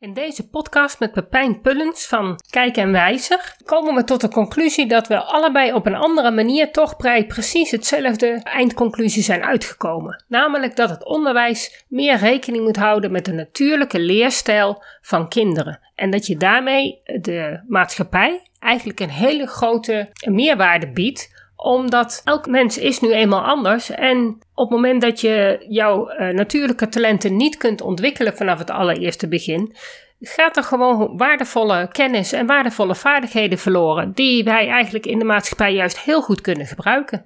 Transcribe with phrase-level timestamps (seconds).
[0.00, 4.86] In deze podcast met Pepijn Pullens van Kijk en Wijzer komen we tot de conclusie
[4.86, 10.24] dat we allebei op een andere manier toch bij precies hetzelfde eindconclusie zijn uitgekomen.
[10.28, 15.80] Namelijk dat het onderwijs meer rekening moet houden met de natuurlijke leerstijl van kinderen.
[15.94, 22.78] En dat je daarmee de maatschappij eigenlijk een hele grote meerwaarde biedt omdat elk mens
[22.78, 23.90] is nu eenmaal anders.
[23.90, 28.70] En op het moment dat je jouw uh, natuurlijke talenten niet kunt ontwikkelen vanaf het
[28.70, 29.74] allereerste begin,
[30.20, 35.74] gaat er gewoon waardevolle kennis en waardevolle vaardigheden verloren, die wij eigenlijk in de maatschappij
[35.74, 37.24] juist heel goed kunnen gebruiken.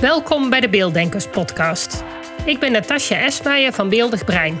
[0.00, 2.04] Welkom bij de Beelddenkers Podcast.
[2.44, 4.60] Ik ben Natasja Esmeijer van Beeldig Brein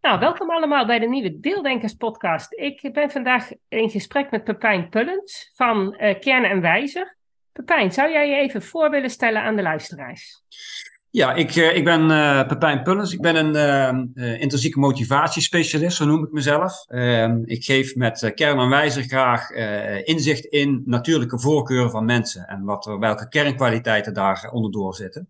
[0.00, 2.52] Nou, welkom allemaal bij de nieuwe Deeldenkers podcast.
[2.52, 7.16] Ik ben vandaag in gesprek met Pepijn Pullens van uh, Kern en Wijzer.
[7.52, 10.42] Pepijn, zou jij je even voor willen stellen aan de luisteraars?
[11.10, 13.12] Ja, ik, uh, ik ben uh, Pepijn Pullens.
[13.12, 16.84] Ik ben een intrinsieke motivatiespecialist, zo noem ik mezelf.
[16.86, 19.50] Ehm, ik geef met Kern en Wijzer graag
[20.04, 25.28] inzicht in natuurlijke voorkeuren van mensen en wat welke kernkwaliteiten daar onderdoor zitten.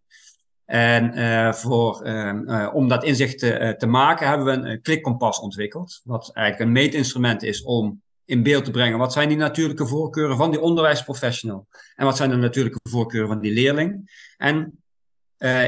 [0.70, 5.40] En uh, voor, uh, om dat inzicht te, uh, te, maken hebben we een klikkompas
[5.40, 6.00] ontwikkeld.
[6.04, 8.98] Wat eigenlijk een meetinstrument is om in beeld te brengen.
[8.98, 11.66] Wat zijn die natuurlijke voorkeuren van die onderwijsprofessional?
[11.94, 14.10] En wat zijn de natuurlijke voorkeuren van die leerling?
[14.36, 14.82] En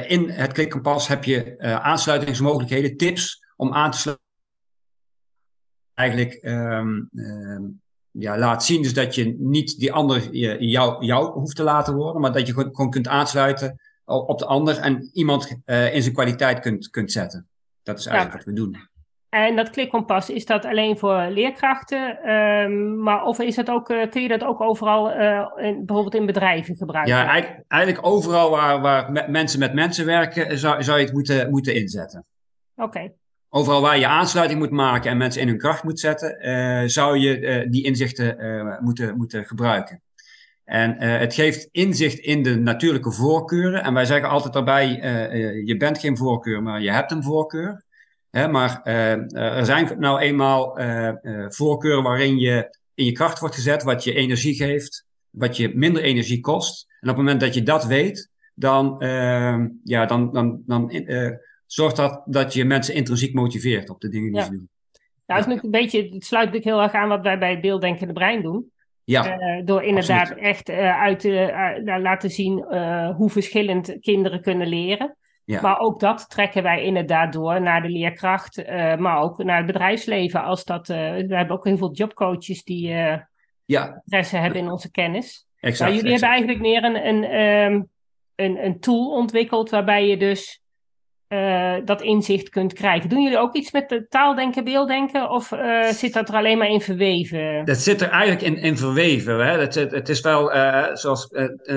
[0.08, 4.26] in het klikkompas heb je aansluitingsmogelijkheden, tips om aan te sluiten.
[5.94, 7.10] Eigenlijk um,
[8.10, 10.34] ja, laat zien dus dat je niet die ander
[10.64, 14.78] jou, jou hoeft te laten worden, maar dat je gewoon kunt aansluiten op de ander
[14.78, 17.48] en iemand uh, in zijn kwaliteit kunt, kunt zetten.
[17.82, 18.44] Dat is eigenlijk ja.
[18.44, 18.90] wat we doen.
[19.28, 22.30] En dat klikkompas, is dat alleen voor leerkrachten?
[22.30, 26.14] Um, maar of is dat ook, uh, kun je dat ook overal, uh, in, bijvoorbeeld
[26.14, 27.14] in bedrijven gebruiken?
[27.14, 31.14] Ja, eigenlijk, eigenlijk overal waar, waar me mensen met mensen werken, zou, zou je het
[31.14, 32.24] moeten, moeten inzetten.
[32.76, 32.86] Oké.
[32.86, 33.12] Okay.
[33.48, 37.18] Overal waar je aansluiting moet maken en mensen in hun kracht moet zetten, uh, zou
[37.18, 38.36] je die inzichten
[38.80, 40.02] moeten, moeten gebruiken.
[40.64, 43.82] En uh, het geeft inzicht in de natuurlijke voorkeuren.
[43.82, 47.22] En wij zeggen altijd daarbij, uh, uh, je bent geen voorkeur, maar je hebt een
[47.22, 47.84] voorkeur.
[48.30, 50.78] Hè, maar er zijn nou eenmaal
[51.48, 56.02] voorkeuren waarin je in je kracht wordt gezet, wat je energie geeft, wat je minder
[56.02, 56.86] energie kost.
[56.88, 58.96] En op het moment dat je dat weet, dan,
[59.84, 60.90] ja, dan, dan, dan
[61.66, 64.44] zorgt dat dat je mensen intrinsiek motiveert op de dingen die ja.
[64.44, 64.68] ze doen.
[65.26, 67.60] Nou, het, is een beetje, het sluit natuurlijk heel erg aan wat wij bij het
[67.60, 68.71] beelddenkende brein doen.
[69.04, 72.64] Ja, uh, door inderdaad echt uh, uit te uh, laten zien
[73.16, 75.16] hoe verschillend kinderen kunnen leren.
[75.44, 75.60] Ja.
[75.60, 78.64] Maar ook dat trekken wij inderdaad door naar de leerkracht,
[78.98, 80.44] maar ook naar het bedrijfsleven.
[80.44, 82.88] Als dat, we hebben ook heel veel jobcoaches die
[83.64, 84.00] ja.
[84.04, 85.46] interesse hebben in onze kennis.
[85.60, 86.32] Exact, maar jullie exact.
[86.32, 87.40] hebben eigenlijk meer een, een,
[87.72, 87.88] um,
[88.34, 90.61] een, een tool ontwikkeld waarbij je dus
[91.32, 93.08] uh, dat inzicht kunt krijgen.
[93.08, 95.30] Doen jullie ook iets met de taaldenken, beelddenken?
[95.30, 97.64] Of uh, zit dat er alleen maar in verweven?
[97.64, 99.46] Dat zit er eigenlijk in, in verweven.
[99.46, 99.58] Hè?
[99.58, 101.28] Het, het, is wel uh, zoals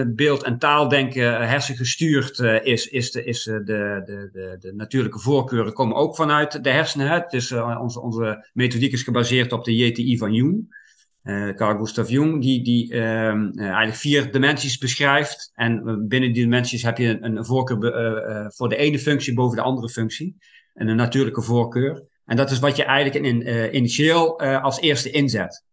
[0.07, 6.15] beeld- en taaldenken hersengestuurd is, is, de, is de, de, de, natuurlijke voorkeuren komen ook
[6.15, 7.07] vanuit de hersenen.
[7.07, 7.13] Hè?
[7.13, 10.83] Het is, onze, onze methodiek is gebaseerd op de JTI van Jung.
[11.25, 15.51] Uh, Carl Gustav Jung, die, die uh, eigenlijk vier dimensies beschrijft.
[15.53, 19.63] En binnen die dimensies heb je een, een voorkeur voor de ene functie boven de
[19.63, 20.37] andere functie.
[20.73, 22.03] En een natuurlijke voorkeur.
[22.25, 25.63] En dat is wat je eigenlijk in, initieel als eerste inzet.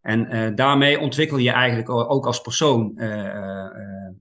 [0.00, 3.00] En daarmee ontwikkel je eigenlijk ook als persoon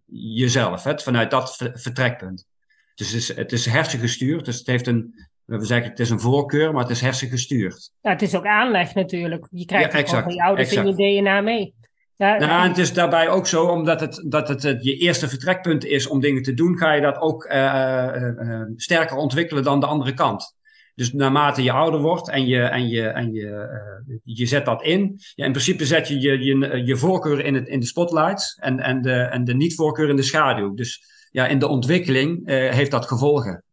[0.05, 2.47] jezelf, vanuit dat vertrekpunt.
[2.95, 6.19] Dus het is, het is hersengestuurd, dus het heeft een, we zeggen het is een
[6.19, 7.91] voorkeur, maar het is hersengestuurd.
[8.01, 9.47] Ja, het is ook aanleg natuurlijk.
[9.51, 11.75] Je krijgt ja, exact, van je ouders in je DNA mee.
[12.15, 15.29] Ja, nou, en het is daarbij ook zo, omdat het, dat het, het, je eerste
[15.29, 19.63] vertrekpunt is om dingen te doen, ga je dat ook uh, uh, uh, sterker ontwikkelen
[19.63, 20.55] dan de andere kant.
[20.95, 25.19] Dus naarmate je ouder wordt en je, en je, en je, je zet dat in,
[25.35, 28.79] ja, in principe zet je je, je, je voorkeur in, het, in de spotlights en,
[28.79, 30.73] en de, en de niet-voorkeur in de schaduw.
[30.73, 33.63] Dus ja, in de ontwikkeling heeft dat gevolgen.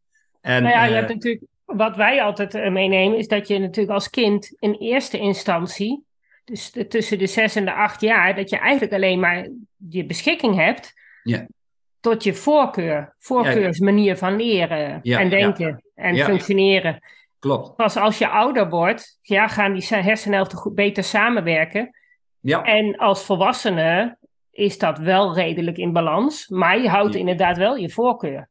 [0.41, 1.45] En, nou ja, je hebt natuurlijk
[1.77, 6.05] wat wij altijd meenemen, is dat je natuurlijk als kind in eerste instantie
[6.45, 9.49] dus de, tussen de zes en de acht jaar, dat je eigenlijk alleen maar
[9.89, 10.93] je beschikking hebt
[11.23, 11.47] Ja.
[12.01, 16.25] tot je voorkeur, voorkeursmanier van leren en denken en Ja.
[16.25, 16.99] functioneren.
[17.39, 17.77] Klopt.
[17.77, 21.97] Pas als je ouder wordt, ja, gaan die hersenhelften goed, beter samenwerken.
[22.41, 24.17] Ja, En als volwassene
[24.51, 27.19] is dat wel redelijk in balans, maar je houdt Ja.
[27.21, 28.49] inderdaad wel je voorkeur.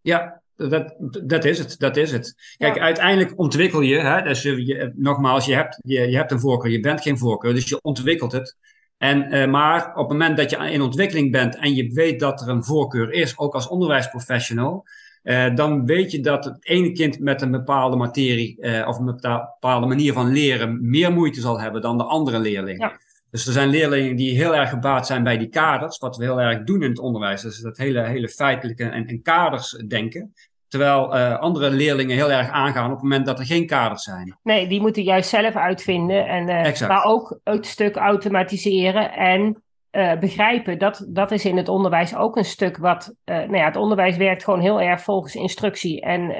[0.00, 0.94] ja dat,
[1.24, 1.74] dat is het.
[1.78, 2.54] Dat is het.
[2.56, 2.80] Kijk, Ja.
[2.82, 6.70] uiteindelijk ontwikkel je, hè, dus je, je- nogmaals, je hebt, je, je hebt een voorkeur,
[6.70, 8.56] je bent geen voorkeur, dus je ontwikkelt het.
[8.98, 12.40] En, eh, maar op het moment dat je in ontwikkeling bent en je weet dat
[12.40, 14.84] er een voorkeur is, ook als onderwijsprofessional,
[15.22, 19.04] eh, dan weet je dat het ene kind met een bepaalde materie eh, of een
[19.04, 22.80] bepaalde manier van leren meer moeite zal hebben dan de andere leerling.
[22.80, 22.98] Ja.
[23.32, 26.40] Dus er zijn leerlingen die heel erg gebaat zijn bij die kaders, wat we heel
[26.40, 27.42] erg doen in het onderwijs.
[27.42, 30.34] Dus dat hele, hele feitelijke en, en kaders denken.
[30.68, 34.38] Terwijl eh, andere leerlingen heel erg aangaan op het moment dat er geen kaders zijn.
[34.42, 36.26] Nee, die moeten juist zelf uitvinden.
[36.26, 36.88] En, eh.
[36.88, 40.78] Maar ook het stuk automatiseren en eh, begrijpen.
[40.78, 43.14] Dat, dat is in het onderwijs ook een stuk wat.
[43.24, 46.00] nou ja, het onderwijs werkt gewoon heel erg volgens instructie.
[46.00, 46.30] En,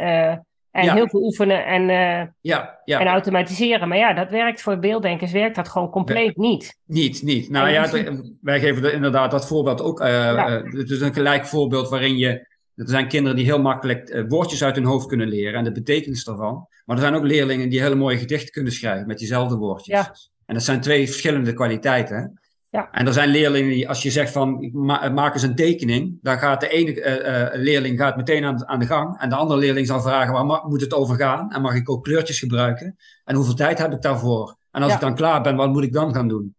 [0.73, 0.95] en Ja.
[0.95, 3.01] heel veel oefenen en, eh, Ja, ja.
[3.01, 3.89] en automatiseren.
[3.89, 6.77] Maar ja, dat werkt voor beelddenkers werkt dat gewoon compleet niet.
[6.87, 7.51] Niet, niet.
[7.51, 9.99] Nou En ja, wij geven er inderdaad dat voorbeeld ook.
[9.99, 10.47] Ja.
[10.47, 12.51] eh, het is een gelijk voorbeeld waarin je.
[12.77, 16.25] Er zijn kinderen die heel makkelijk woordjes uit hun hoofd kunnen leren en de betekenis
[16.25, 16.67] daarvan.
[16.85, 19.99] Maar er zijn ook leerlingen die hele mooie gedichten kunnen schrijven met diezelfde woordjes.
[19.99, 20.15] Ja.
[20.47, 22.41] En dat zijn twee verschillende kwaliteiten.
[22.73, 22.91] Ja.
[22.91, 26.39] En er zijn leerlingen die, als je zegt van ma maak eens een tekening, dan
[26.39, 29.19] gaat de ene eh, eh, leerling gaat meteen aan, aan de gang.
[29.19, 31.51] En de andere leerling zal vragen waar moet het over gaan?
[31.51, 32.97] En mag ik ook kleurtjes gebruiken?
[33.25, 34.57] En hoeveel tijd heb ik daarvoor?
[34.71, 34.97] En als Ja.
[34.97, 36.55] ik dan klaar ben, wat moet ik dan gaan doen?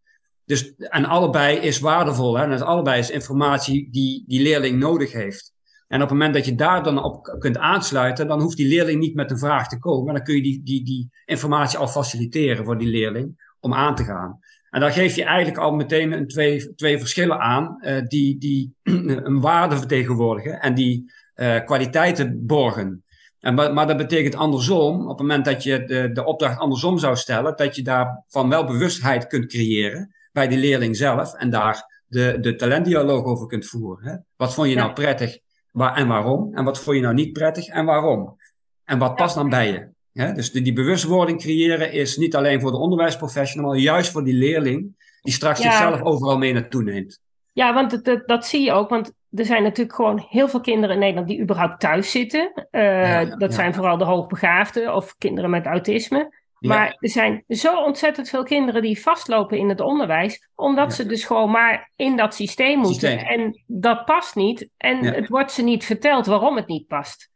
[0.45, 2.37] Dus, en allebei is waardevol.
[2.37, 2.43] Hè?
[2.43, 5.53] En is allebei is informatie die die leerling nodig heeft.
[5.87, 8.99] En op het moment dat je daar dan op kunt aansluiten, dan hoeft die leerling
[8.99, 10.07] niet met een vraag te komen.
[10.07, 13.95] En dan kun je die, die, die informatie al faciliteren voor die leerling om aan
[13.95, 14.39] te gaan.
[14.73, 18.75] En dan geef je eigenlijk al meteen een twee, twee verschillen aan eh, die, die
[19.27, 23.03] een waarde vertegenwoordigen en die eh, kwaliteiten borgen.
[23.39, 27.15] En, maar, dat betekent andersom, op het moment dat je de, de opdracht andersom zou
[27.15, 32.37] stellen, dat je daarvan wel bewustheid kunt creëren bij die leerling zelf en daar de,
[32.41, 34.05] de talentdialoog over kunt voeren.
[34.05, 34.15] Hè?
[34.35, 34.81] Wat vond je Ja.
[34.81, 35.37] nou prettig
[35.71, 36.53] waar, en waarom?
[36.53, 38.37] En wat vond je nou niet prettig en waarom?
[38.83, 39.92] En wat past dan bij je?
[40.13, 44.33] Dus die, die bewustwording creëren is niet alleen voor de onderwijsprofessional, maar juist voor die
[44.33, 45.71] leerling die straks Ja.
[45.71, 47.21] zichzelf overal mee naartoe neemt.
[47.53, 48.89] Ja, want dat, zie je ook.
[48.89, 52.51] Want er zijn natuurlijk gewoon heel veel kinderen in Nederland die überhaupt thuis zitten.
[52.71, 56.41] Eh, Ja, ja, dat zijn vooral de hoogbegaafden of kinderen met autisme.
[56.59, 61.23] Maar er zijn zo ontzettend veel kinderen die vastlopen in het onderwijs, omdat ze dus
[61.23, 63.11] gewoon maar in dat systeem moeten.
[63.11, 63.27] Systeem.
[63.39, 64.69] En dat past niet.
[64.77, 67.29] En het wordt ze niet verteld waarom het niet past.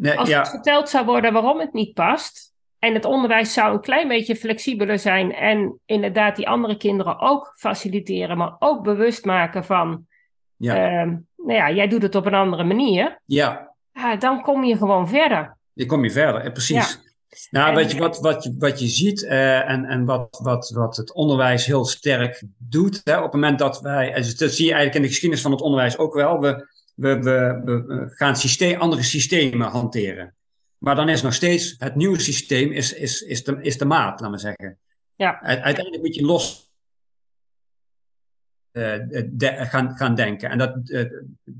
[0.00, 3.72] Nee, Als ja, het verteld zou worden waarom het niet past, en het onderwijs zou
[3.72, 9.24] een klein beetje flexibeler zijn en inderdaad die andere kinderen ook faciliteren, maar ook bewust
[9.24, 10.06] maken van,
[10.56, 13.74] ja, ehm, nou ja, jij doet het op een andere manier, ja,
[14.18, 15.56] dan kom je gewoon verder.
[15.72, 16.98] dan kom je verder, eh, precies.
[17.50, 20.70] Nou, En- weet je, wat, wat, je, wat je ziet eh, en, en wat, wat,
[20.74, 24.66] wat het onderwijs heel sterk doet, hè, op het moment dat wij, en dat zie
[24.66, 26.68] je eigenlijk in de geschiedenis van het onderwijs ook wel, we,
[27.00, 30.34] we, we, we we gaan systeem, andere systemen hanteren.
[30.78, 34.20] Maar dan is nog steeds het nieuwe systeem is, is, is, de, is de maat,
[34.20, 34.78] laat maar zeggen.
[35.14, 35.40] Ja.
[35.40, 36.70] Uiteindelijk moet je los
[38.70, 38.98] eh,
[39.30, 40.50] de- gaan, gaan denken.
[40.50, 41.04] En dat, eh,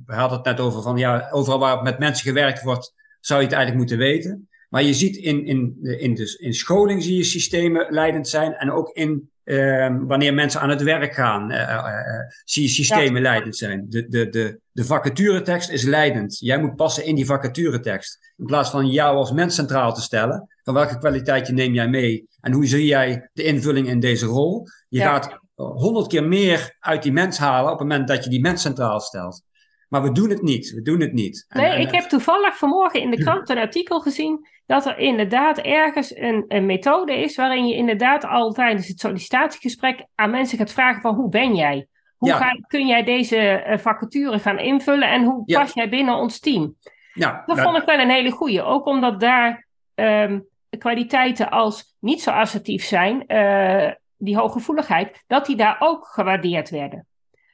[0.06, 3.46] we hadden het net over van, ja, overal waar met mensen gewerkt wordt, zou je
[3.46, 4.48] het eigenlijk moeten weten.
[4.68, 8.54] Maar je ziet in, in, in, dus in scholing zie je systemen leidend zijn.
[8.54, 9.30] En ook in
[10.06, 13.86] wanneer mensen aan het werk gaan, eh, eh, eh, zie je systemen leidend zijn.
[13.88, 16.38] De, de, de, de vacaturetekst is leidend.
[16.38, 18.18] Jij moet passen in die vacaturetekst.
[18.36, 20.48] In plaats van jou als mens centraal te stellen.
[20.62, 22.28] Van welke kwaliteiten neem jij mee?
[22.40, 24.66] En hoe zie jij de invulling in deze rol?
[24.88, 25.12] Je Ja.
[25.12, 28.62] gaat honderd keer meer uit die mens halen op het moment dat je die mens
[28.62, 29.42] centraal stelt.
[29.90, 30.70] Maar we doen het niet.
[30.70, 31.44] We doen het niet.
[31.48, 34.98] En- Nee, en- ik heb toevallig vanmorgen in de krant een artikel gezien dat er
[34.98, 40.58] inderdaad ergens een, een methode is waarin je inderdaad al tijdens het sollicitatiegesprek aan mensen
[40.58, 41.86] gaat vragen van hoe ben jij?
[42.16, 42.36] Hoe Ja.
[42.36, 45.60] ga, kun jij deze eh, vacature gaan invullen en hoe Ja.
[45.60, 46.74] pas jij binnen ons team?
[47.14, 48.62] Ja, Dat nou, vond ik wel een hele goeie.
[48.62, 50.40] Ook omdat daar ehm,
[50.78, 57.06] kwaliteiten als niet zo assertief zijn, eh, die hooggevoeligheid, dat die daar ook gewaardeerd werden.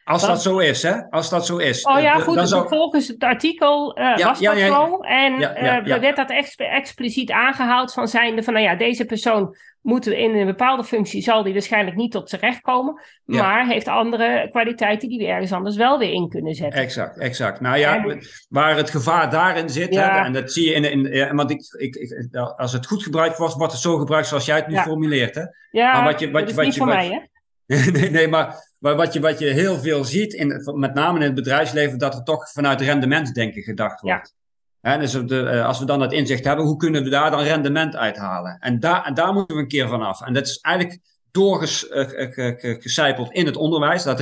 [0.06, 1.10] Als dat- dat zo is, hè?
[1.10, 1.82] Als dat zo is.
[1.84, 4.66] Oh ja, eh, goed, dan zou- volgens het artikel eh, Ja, was ja, dat ja,
[4.66, 4.98] zo.
[5.00, 6.00] En ja.
[6.00, 10.46] werd dat exp- expliciet aangehaald van zijnde van, nou ja, deze persoon moeten in een
[10.46, 15.18] bepaalde functie zal die waarschijnlijk niet tot zijn recht komen, maar heeft andere kwaliteiten die
[15.18, 16.80] we ergens anders wel weer in kunnen zetten.
[16.80, 17.60] Exact, exact.
[17.60, 21.36] Nou ja, En- waar het gevaar daarin zit, hè, en dat zie je in, in
[21.36, 24.56] want ik, ik, ik, als het goed gebruikt wordt, wordt het zo gebruikt zoals jij
[24.56, 25.34] het nu formuleert.
[25.34, 25.42] Hè?
[25.70, 27.20] Ja, Maar wat je- wat dat is wat niet voor mij, hè?
[27.90, 28.54] nee, nee, maar,
[28.86, 32.14] maar wat, je, wat je heel veel ziet, in, met name in het bedrijfsleven, dat
[32.14, 34.14] er toch vanuit rendementsdenken gedacht Ja.
[34.14, 34.34] wordt.
[34.80, 37.40] Hè, dus de, eh, als we dan het inzicht hebben, hoe kunnen we daar dan
[37.40, 38.56] rendement uithalen?
[38.60, 40.22] En daar, en daar moeten we een keer van af.
[40.22, 40.98] En dat is eigenlijk
[41.30, 44.18] doorgecijpeld in het onderwijs, dat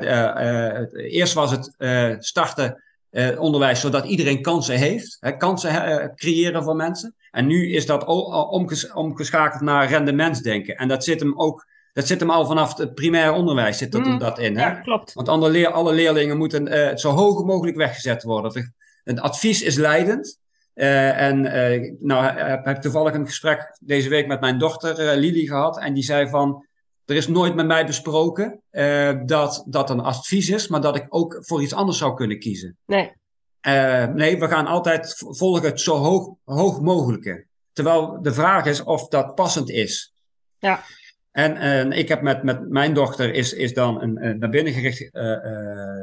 [0.00, 5.36] de, eh, eh, eerst was het eh, starten eh, onderwijs zodat iedereen kansen heeft, hè,
[5.36, 7.14] kansen eh, creëren voor mensen.
[7.30, 10.76] En nu is dat omges- omgeschakeld naar rendementsdenken.
[10.76, 14.04] En dat zit hem ook, dat zit hem al vanaf het primair onderwijs zit dat,
[14.04, 14.56] Mm, dat in.
[14.56, 14.62] Hè?
[14.66, 15.12] Ja, klopt.
[15.12, 18.52] Want alle, leer, alle leerlingen moeten eh, zo hoog mogelijk weggezet worden.
[18.52, 18.72] Het-
[19.04, 20.38] Het advies is leidend.
[20.74, 25.46] Eh, en eh, nou heb, heb toevallig een gesprek deze week met mijn dochter Lili
[25.46, 25.78] gehad.
[25.78, 26.66] En die zei van,
[27.04, 28.60] er is nooit met mij besproken
[29.26, 32.76] dat dat een advies is, maar dat ik ook voor iets anders zou kunnen kiezen.
[32.86, 33.12] Nee.
[34.14, 37.46] Nee, we gaan altijd volgen het zo hoog, hoog mogelijke.
[37.72, 40.14] Terwijl de vraag is of dat passend is.
[40.58, 40.80] Ja.
[41.34, 44.72] En, en ik heb met, met mijn dochter is, is dan een, een naar binnen
[44.72, 46.02] gericht eh, eh,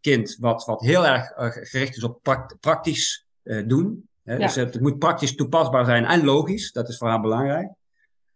[0.00, 2.18] kind wat, wat heel erg eh, gericht is op
[2.60, 3.26] praktisch
[3.66, 4.08] doen.
[4.24, 4.32] Hè?
[4.32, 4.38] Ja.
[4.38, 6.72] Dus het, moet praktisch toepasbaar zijn en logisch.
[6.72, 7.68] Dat is voor haar belangrijk.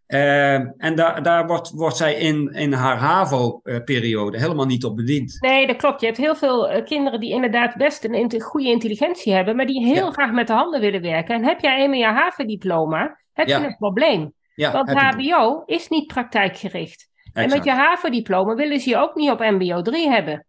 [0.07, 5.37] Eh, en daar, daar wordt, wordt zij in, in haar HAVO-periode helemaal niet op bediend.
[5.41, 6.01] Nee, dat klopt.
[6.01, 9.85] Je hebt heel veel kinderen die inderdaad best een int- goede intelligentie hebben, maar die
[9.87, 10.11] heel Ja.
[10.11, 11.35] graag met de handen willen werken.
[11.35, 13.59] En heb jij eenmaal je HAVO-diploma, heb Ja.
[13.59, 14.33] je een probleem.
[14.59, 17.09] Ja, Want HBO is niet praktijkgericht.
[17.33, 20.45] En met je HAVO-diploma willen ze je ook niet op MBO 3 hebben.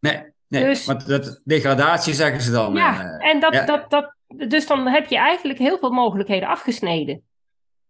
[0.00, 2.74] Nee, nee Dus- want dat, degradatie zeggen ze dan.
[2.74, 3.30] ja, eh.
[3.30, 3.64] en dat, ja.
[3.64, 7.22] Dat, dat, dus dan heb je eigenlijk heel veel mogelijkheden afgesneden.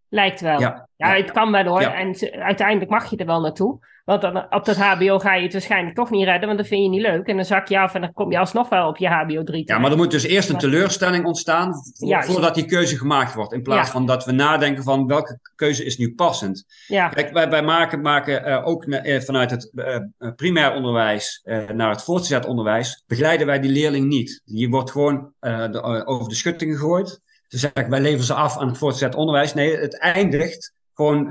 [0.09, 0.61] Lijkt wel.
[0.61, 1.23] ja, Ja, ja.
[1.23, 1.81] het kan wel hoor.
[1.81, 3.79] En uiteindelijk mag je er wel naartoe.
[4.05, 6.83] Want dan, op dat HBO ga je het waarschijnlijk toch niet redden, want dat vind
[6.83, 7.27] je niet leuk.
[7.27, 9.63] En dan zak je af en dan kom je alsnog wel op je HBO 3
[9.67, 12.31] Ja, maar er moet dus eerst een teleurstelling ontstaan Juist.
[12.33, 13.53] voordat die keuze gemaakt wordt.
[13.53, 13.93] In plaats Ja.
[13.93, 16.65] van dat we nadenken van welke keuze is nu passend.
[16.87, 19.99] Ja, Kijk, wij, wij maken, maken eh, ook eh, vanuit het eh,
[20.37, 21.41] primair onderwijs
[21.73, 24.43] naar het voortgezet onderwijs, begeleiden wij die leerling niet.
[24.45, 27.21] Die wordt gewoon de- over de schutting gegooid.
[27.49, 29.55] Ze zeggen, wij leveren ze af aan het voortgezet onderwijs.
[29.55, 31.29] Nee, het eindigt gewoon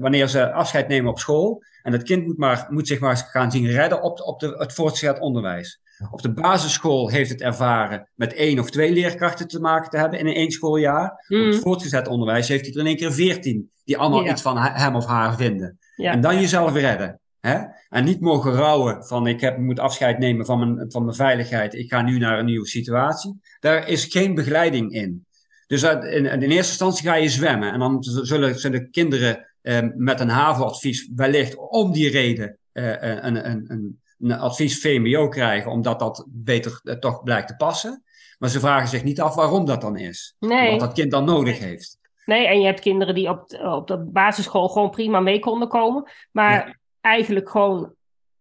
[0.00, 1.62] wanneer ze afscheid nemen op school.
[1.86, 4.40] En het kind moet, maar, moet zich maar eens gaan zien redden op, de- op
[4.40, 5.80] de, het voortgezet onderwijs.
[6.10, 10.18] Op de basisschool heeft het ervaren met één of twee leerkrachten te maken te hebben
[10.18, 11.10] in een één schooljaar.
[11.28, 14.30] Op het voortgezet onderwijs heeft hij er in één keer veertien die allemaal Ja.
[14.32, 15.78] iets van he- hem of haar vinden.
[15.96, 16.12] ja.
[16.12, 17.20] En dan jezelf redden.
[17.40, 17.58] Hè?
[17.88, 21.74] En niet mogen rouwen van ik heb, moet afscheid nemen van mijn, van mijn veiligheid.
[21.74, 23.40] Ik ga nu naar een nieuwe situatie.
[23.60, 25.24] Daar is geen begeleiding in.
[25.66, 27.72] Dus in, in eerste instantie ga je zwemmen.
[27.72, 33.46] En dan zullen, zullen kinderen eh, met een HAVO-advies wellicht om die reden eh, een,
[33.50, 35.70] een, een, een advies VMBO krijgen.
[35.70, 38.04] Omdat dat beter eh, toch blijkt te passen.
[38.38, 40.34] Maar ze vragen zich niet af waarom dat dan is.
[40.38, 40.70] Nee.
[40.70, 41.98] Wat dat kind dan nodig heeft.
[42.24, 46.10] nee, en je hebt kinderen die op, op de basisschool gewoon prima mee konden komen.
[46.30, 47.92] Maar eigenlijk gewoon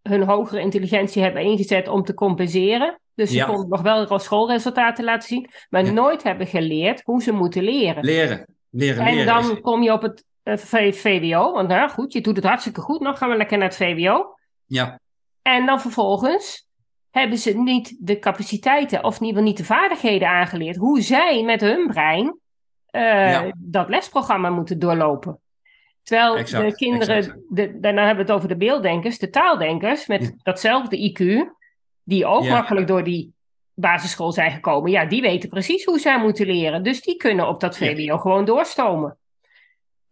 [0.02, 3.00] hun hogere intelligentie hebben ingezet om te compenseren.
[3.16, 3.46] Dus ze Ja.
[3.46, 5.50] konden nog wel schoolresultaten laten zien.
[5.70, 5.92] Maar Ja.
[5.92, 8.04] nooit hebben geleerd hoe ze moeten leren.
[8.04, 8.46] Leren.
[8.70, 9.26] Leren, En leren.
[9.26, 11.52] dan kom je op het eh, VWO.
[11.54, 13.00] Want nou goed, je doet het hartstikke goed.
[13.00, 14.36] nog gaan we lekker naar het VWO.
[14.66, 15.00] Ja,
[15.42, 16.68] En dan vervolgens
[17.12, 21.44] hebben ze niet de capaciteiten of in ieder geval niet de vaardigheden aangeleerd hoe zij
[21.44, 22.38] met hun brein
[22.86, 23.52] eh, Ja.
[23.58, 25.40] dat lesprogramma moeten doorlopen.
[26.04, 27.38] Terwijl Exact, de kinderen, exact.
[27.50, 30.32] de, daarna hebben we het over de beelddenkers, de taaldenkers met Ja.
[30.44, 31.50] datzelfde IQ,
[32.04, 32.52] die ook Ja.
[32.54, 33.34] makkelijk door die
[33.74, 34.92] basisschool zijn gekomen.
[34.92, 36.84] Ja, die weten precies hoe zij moeten leren.
[36.84, 37.78] Dus die kunnen op dat.
[37.78, 39.18] VWO gewoon doorstomen.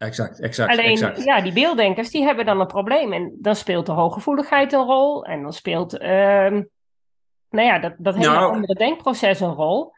[0.05, 1.23] Exact, exact, Alleen, exact.
[1.23, 3.13] ja, die beelddenkers, die hebben dan een probleem.
[3.13, 5.25] En dan speelt de hooggevoeligheid een rol.
[5.25, 6.61] En dan speelt, ehm,
[7.49, 8.53] nou ja, dat, dat hele Nou.
[8.53, 9.93] andere denkproces een rol.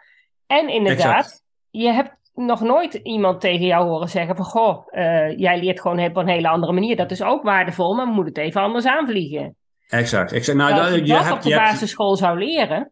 [0.47, 1.43] En inderdaad, Exact.
[1.69, 4.45] je hebt nog nooit iemand tegen jou horen zeggen van...
[4.45, 6.95] Goh, eh, jij leert gewoon op een hele andere manier.
[6.95, 9.55] Dat is ook waardevol, maar we moeten het even anders aanvliegen.
[9.89, 10.31] Exact.
[10.31, 10.57] exact.
[10.57, 12.91] Nou, Als dat- je je dat hebt, op de je hebt- basisschool zou leren...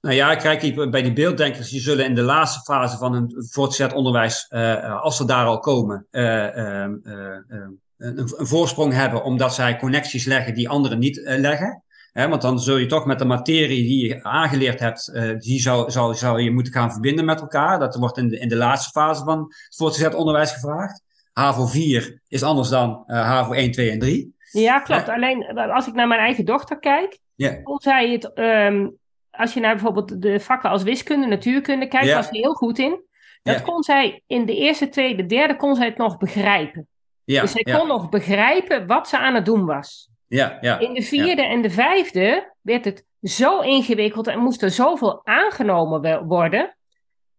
[0.00, 3.92] nou ja, kijk, bij die beelddenkers, die zullen in de laatste fase van hun voortgezet
[3.92, 9.24] onderwijs, eh, als ze daar al komen, eh, ehm, eh, ehm, een, een voorsprong hebben,
[9.24, 11.82] omdat zij connecties leggen die anderen niet leggen.
[12.12, 15.90] Hè, want dan zul je toch met de materie die je aangeleerd hebt, die zou,
[15.90, 17.78] zou, zou je moeten gaan verbinden met elkaar.
[17.78, 21.02] Dat wordt in de, in de laatste fase van het voortgezet onderwijs gevraagd.
[21.32, 24.34] HAVO 4 is anders dan HAVO 1, 2 en 3.
[24.50, 25.08] Ja, klopt.
[25.08, 27.20] Alleen als ik naar mijn eigen dochter kijk...
[27.34, 27.60] Ja.
[27.62, 28.88] Hoe zij het, ehm,
[29.32, 32.16] als je naar bijvoorbeeld de vakken als wiskunde, natuurkunde kijkt, Ja.
[32.16, 33.02] was ze heel goed in.
[33.42, 36.86] Dat kon zij in de eerste, tweede, derde kon zij het nog begrijpen.
[37.24, 40.10] Ja, dus zij kon nog begrijpen wat ze aan het doen was.
[40.26, 40.78] ja, ja.
[40.78, 46.24] In de vierde en de vijfde werd het zo ingewikkeld en moest er zoveel aangenomen
[46.26, 46.76] worden.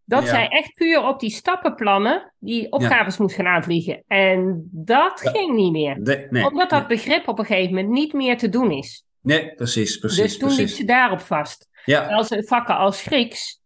[0.06, 4.04] Dat zij echt puur op die stappenplannen die opgaves moest gaan aanvliegen.
[4.08, 6.00] En dat ging niet meer.
[6.30, 6.98] Nee, Omdat dat nee.
[6.98, 9.06] begrip op een gegeven moment niet meer te doen is.
[9.22, 10.22] Nee, precies, precies.
[10.22, 10.78] dus toen liep precies.
[10.78, 11.68] ze daarop vast.
[11.86, 13.60] Ja, Als vakken als Grieks,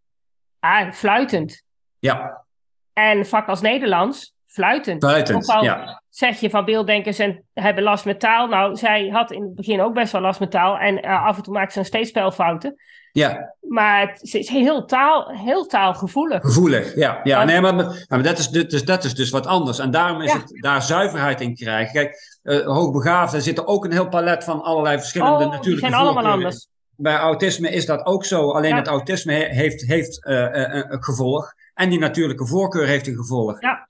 [0.60, 1.64] ah, fluitend.
[2.00, 2.46] ja,
[2.94, 5.04] En vak als Nederlands, fluitend.
[5.04, 8.48] al Ja, zeg je van beelddenkers en hebben last met taal.
[8.48, 10.78] Nou, zij had in het begin ook best wel last met taal.
[10.78, 12.76] En eh, af en toe maakte ze een steeds spelfouten.
[13.12, 16.42] ja, Maar het, ze is heel, taal, heel taalgevoelig.
[16.42, 16.96] gevoelig.
[16.96, 17.44] Ja, ja.
[17.44, 19.80] Nee, maar, maar dat, is, dus, dat is dus wat anders.
[19.80, 20.38] En daarom is Ja.
[20.40, 21.94] het daar zuiverheid in krijgen.
[21.94, 26.26] Kijk, eh hoogbegaafden zitten ook een heel palet van allerlei verschillende Oh, die zijn allemaal
[26.26, 26.68] anders.
[26.98, 28.52] Bij autisme is dat ook zo.
[28.52, 28.76] Alleen Ja.
[28.78, 31.54] het autisme he- heeft, heeft eh, eh, een, gevolg.
[31.74, 33.62] En die natuurlijke voorkeur heeft een gevolg.
[33.62, 33.88] Ja.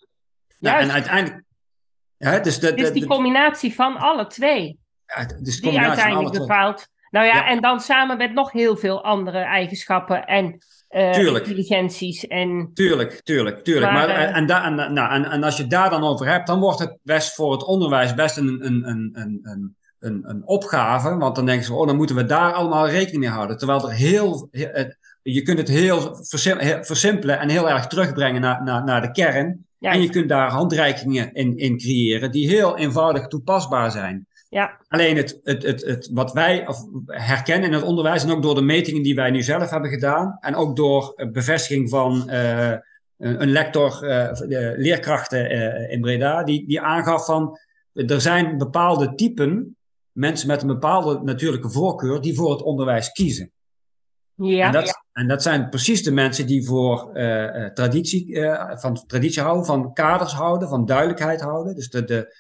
[0.59, 1.43] Nou, en uiteindelijk.
[2.17, 4.79] Ja, dus de, Het is de- die combinatie van alle twee.
[5.05, 6.87] ja, de Die uiteindelijk bepaalt.
[7.09, 7.47] Nou ja, Ja.
[7.47, 11.45] en dan samen met nog heel veel andere eigenschappen en eh, Tuurlijk.
[11.45, 12.27] intelligenties.
[12.27, 13.91] En Tuurlijk, tuurlijk, tuurlijk.
[13.91, 16.27] Maar, Maar, en, en, da- en, nou, en, en als je het daar dan over
[16.27, 19.75] hebt, dan wordt het best voor het onderwijs best een, een, een, een, een,
[20.07, 21.17] een, een opgave.
[21.17, 23.57] Want dan denken ze, oh, dan moeten we daar allemaal rekening mee houden.
[23.57, 24.49] Terwijl er heel,
[25.21, 29.11] je kunt het heel, versim- heel versimpelen en heel erg terugbrengen naar, naar, naar de
[29.11, 29.65] kern.
[29.77, 34.27] ja, En je kunt daar handreikingen in, in creëren die heel eenvoudig toepasbaar zijn.
[34.49, 36.67] ja, Alleen het, het, het, het, wat wij
[37.05, 40.37] herkennen in het onderwijs, en ook door de metingen die wij nu zelf hebben gedaan,
[40.39, 42.73] en ook door eh, bevestiging van eh,
[43.17, 44.29] een lector, eh,
[44.77, 45.49] leerkrachten
[45.89, 47.57] in Breda, die, die aangaf van
[48.05, 49.76] er zijn bepaalde typen,
[50.17, 53.51] mensen met een bepaalde natuurlijke voorkeur, die voor het onderwijs kiezen.
[54.35, 58.77] ja, En, dat, en dat zijn precies de mensen die voor eh, eh, traditie, eh,
[58.77, 61.75] van traditie houden, van kaders houden, van duidelijkheid houden.
[61.75, 62.35] Dus de, de,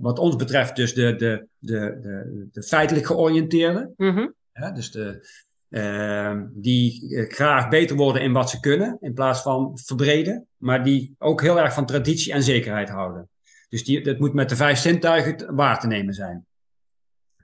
[0.00, 3.90] wat ons betreft dus de, de, de, de, de feitelijk georiënteerde.
[4.52, 4.72] Hè?
[4.72, 5.26] Dus de,
[5.70, 10.46] eh, die graag beter worden in wat ze kunnen, in plaats van verbreden.
[10.56, 13.28] Maar die ook heel erg van traditie en zekerheid houden.
[13.68, 16.46] Dus die, dat moet met de vijf zintuigen waar te nemen zijn.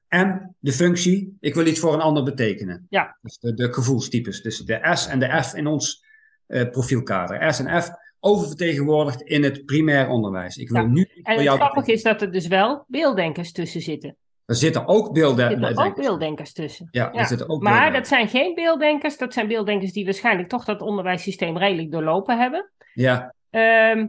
[0.08, 2.86] En de functie, ik wil iets voor een ander betekenen.
[2.88, 3.18] Ja.
[3.22, 4.42] Dus de, de gevoelstypes.
[4.42, 6.04] Dus de S en de F in ons
[6.46, 7.54] eh, profielkader.
[7.54, 7.88] S en F
[8.20, 10.56] oververtegenwoordigd in het primair onderwijs.
[10.56, 10.88] Ik wil Ja.
[10.88, 14.16] nu En het jou grappige is dat er dus wel beelddenkers tussen zitten.
[14.46, 15.44] Er zitten ook beelden.
[15.44, 16.88] Er zitten ook beelddenkers tussen.
[16.90, 17.18] Ja, Ja.
[17.20, 19.18] er zitten ook Maar dat zijn geen beelddenkers.
[19.18, 22.70] Dat zijn beelddenkers die waarschijnlijk toch dat onderwijssysteem redelijk doorlopen hebben.
[22.94, 24.06] Ja, Ehm,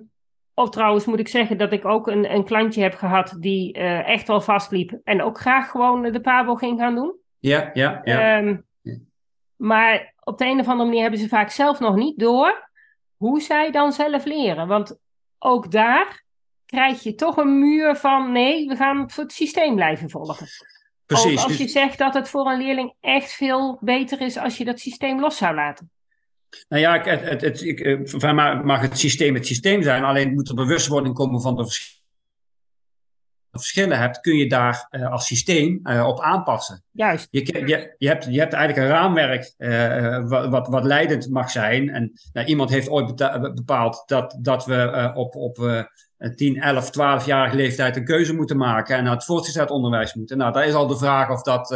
[0.60, 4.08] of trouwens moet ik zeggen dat ik ook een, een klantje heb gehad die eh,
[4.08, 5.00] echt wel vastliep.
[5.04, 7.16] En ook graag gewoon de Pabo ging gaan doen.
[7.40, 8.02] ja, ja.
[8.04, 8.38] ja.
[8.38, 8.98] Ehm, Ja.
[9.56, 12.70] maar op de een of andere manier hebben ze vaak zelf nog niet door
[13.18, 14.68] hoe zij dan zelf leren.
[14.68, 14.98] Want
[15.40, 16.24] ook daar
[16.66, 20.48] krijg je toch een muur van nee, we gaan het systeem blijven volgen.
[21.06, 21.32] Precies.
[21.32, 24.58] Ook als Dus- je zegt dat het voor een leerling echt veel beter is als
[24.58, 25.92] je dat systeem los zou laten.
[26.70, 30.34] Nou ja, het, het, het, ik, eh, mij mag- het systeem het systeem zijn, alleen
[30.34, 31.98] moet er bewustwording komen van de vers-
[33.58, 36.84] verschillen hebt, kun je daar eh, als systeem eh, op aanpassen.
[36.92, 37.28] Juist.
[37.32, 39.54] Je, je, je, hebt, je hebt eigenlijk een raamwerk
[40.30, 41.90] wat, wat, wat leidend mag zijn.
[41.90, 43.16] En nou, iemand heeft ooit
[43.56, 48.98] bepaald dat, dat we op, op eh, 10, 11, 12-jarige leeftijd een keuze moeten maken
[48.98, 50.38] en naar het voortgezet onderwijs moeten.
[50.38, 51.70] Nou, daar is al de vraag of dat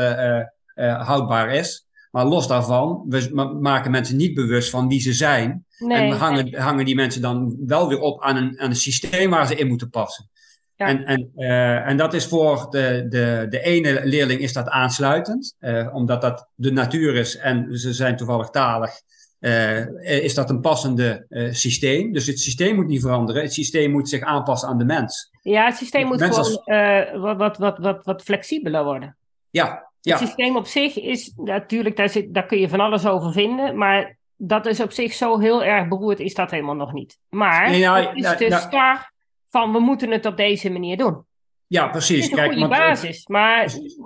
[0.75, 1.85] houdbaar is.
[2.11, 5.65] Maar los daarvan, we ma- maken mensen niet bewust van wie ze zijn.
[5.77, 9.29] Nee, en hangen, hangen die mensen dan wel weer op aan een, aan een systeem
[9.29, 10.29] waar ze in moeten passen.
[10.75, 10.87] Ja.
[10.87, 15.55] En, en, eh, en dat is voor de, de, de ene leerling is dat aansluitend,
[15.59, 18.91] eh, omdat dat de natuur is en ze zijn toevallig talig.
[19.39, 22.13] eh, is dat een passende systeem.
[22.13, 23.41] Dus het systeem moet niet veranderen.
[23.41, 25.29] Het systeem moet zich aanpassen aan de mens.
[25.41, 29.15] Ja, het systeem moet gewoon wat, wat, wat, wat, wat flexibeler worden.
[29.49, 30.17] Ja, ja.
[30.17, 33.77] Het systeem op zich is natuurlijk, daar, zit, daar kun je van alles over vinden,
[33.77, 37.17] maar dat is op zich zo heel erg beroerd, is dat helemaal nog niet.
[37.29, 39.11] Maar Nee, nou, het is nou, de nou- start
[39.49, 41.25] van we moeten het op deze manier doen.
[41.67, 42.17] ja, Het precies.
[42.25, 43.99] is een goede want, eh, basis, maar precies.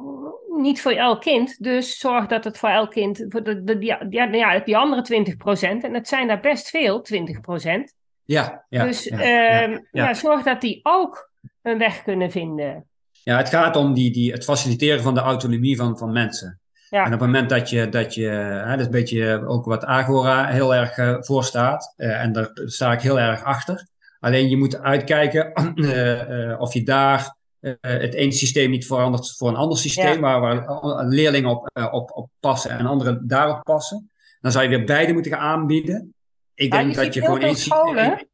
[0.58, 1.64] niet voor elk kind.
[1.64, 5.02] Dus zorg dat het voor elk kind, voor de, de, die, ja, ja, die andere
[5.02, 7.94] 20%, en het zijn daar best veel, 20%.
[8.24, 9.82] Ja, ja, dus ja, ehm, ja.
[9.92, 11.30] ja, zorg dat die ook
[11.62, 12.86] een weg kunnen vinden.
[13.26, 16.60] Ja, het gaat om die, die, het faciliteren van de autonomie van, van mensen.
[16.90, 17.00] Ja.
[17.00, 19.86] En op het moment dat je, dat je hè, dat is een beetje ook wat
[19.86, 23.88] Agora heel erg eh, voor staat, eh, en daar sta ik heel erg achter.
[24.20, 27.36] Alleen je moet uitkijken eh, of je daar
[27.82, 30.40] het ene systeem niet verandert voor een ander systeem, Ja.
[30.40, 34.12] waar, waar leerlingen op, op, op passen en anderen daarop passen.
[34.42, 36.14] Dan zou je weer beide moeten gaan aanbieden.
[36.54, 38.28] ik denk dat je gewoon eens scholen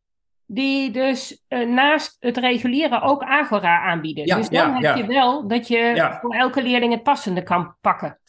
[0.53, 4.25] die dus uh, naast het reguliere ook Agora aanbieden.
[4.25, 7.75] Ja, dus dan ja, heb je wel dat je voor elke leerling het passende kan
[7.81, 8.19] pakken.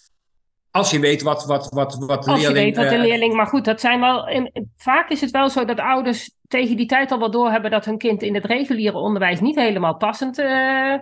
[0.70, 2.58] Als je weet wat, wat, wat, wat de Als leerling...
[2.58, 3.34] je weet wat de uh, leerling...
[3.34, 4.28] Maar goed, dat zijn wel...
[4.28, 7.70] In, vaak is het wel zo dat ouders tegen die tijd al wel doorhebben...
[7.70, 10.94] dat hun kind in het reguliere onderwijs niet helemaal passend uh,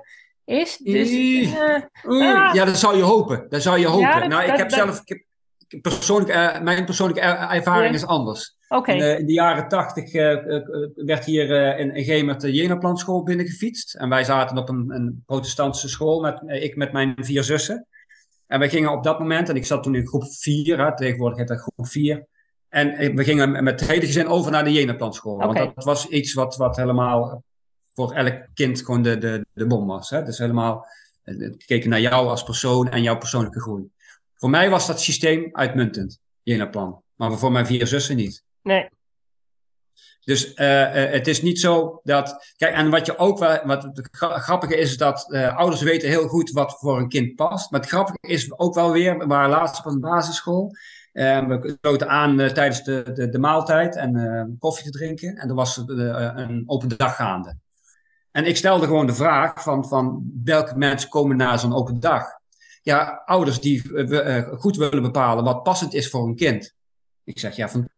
[0.44, 0.76] is.
[0.76, 1.10] Dus,
[2.52, 3.46] ja, dat zou je hopen.
[3.48, 4.08] Dat zou je hopen.
[4.08, 5.00] Ja, dat, nou, ik dat, heb dat, zelf...
[5.00, 5.24] Ik
[5.68, 8.58] heb persoonlijk, mijn persoonlijke ervaring is anders.
[8.72, 8.96] Okay.
[8.96, 10.12] In, in, de jaren tachtig
[10.94, 13.94] werd hier in, in Gemert de Jenaplanschool binnengefietst.
[13.94, 17.86] En wij zaten op een, een protestantse school, met, ik met mijn vier zussen.
[18.46, 21.48] En wij gingen op dat moment, en ik zat toen in groep 4, tegenwoordig heet
[21.48, 22.26] dat groep 4.
[22.68, 25.34] En we gingen met het hele gezin over naar de Jenaplanschool.
[25.34, 25.46] Okay.
[25.52, 27.42] Want dat was iets wat, wat helemaal
[27.94, 30.10] voor elk kind gewoon de, de, de bom was.
[30.10, 30.22] Hè?
[30.22, 30.86] Dus helemaal
[31.58, 33.90] gekeken naar jou als persoon en jouw persoonlijke groei.
[34.34, 37.02] Voor mij was dat systeem uitmuntend, Jenaplan.
[37.14, 38.42] Maar voor mijn vier zussen niet.
[38.62, 38.88] Nee.
[40.24, 42.54] Dus uh, uh, het is niet zo dat.
[42.56, 43.60] Kijk, en wat je ook wel.
[43.64, 47.70] Wat het grappige is, dat uh, ouders weten heel goed wat voor een kind past.
[47.70, 49.18] Maar het grappige is ook wel weer.
[49.18, 50.74] We waren laatst op een basisschool.
[51.12, 55.36] we sloten aan tijdens de, de, de, maaltijd en koffie te drinken.
[55.36, 57.56] En er was een open dag gaande.
[58.30, 62.24] En ik stelde gewoon de vraag: van, van welke mensen komen naar zo'n open dag?
[62.82, 63.82] Ja, ouders die
[64.58, 66.74] goed willen bepalen wat passend is voor een kind.
[67.24, 67.88] Ik zeg ja, van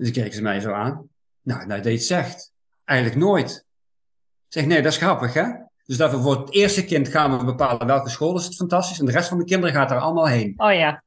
[0.00, 1.08] Dus keken ze mij zo aan.
[1.42, 2.52] Nou, nou, dat je het zegt.
[2.84, 3.50] Eigenlijk nooit.
[4.46, 5.44] Ik zeg, nee, dat is grappig, hè?
[5.86, 8.98] Dus dat we voor het eerste kind gaan we bepalen welke school is het fantastisch.
[8.98, 10.54] En de rest van de kinderen gaat er allemaal heen.
[10.56, 11.02] Oh ja.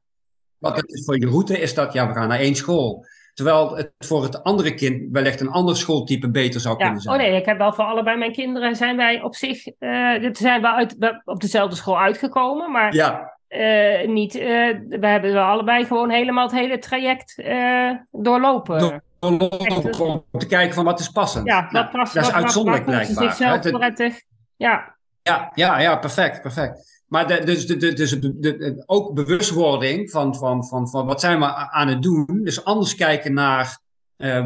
[0.58, 3.06] Wat het is voor je route is dat, ja, we gaan naar één school.
[3.34, 6.84] Terwijl het voor het andere kind wellicht een ander schooltype beter zou ja.
[6.84, 7.14] kunnen zijn.
[7.14, 10.60] Oh nee, ik heb wel voor allebei mijn kinderen zijn wij op zich, uh, zijn
[10.60, 12.72] we uit, op dezelfde school uitgekomen.
[12.72, 13.33] Maar ja.
[13.48, 14.42] Uh, niet, uh,
[14.88, 18.78] we hebben allebei gewoon helemaal het hele traject uh, doorlopen.
[18.78, 21.46] Door, doorlopen om te kijken van wat is passend.
[21.46, 22.14] Ja, wat past.
[22.14, 23.24] Dat is uitzonderlijk blijkbaar.
[23.24, 24.20] zichzelf prettig.
[24.56, 24.96] Ja.
[25.22, 27.02] Ja, ja, ja, perfect, perfect.
[27.08, 31.38] Maar de, dus, de, dus de, de, ook bewustwording van, van, van, van wat zijn
[31.38, 32.40] we aan het doen.
[32.42, 33.78] Dus anders kijken naar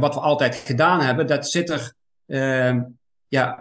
[0.01, 1.27] wat we altijd gedaan hebben.
[1.27, 1.93] Dat zit er
[3.29, 3.59] ja,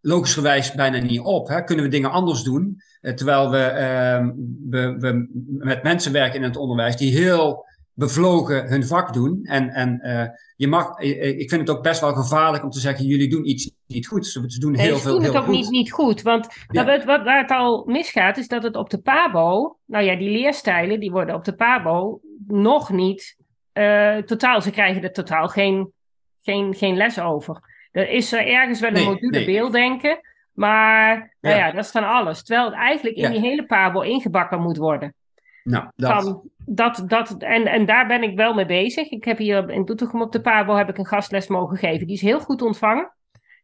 [0.00, 1.48] logischerwijs bijna niet op.
[1.48, 1.64] Hè?
[1.64, 2.80] Kunnen we dingen anders doen?
[3.14, 4.28] terwijl we, uh,
[4.70, 9.40] we, we, met mensen werken in het onderwijs die heel bevlogen hun vak doen.
[9.42, 10.24] En, en uh,
[10.56, 13.70] je mag, ik vind het ook best wel gevaarlijk om te zeggen: jullie doen iets
[13.86, 14.26] niet goed.
[14.26, 15.12] Ze doen heel nee, veel.
[15.12, 15.54] doen heel het ook goed.
[15.54, 16.22] niet, niet goed.
[16.22, 16.84] Want ja.
[16.84, 20.30] wat, wat, waar het al misgaat, is dat het op de PABO, nou ja, die
[20.30, 23.36] leerstijlen die worden op de PABO nog niet
[23.72, 24.62] uh, totaal.
[24.62, 25.92] Ze krijgen er totaal geen,
[26.42, 27.75] geen, geen les over.
[27.96, 29.44] Er is er ergens wel een Nee, module nee.
[29.44, 30.18] beelddenken.
[30.52, 31.66] Maar nou Ja.
[31.66, 31.72] ja.
[31.72, 32.42] dat is van alles.
[32.44, 33.28] Terwijl het eigenlijk in Ja.
[33.30, 35.14] die hele Pabo ingebakken moet worden.
[35.64, 36.22] Nou, dat.
[36.22, 39.10] Van dat, dat, en, en daar ben ik wel mee bezig.
[39.10, 42.06] Ik heb hier in Doetinchem op de Pabo heb ik een gastles mogen geven.
[42.06, 43.10] Die is heel goed ontvangen.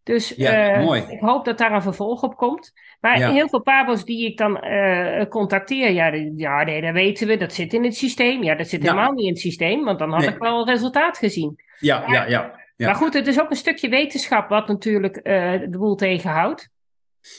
[0.03, 1.03] Dus Ja, eh, mooi.
[1.09, 2.73] ik hoop dat daar een vervolg op komt.
[3.01, 3.31] Maar Ja.
[3.31, 7.37] heel veel Pabo's die ik dan eh, contacteer, ja, ja, nee, dat weten we.
[7.37, 8.43] Dat zit in het systeem.
[8.43, 8.91] Ja, dat zit Ja.
[8.93, 9.85] helemaal niet in het systeem.
[9.85, 10.29] Want dan had Nee.
[10.31, 11.57] ik wel een resultaat gezien.
[11.79, 12.61] Ja, ja, ja.
[12.77, 12.87] Ja.
[12.87, 16.69] Maar goed, het is ook een stukje wetenschap wat natuurlijk eh, de boel tegenhoudt.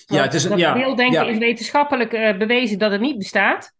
[0.06, 1.32] Ja, het is een- beelddenken ja.
[1.32, 3.74] is wetenschappelijk eh, bewezen dat het niet bestaat.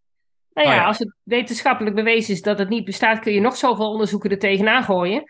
[0.54, 0.86] Nou ja, Oh ja.
[0.88, 4.40] als het wetenschappelijk bewezen is dat het niet bestaat, kun je nog zoveel onderzoeken er
[4.40, 5.24] tegenaan gooien.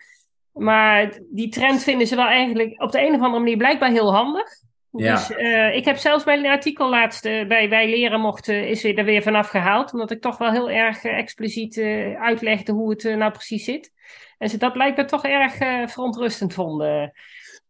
[0.52, 4.14] Maar die trend vinden ze wel eigenlijk op de een of andere manier blijkbaar heel
[4.14, 4.48] handig.
[4.90, 5.14] Ja.
[5.14, 9.04] Dus eh, ik heb zelfs mijn artikel laatst bij Wij Leren mochten, is weer, er
[9.04, 9.92] weer vanaf gehaald.
[9.92, 11.78] Omdat ik toch wel heel erg expliciet
[12.18, 13.92] uitlegde hoe het nou precies zit.
[14.38, 17.12] En ze dat blijkbaar toch erg eh, verontrustend vonden.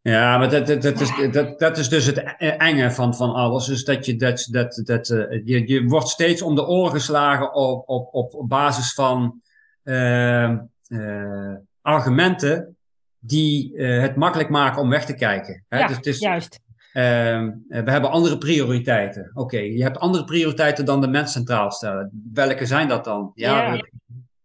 [0.03, 3.67] Ja, maar dat, dat, dat, is, dat, dat is dus het enge van, van alles.
[3.67, 7.55] Dus dat je, dat, dat, dat, eh, je, je wordt steeds om de oren geslagen
[7.55, 9.41] op, op, op, basis van
[9.83, 10.51] eh,
[10.87, 12.77] eh, argumenten
[13.19, 15.65] die het makkelijk maken om weg te kijken.
[15.69, 15.79] Hè?
[15.79, 16.63] ja, dus het is, juist.
[16.95, 19.31] Ehm, eh, we hebben andere prioriteiten.
[19.35, 22.31] Oké, je hebt andere prioriteiten dan de mens centraal stellen.
[22.33, 23.33] Welke zijn dat dan?
[23.35, 23.85] Ja,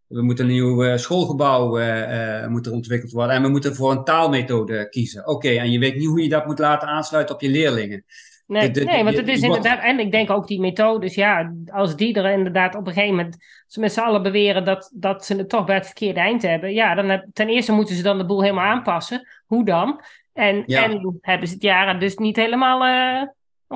[0.09, 3.35] we moeten een nieuw eh, schoolgebouw eh, eh, moet er ontwikkeld worden.
[3.35, 5.27] En we moeten voor een taalmethode kiezen.
[5.27, 8.03] Oké, en je weet niet hoe je dat moet laten aansluiten op je leerlingen.
[8.47, 11.53] Nee, de- de- nee want het is inderdaad, en ik denk ook die methodes, ja,
[11.71, 15.25] als die er inderdaad op een gegeven moment, ze met z'n allen beweren dat, dat
[15.25, 18.03] ze het toch bij het verkeerde eind hebben, ja, dan heb, ten eerste moeten ze
[18.03, 19.27] dan de boel helemaal aanpassen.
[19.45, 20.01] Hoe dan?
[20.33, 20.83] En, Ja.
[20.83, 23.27] en hebben ze het jaren dus niet helemaal eh,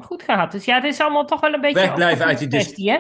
[0.03, 0.51] goed gehad.
[0.51, 2.97] Dus ja, het is allemaal toch wel een beetje Wegblijven uit die kwestie, hè?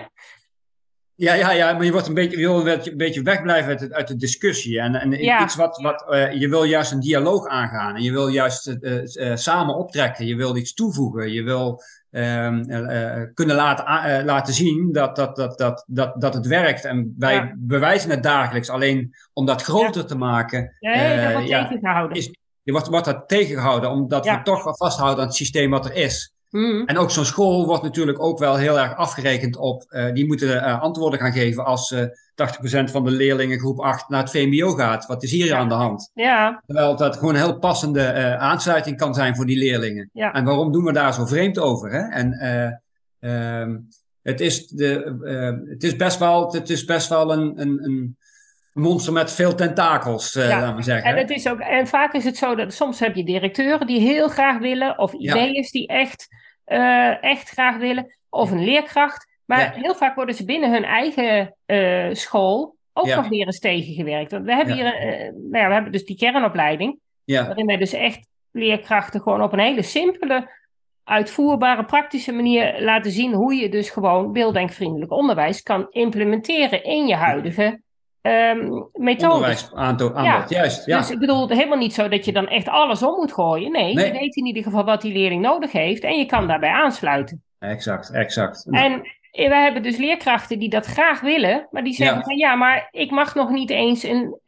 [1.15, 3.93] Ja, ja, ja, maar je, wordt een beetje, je wil een beetje, wegblijven uit, de-
[3.93, 4.79] uit de discussie.
[4.79, 5.43] En, en Ja.
[5.43, 7.95] iets wat, wat eh, je wil juist een dialoog aangaan.
[7.95, 10.25] En je wil juist eh, eh, samen optrekken.
[10.25, 11.31] Je wil iets toevoegen.
[11.31, 12.63] Je wil ehm,
[13.33, 16.85] kunnen laten, laten zien dat, dat, dat, dat, dat, dat het werkt.
[16.85, 18.69] En wij bewijzen het dagelijks.
[18.69, 20.75] Alleen om dat groter te maken.
[20.79, 22.17] Nee, dat wordt tegengehouden.
[22.17, 22.31] Is,
[22.63, 26.32] wordt, wordt dat tegengehouden, omdat we toch vasthouden aan het systeem wat er is.
[26.53, 26.85] Mhm.
[26.85, 29.85] En ook zo'n school wordt natuurlijk ook wel heel erg afgerekend op.
[29.89, 32.03] Uh, die moeten uh, antwoorden gaan geven als uh, 80%
[32.83, 35.05] van de leerlingen groep 8 naar het VMBO gaat.
[35.05, 36.11] Wat is hier aan de hand?
[36.13, 36.63] Ja.
[36.65, 40.09] Terwijl dat gewoon een heel passende eh, aansluiting kan zijn voor die leerlingen.
[40.13, 40.33] Ja.
[40.33, 41.91] En waarom doen we daar zo vreemd over?
[41.91, 42.09] Hè?
[42.09, 42.33] En
[43.19, 43.77] ehm,
[44.21, 48.17] het, is de, het is best wel, het is best wel een, een, een
[48.73, 50.59] monster met veel tentakels, uh, ja.
[50.59, 51.11] laten we zeggen.
[51.11, 53.99] En, het is ook, en vaak is het zo dat soms heb je directeuren die
[53.99, 56.27] heel graag willen, of ideeën die echt,
[56.67, 59.31] uh, echt graag willen, of een leerkracht.
[59.45, 64.31] Maar heel vaak worden ze binnen hun eigen uh, school ook nog weer eens tegengewerkt.
[64.31, 64.83] Want we hebben hier,
[65.33, 69.59] nou ja, we hebben dus die kernopleiding, waarin wij dus echt leerkrachten gewoon op een
[69.59, 70.49] hele simpele,
[71.03, 77.15] uitvoerbare, praktische manier laten zien hoe je dus gewoon beelddenkvriendelijk onderwijs kan implementeren in je
[77.15, 77.81] huidige
[78.25, 78.89] um,
[79.73, 80.45] aanbod, ja.
[80.47, 80.85] juist.
[80.85, 80.97] Ja.
[80.97, 83.71] Dus ik bedoel, helemaal niet zo dat je dan echt alles om moet gooien.
[83.71, 86.71] Nee, je weet in ieder geval wat die leerling nodig heeft en je kan daarbij
[86.71, 87.43] aansluiten.
[87.59, 88.67] Exact, exact.
[88.69, 92.23] En we hebben dus leerkrachten die dat graag willen, maar die zeggen ja.
[92.23, 94.39] van ja, maar ik mag nog niet eens een,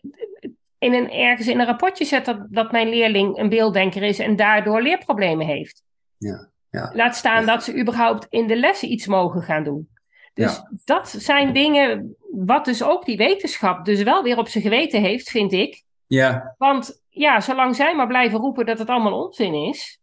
[0.79, 4.35] in een, ergens in een rapportje zetten dat, dat mijn leerling een beelddenker is en
[4.35, 5.83] daardoor leerproblemen heeft.
[6.17, 6.49] Ja.
[6.69, 6.91] Ja.
[6.93, 9.89] Laat staan dat ze überhaupt in de lessen iets mogen gaan doen.
[10.35, 15.01] Dus dat zijn dingen wat dus ook die wetenschap dus wel weer op zijn geweten
[15.01, 15.83] heeft, vind ik.
[16.07, 16.55] Ja.
[16.57, 19.99] Want ja, zolang zij maar blijven roepen dat het allemaal onzin is.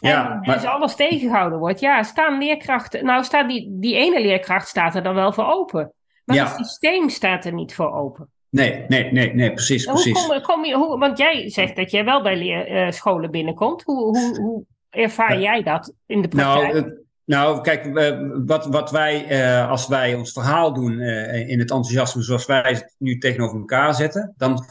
[0.00, 1.80] Ja, en dus alles tegengehouden wordt.
[1.80, 3.04] Ja, staan leerkrachten.
[3.04, 5.92] Nou, staat die, die ene leerkracht staat er dan wel voor open.
[6.24, 8.28] Maar het systeem staat er niet voor open.
[8.50, 9.84] Nee, nee, nee, nee precies.
[9.84, 10.26] precies.
[10.26, 13.82] Hoe kom, kom je, hoe, want jij zegt dat jij wel bij leerscholen uh, binnenkomt.
[13.82, 16.72] Hoe, hoe, hoe ervaar jij dat in de praktijk?
[16.72, 17.84] Nou, nou, kijk,
[18.46, 22.62] wat, wat wij, uh, als wij ons verhaal doen uh, in het enthousiasme zoals wij
[22.62, 24.64] het nu tegenover elkaar zetten, dan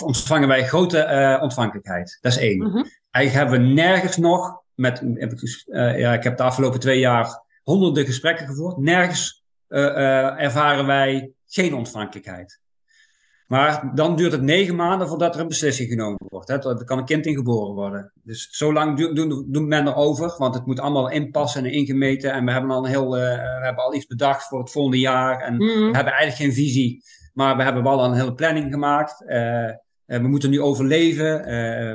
[0.00, 2.18] ontvangen wij grote uh, ontvankelijkheid.
[2.20, 2.58] Dat is één.
[2.58, 2.86] Mm -hmm.
[3.10, 5.02] Eigenlijk hebben we nergens nog, met,
[5.72, 12.60] ja, ik heb de afgelopen twee jaar honderden gesprekken gevoerd, nergens ervaren wij geen ontvankelijkheid.
[13.46, 16.48] Maar dan duurt het negen maanden voordat er een beslissing genomen wordt.
[16.48, 16.54] Hè.
[16.54, 18.12] Er kan een kind in geboren worden.
[18.22, 19.14] Dus zo lang
[19.52, 22.32] doen men erover, want het moet allemaal inpassen en ingemeten.
[22.32, 24.98] En we hebben al een heel, uh, we hebben al iets bedacht voor het volgende
[24.98, 25.40] jaar.
[25.40, 25.58] En mm.
[25.58, 29.22] we hebben eigenlijk geen visie, maar we hebben wel een hele planning gemaakt.
[29.22, 29.70] Uh,
[30.04, 31.42] we moeten nu overleven.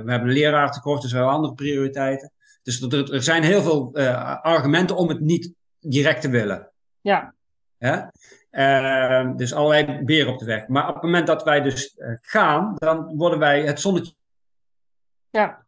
[0.04, 2.32] we hebben een leraartekort, dus we hebben andere prioriteiten.
[2.64, 3.96] Dus er, er zijn heel veel
[4.42, 6.72] argumenten om het niet direct te willen.
[7.02, 7.34] Ja.
[7.78, 8.12] ja?
[8.52, 10.68] Uh, dus allerlei beren op de weg.
[10.68, 14.14] Maar op het moment dat wij dus uh, gaan, dan worden wij het zonnetje.
[15.30, 15.66] Ja.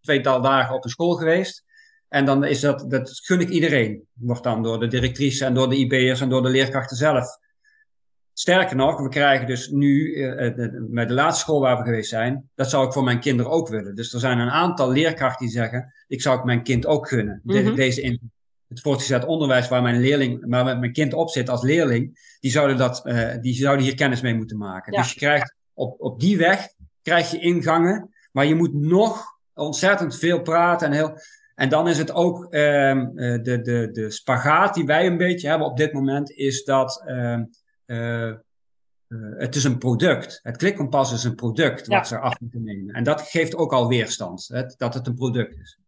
[0.00, 1.64] Tweetal dagen op de school geweest.
[2.08, 4.06] En dan is dat, dat gun ik iedereen.
[4.12, 7.38] Wordt dan door de directrice en door de IB'ers en door de leerkrachten zelf.
[8.32, 12.50] Sterker nog, we krijgen dus nu, uh, met de laatste school waar we geweest zijn,
[12.54, 13.94] dat zou ik voor mijn kinderen ook willen.
[13.94, 17.40] Dus er zijn een aantal leerkrachten die zeggen, ik zou het mijn kind ook gunnen,
[17.44, 17.74] mm -hmm.
[17.74, 18.30] deze invloed
[18.70, 22.76] het voortgezet onderwijs waar mijn leerling, waar mijn kind op zit als leerling, die zouden,
[22.76, 24.92] dat, uh, die zouden hier kennis mee moeten maken.
[24.92, 26.68] Dus je krijgt op, op die weg
[27.02, 31.18] krijg je ingangen, maar je moet nog ontzettend veel praten en heel.
[31.54, 35.66] En dan is het ook uh, de, de, de spagaat die wij een beetje hebben
[35.66, 37.38] op dit moment, is dat uh,
[37.86, 38.32] uh,
[39.36, 40.40] het is een product.
[40.42, 42.94] Het klikkompas is een product wat ze af moeten nemen.
[42.94, 45.79] En dat geeft ook al weerstand, hè, dat het een product is.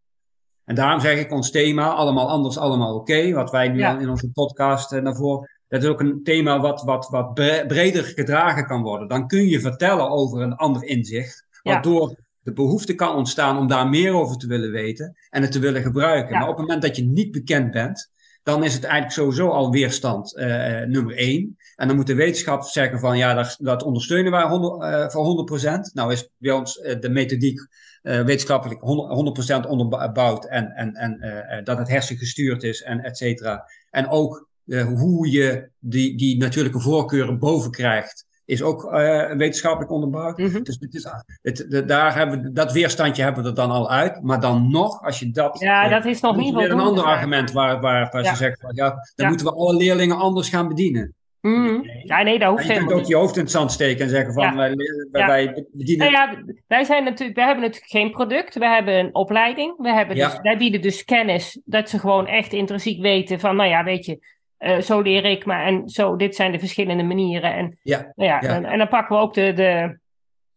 [0.65, 3.99] En daarom zeg ik ons thema, allemaal anders, allemaal oké, wat wij nu ja.
[3.99, 7.33] in onze podcast uh, naar voren, dat is ook een thema wat, wat, wat
[7.67, 9.07] breder gedragen kan worden.
[9.07, 13.89] Dan kun je vertellen over een ander inzicht, waardoor de behoefte kan ontstaan om daar
[13.89, 16.33] meer over te willen weten en het te willen gebruiken.
[16.33, 18.11] Maar op het moment dat je niet bekend bent,
[18.43, 20.45] dan is het eigenlijk sowieso al weerstand uh,
[20.81, 21.57] nummer één.
[21.75, 25.59] En dan moet de wetenschap zeggen van ja, dat, dat ondersteunen wij 100, uh, voor
[25.61, 25.65] 100%.
[25.93, 27.67] Nou is bij ons de methodiek
[28.03, 33.65] wetenschappelijk 100%, 100% onderbouwd en, en, en uh, dat het hersengestuurd is en et cetera.
[33.89, 34.47] En ook
[34.95, 38.91] hoe je die, die natuurlijke voorkeuren boven krijgt, is ook
[39.37, 40.37] wetenschappelijk onderbouwd.
[40.37, 40.63] Mm -hmm.
[40.63, 41.07] Dus het is,
[41.41, 44.21] het, de, daar hebben we, dat weerstandje hebben we er dan al uit.
[44.21, 45.59] Maar dan nog, als je dat...
[45.59, 48.29] Ja, dat is nog niet weer een ander argument waar, waar, waar ja.
[48.29, 49.27] ze zeggen van ja, dan ja.
[49.27, 51.13] moeten we alle leerlingen anders gaan bedienen.
[51.43, 51.89] Mm.
[52.03, 54.33] Ja, nee, dat hoeft je kunt ook je hoofd in het zand steken en zeggen
[54.33, 54.55] van ja.
[54.55, 54.75] wij,
[55.11, 56.11] wij bedienen...
[56.11, 59.77] Nou ja, wij, zijn natuurlijk, wij hebben natuurlijk geen product, we hebben een opleiding.
[59.77, 63.69] We hebben dus, Wij bieden dus kennis dat ze gewoon echt intrinsiek weten van, nou
[63.69, 64.19] ja, weet je,
[64.59, 67.53] uh, zo leer ik, maar en zo, dit zijn de verschillende manieren.
[67.53, 68.11] En, ja.
[68.15, 69.97] Nou ja, en, en, dan pakken we ook de, de,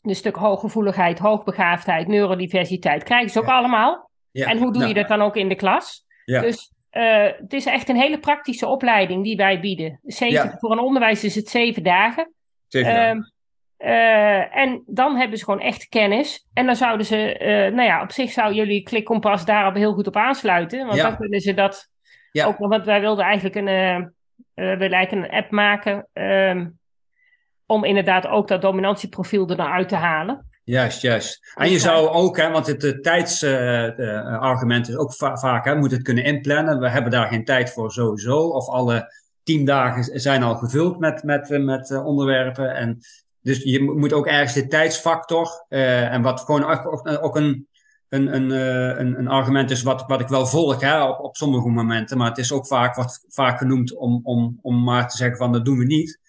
[0.01, 4.11] de stuk hooggevoeligheid, hoogbegaafdheid, neurodiversiteit, krijgen ze ook allemaal.
[4.33, 6.05] En hoe doe nou, je dat dan ook in de klas?
[6.25, 6.53] Ja.
[6.97, 10.01] Dus het is echt een hele praktische opleiding die wij bieden.
[10.03, 12.33] Zeven, Voor een onderwijs is het zeven dagen.
[12.69, 13.35] Zeven dagen.
[13.79, 16.47] Uh, en dan hebben ze gewoon echt kennis.
[16.53, 20.07] En dan zouden ze, uh, nou ja, op zich zou jullie klikkompas daarop heel goed
[20.07, 20.87] op aansluiten.
[20.87, 21.89] Want dan kunnen ze dat
[22.33, 22.47] ja.
[22.47, 24.07] ook want wij wilden eigenlijk een, uh,
[24.55, 26.09] we willen een app maken.
[26.13, 26.69] Ehm,
[27.67, 30.51] om inderdaad ook dat dominantieprofiel er dan uit te halen.
[30.67, 31.53] Juist, juist.
[31.55, 36.25] En je zou ook, hè, want het tijdsargument is ook vaak, hè, moet het kunnen
[36.25, 36.81] inplannen.
[36.81, 38.39] We hebben daar geen tijd voor sowieso.
[38.39, 42.75] Of alle tien dagen zijn al gevuld met, met, met onderwerpen.
[42.75, 42.99] En
[43.43, 47.69] dus je moet ook ergens de tijdsfactor, uh, en wat gewoon ook, ook een,
[48.09, 51.37] een, een, uh, een, een, argument is wat, wat ik wel volg hè, op, op
[51.37, 55.17] sommige momenten, maar het is ook vaak, wat vaak genoemd om, om, om maar te
[55.17, 56.21] zeggen van dat doen we niet.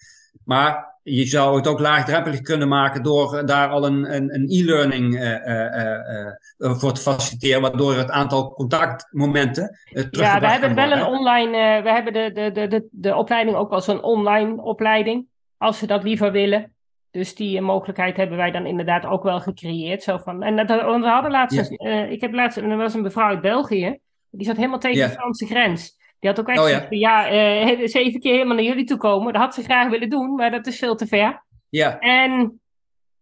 [0.44, 5.14] Maar je zou het ook laagdrempelig kunnen maken door daar al een, een, een e-learning
[5.14, 9.78] uh, voor te faciliteren, waardoor het aantal contactmomenten.
[10.10, 13.72] ja, we hebben wel een online, we hebben de, de, de, de, de opleiding ook
[13.72, 16.72] als een online opleiding, als ze dat liever willen.
[17.10, 20.02] Dus die mogelijkheid hebben wij dan inderdaad ook wel gecreëerd.
[20.02, 21.70] Zo van, en dat, we hadden laatst,
[22.08, 23.98] ik heb laatst, er was een mevrouw uit België,
[24.30, 25.97] die zat helemaal tegen de Franse grens.
[26.20, 29.32] Die had ook echt oh, ja, ja uh, zeven keer helemaal naar jullie toe komen.
[29.32, 31.42] Dat had ze graag willen doen, maar dat is veel te ver.
[31.68, 31.98] Ja.
[31.98, 32.60] En,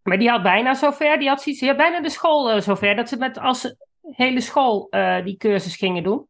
[0.02, 3.08] maar die had bijna zover, die had zoiets, had bijna de school uh, zover, dat
[3.08, 4.88] ze met als hele school
[5.24, 6.26] die cursus gingen doen.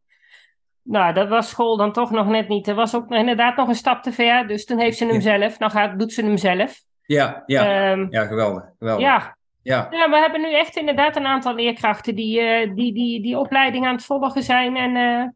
[0.82, 2.68] Nou, dat was school dan toch nog net niet.
[2.68, 4.46] Er was ook inderdaad nog een stap te ver.
[4.46, 5.58] Dus toen heeft ze hem zelf.
[5.58, 6.82] Nou gaat, doet ze hem zelf.
[7.06, 7.92] Ja, ja.
[7.92, 8.64] Um, ja geweldig.
[8.78, 9.04] geweldig.
[9.04, 9.36] Ja.
[9.62, 9.88] Ja.
[9.90, 13.86] ja, we hebben nu echt inderdaad een aantal leerkrachten die uh, die, die, die opleiding
[13.86, 14.76] aan het volgen zijn.
[14.76, 15.28] En uh,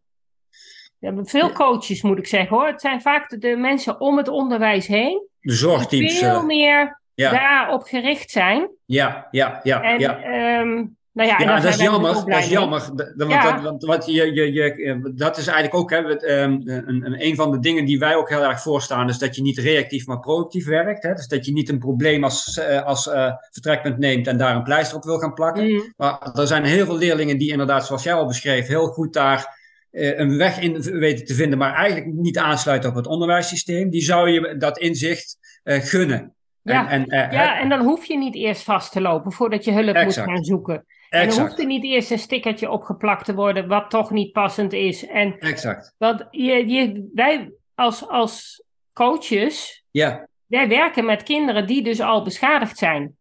[1.00, 2.66] we hebben veel coaches, moet ik zeggen hoor.
[2.66, 5.26] Het zijn vaak de, de mensen om het onderwijs heen.
[5.40, 6.10] De zorgteams.
[6.10, 7.30] Die veel uh, meer ja.
[7.30, 8.68] daarop gericht zijn.
[8.84, 9.82] Ja, ja, ja.
[9.82, 10.24] En, ja.
[10.60, 12.90] Um, nou ja, ja dat, is jammer, dat is jammer.
[13.16, 13.62] Want, ja.
[13.62, 15.98] want, want je, je, je, dat is eigenlijk ook hè,
[16.42, 19.08] um, een, een van de dingen die wij ook heel erg voorstaan.
[19.08, 21.02] Is dat je niet reactief, maar proactief werkt.
[21.02, 21.14] Hè?
[21.14, 24.62] Dus dat je niet een probleem als, uh, als uh, vertrekpunt neemt en daar een
[24.62, 25.72] pleister op wil gaan plakken.
[25.72, 25.92] Mm.
[25.96, 29.58] Maar er zijn heel veel leerlingen die inderdaad, zoals jij al beschreef, heel goed daar
[29.90, 31.58] een weg in weten te vinden.
[31.58, 33.90] Maar eigenlijk niet aansluiten op het onderwijssysteem.
[33.90, 36.34] Die zou je dat inzicht gunnen.
[36.62, 39.72] Ja, en, en, ja, en dan hoef je niet eerst vast te lopen voordat je
[39.72, 40.26] hulp exact.
[40.26, 40.86] moet gaan zoeken.
[41.10, 44.72] En er hoeft er niet eerst een stickertje opgeplakt te worden, wat toch niet passend
[44.72, 45.06] is.
[45.06, 45.94] En, exact.
[45.98, 50.28] Want je, je, wij als, als coaches, ja.
[50.46, 53.16] wij werken met kinderen die dus al beschadigd zijn.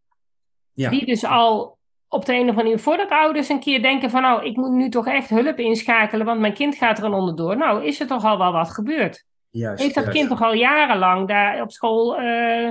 [0.74, 0.90] Ja.
[0.90, 1.78] Die dus al
[2.10, 4.72] op de een of andere manier, voordat ouders een keer denken van nou, ik moet
[4.72, 7.58] nu toch echt hulp inschakelen, want mijn kind gaat er een onderdoor.
[7.58, 9.26] Nou, is er toch al wel wat gebeurd.
[9.50, 12.22] Juist, Heeft dat kind toch al jarenlang daar op school...
[12.22, 12.70] Uh,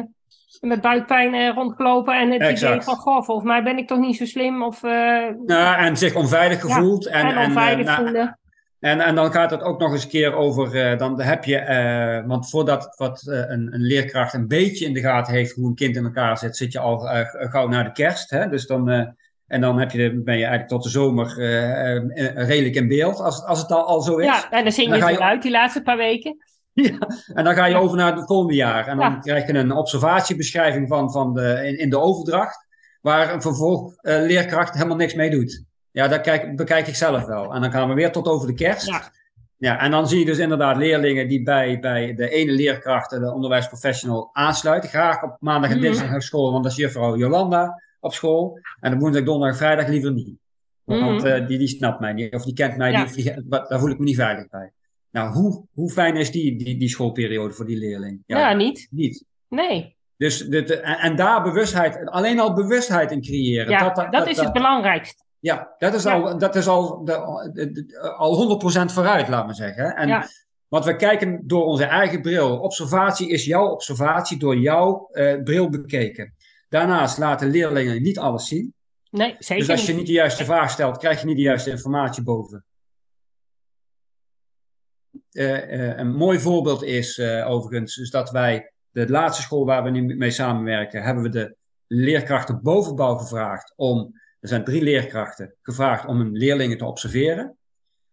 [0.60, 2.72] met buikpijn uh, rondgelopen en het exact.
[2.72, 4.62] idee van, goh, volgens mij ben ik toch niet zo slim.
[4.62, 4.90] Of, uh,
[5.46, 7.04] nou, en zich onveilig gevoeld.
[7.04, 8.38] Ja, en, en, onveilig en, uh, voelen.
[8.80, 12.50] En, en dan gaat het ook nog eens een keer over, dan heb je, want
[12.50, 16.04] voordat wat, een, een, leerkracht een beetje in de gaten heeft hoe een kind in
[16.04, 16.98] elkaar zit, zit je al
[17.32, 18.30] gauw naar de kerst.
[18.30, 18.48] Hè?
[18.48, 19.14] Dus dan,
[19.48, 21.34] en dan heb je, ben je eigenlijk tot de zomer
[22.34, 24.26] redelijk in beeld, als, als het al, al zo is.
[24.26, 26.36] Ja, en dan zing je het uit die laatste paar weken.
[26.72, 26.98] Ja,
[27.34, 28.86] en dan ga je over naar het volgende jaar.
[28.86, 32.66] En dan krijg je een observatiebeschrijving van, van de, in, in de overdracht,
[33.00, 35.64] waar een vervolgleerkracht uh, helemaal niks mee doet.
[35.90, 37.54] Ja, dat kijk, bekijk ik zelf wel.
[37.54, 38.86] En dan gaan we weer tot over de kerst.
[38.86, 39.10] Ja.
[39.56, 43.32] Ja, en dan zie je dus inderdaad leerlingen die bij, bij de ene leerkracht, de
[43.32, 44.90] onderwijsprofessional, aansluiten.
[44.90, 45.84] Graag op maandag en mhm.
[45.84, 48.60] dinsdag naar school, want dat is juffrouw Jolanda op school.
[48.80, 50.36] En op woensdag, donderdag, vrijdag liever niet.
[50.84, 53.90] Want uh, die, die snapt mij niet, of die kent mij niet, die, daar voel
[53.90, 54.72] ik me niet veilig bij.
[55.10, 58.22] Nou, hoe, hoe fijn is die, die, die schoolperiode voor die leerling?
[58.26, 58.88] Ja, niet.
[58.90, 59.24] Niet.
[59.48, 59.96] Nee.
[60.16, 63.70] Dus de, en, daar bewustheid, alleen al bewustheid in creëren.
[63.70, 65.22] Ja, dat, dat, is het belangrijkste.
[65.40, 67.16] Ja, dat is al, dat is al, de,
[68.16, 69.96] al 100% vooruit, laat maar zeggen.
[69.96, 70.26] En, ja.
[70.68, 72.58] Want we kijken door onze eigen bril.
[72.58, 76.34] Observatie is jouw observatie door jouw uh, bril bekeken.
[76.68, 78.74] Daarnaast laten leerlingen niet alles zien.
[79.10, 81.70] Nee, zeker Dus als je niet de juiste vraag stelt, krijg je niet de juiste
[81.70, 82.64] informatie boven.
[85.32, 89.90] Uh, een mooi voorbeeld is uh, overigens, is dat wij de laatste school waar we
[89.90, 96.06] nu mee samenwerken, hebben we de leerkrachten bovenbouw gevraagd om, er zijn drie leerkrachten, gevraagd
[96.06, 97.56] om hun leerlingen te observeren.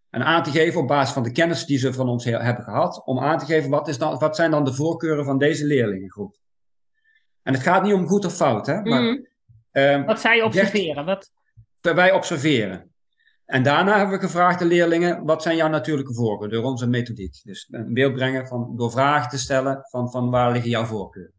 [0.09, 3.05] En aan te geven op basis van de kennis die ze van ons hebben gehad,
[3.05, 6.35] om aan te geven wat, is dan, wat zijn dan de voorkeuren van deze leerlingengroep.
[7.45, 8.81] En het gaat niet om goed of fout, hè?
[8.81, 9.27] Maar, mm.
[9.71, 11.05] uh, wat zij observeren?
[11.05, 11.31] Wat...
[11.81, 12.93] Wij observeren.
[13.45, 17.41] En daarna hebben we gevraagd de leerlingen, wat zijn jouw natuurlijke voorkeuren door onze methodiek?
[17.43, 21.33] Dus een beeld brengen van, door vragen te stellen van, van waar liggen jouw voorkeuren.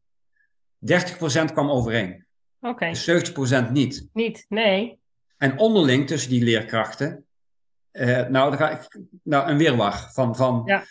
[0.78, 2.26] 30% kwam overeen.
[2.60, 2.72] Oké.
[2.72, 2.90] Okay.
[2.90, 3.32] Dus
[3.68, 4.08] 70% niet.
[4.12, 4.98] Niet, nee.
[5.36, 7.26] En onderling tussen die leerkrachten
[8.04, 10.84] nou, dan ga ik, nou, een weerwar van, van Ja.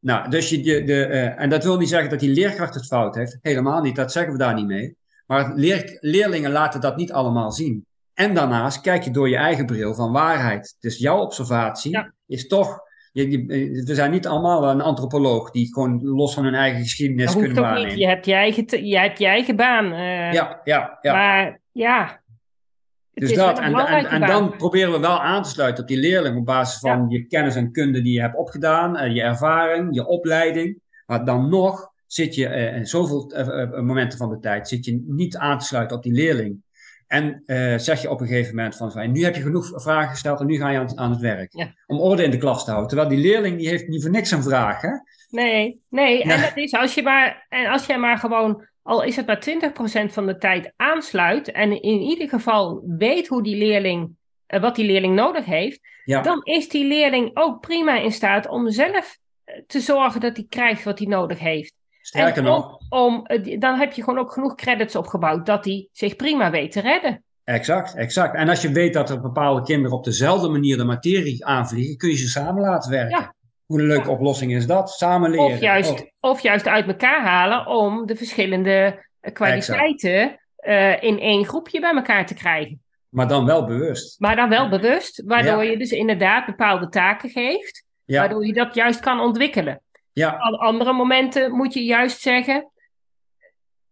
[0.00, 3.14] Nou, dus je, de, eh, en dat wil niet zeggen dat die leerkracht het fout
[3.14, 3.38] heeft.
[3.42, 4.96] Helemaal niet, dat zeggen we daar niet mee.
[5.26, 7.86] Maar leer, leerlingen laten dat niet allemaal zien.
[8.14, 10.76] En daarnaast kijk je door je eigen bril van waarheid.
[10.80, 12.12] Dus jouw observatie Ja.
[12.26, 12.80] is toch.
[13.12, 17.24] Je, je- we zijn niet allemaal een antropoloog die gewoon los van hun eigen geschiedenis
[17.24, 17.90] Dat hoeft kunnen ook waarnemen.
[17.94, 18.02] niet.
[18.04, 19.92] Je hebt je eigen, je hebt je eigen baan.
[19.92, 21.12] eh, Ja, ja, ja.
[21.12, 22.20] Maar ja.
[23.18, 23.74] Dus dat, en,
[24.06, 27.26] en, dan proberen we wel aan te sluiten op die leerling op basis van je
[27.26, 30.80] kennis en kunde die je hebt opgedaan, eh, je ervaring, je opleiding.
[31.06, 35.04] Maar dan nog zit je eh, in zoveel eh, momenten van de tijd zit je
[35.06, 36.66] niet aan te sluiten op die leerling.
[37.06, 37.42] En
[37.76, 40.56] zeg je op een gegeven moment van, nu heb je genoeg vragen gesteld en nu
[40.56, 41.52] ga je aan, aan het werk.
[41.52, 41.74] Ja.
[41.86, 42.88] Om orde in de klas te houden.
[42.88, 44.80] Terwijl die leerling die heeft niet voor niks een vraag.
[44.80, 44.90] Hè?
[45.30, 46.22] Nee, nee.
[46.22, 49.42] En dat is als je maar, en als jij maar gewoon, al is het maar
[50.08, 54.10] 20% van de tijd aansluit en in ieder geval weet hoe die leerling,
[54.46, 58.48] eh, wat die leerling nodig heeft, Ja, dan is die leerling ook prima in staat
[58.48, 61.74] om zelf eh, te zorgen dat hij krijgt wat hij nodig heeft.
[62.00, 66.16] sterker nog, om, eh, dan heb je gewoon ook genoeg credits opgebouwd dat hij zich
[66.16, 67.22] prima weet te redden.
[67.44, 68.36] Exact, exact.
[68.36, 72.08] En als je weet dat er bepaalde kinderen op dezelfde manier de materie aanvliegen, kun
[72.08, 73.18] je ze samen laten werken.
[73.18, 73.34] Ja.
[73.68, 74.90] Hoe een leuke oplossing is dat?
[74.90, 75.46] Samen leren.
[75.46, 75.90] Of juist,
[76.20, 81.80] Oh, of juist uit elkaar halen om de verschillende eh, kwaliteiten eh, in één groepje
[81.80, 82.82] bij elkaar te krijgen.
[83.08, 84.20] maar dan wel bewust.
[84.20, 85.70] Maar dan wel bewust, waardoor Ja.
[85.70, 89.80] je dus inderdaad bepaalde taken geeft, Ja, waardoor je dat juist kan ontwikkelen.
[90.12, 92.70] ja, Op andere momenten moet je juist zeggen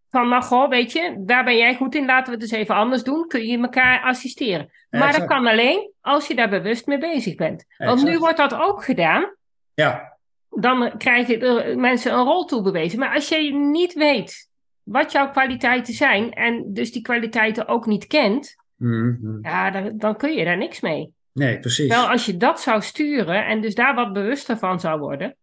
[0.09, 2.75] van, nou goh, weet je, daar ben jij goed in, laten we het eens even
[2.75, 4.71] anders doen, kun je elkaar assisteren.
[4.89, 7.65] Maar dat kan alleen als je daar bewust mee bezig bent.
[7.77, 9.35] Want nu wordt dat ook gedaan,
[9.81, 10.17] ja,
[10.49, 12.99] dan krijgen er mensen een rol toebewezen.
[12.99, 14.49] Maar als je niet weet
[14.83, 19.37] wat jouw kwaliteiten zijn en dus die kwaliteiten ook niet kent, Mhm.
[19.41, 21.13] ja, dan, dan kun je daar niks mee.
[21.33, 21.87] nee, precies.
[21.87, 25.35] Wel, als je dat zou sturen en dus daar wat bewuster van zou worden.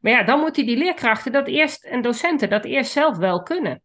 [0.00, 3.82] Maar ja, dan moeten die leerkrachten dat eerst en docenten dat eerst zelf wel kunnen.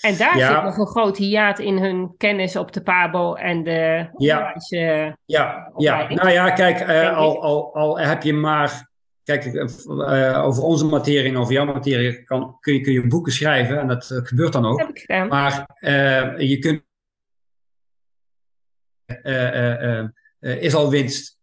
[0.00, 0.54] En daar Ja.
[0.54, 4.70] zit nog een groot hiaat in hun kennis op de PABO en de onderwijs.
[4.70, 6.08] eh, Ja, ja.
[6.08, 8.87] nou ja, kijk, eh, al, al, al heb je maar.
[9.28, 13.06] Kijk, eh, eh, over onze materie en over jouw materie kan, kun, je, kun je
[13.06, 14.78] boeken schrijven en dat eh, gebeurt dan ook.
[14.78, 15.28] heb ik gedaan.
[15.28, 15.66] Maar
[16.38, 16.82] je kunt.
[20.40, 21.38] is al winst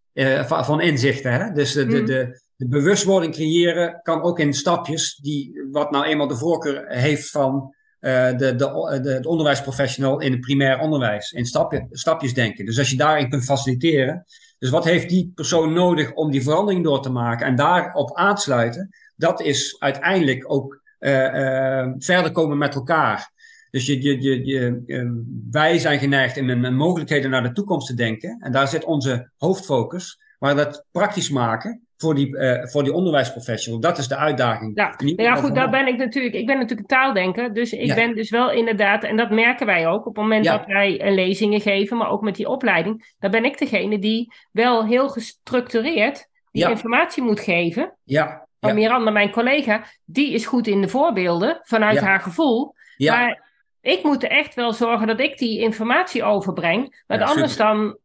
[0.46, 1.32] van, inzichten.
[1.32, 1.52] Hè?
[1.52, 2.06] Dus de, de, Mhm.
[2.06, 7.30] de, de bewustwording creëren kan ook in stapjes, die, wat nou eenmaal de voorkeur heeft
[7.30, 11.32] van de, de, de, de onderwijsprofessional in het primair onderwijs.
[11.32, 12.66] In stapje, stapjes denken.
[12.66, 14.26] Dus als je daarin kunt faciliteren.
[14.66, 18.90] Dus wat heeft die persoon nodig om die verandering door te maken en daarop aansluiten?
[19.16, 23.32] Dat is uiteindelijk ook eh, eh, verder komen met elkaar.
[23.70, 25.10] Dus je, je, je, je, eh,
[25.52, 28.38] wij zijn geneigd in een mogelijkheden naar de toekomst te denken.
[28.40, 30.20] En daar zit onze hoofdfocus.
[30.40, 34.72] Maar dat praktisch maken voor die, eh, voor die onderwijsprofessional, dat is de uitdaging.
[34.76, 36.34] Ja, nou ja, goed, daar ben ik natuurlijk.
[36.36, 37.96] Ik ben natuurlijk een taaldenker, dus ik Ja.
[37.96, 40.58] ben dus wel inderdaad, en dat merken wij ook op het moment Ja.
[40.58, 44.34] dat wij eh, lezingen geven, maar ook met die opleiding, dan ben ik degene die
[44.52, 46.70] wel heel gestructureerd die Ja.
[46.70, 47.98] informatie moet geven.
[48.04, 52.74] Ja, Maar ja, Miranda, mijn collega, die is goed in de voorbeelden vanuit haar gevoel.
[52.98, 53.44] ja, Maar
[53.82, 57.04] ik moet er echt wel zorgen dat ik die informatie overbreng.
[57.08, 57.98] Want anders dan,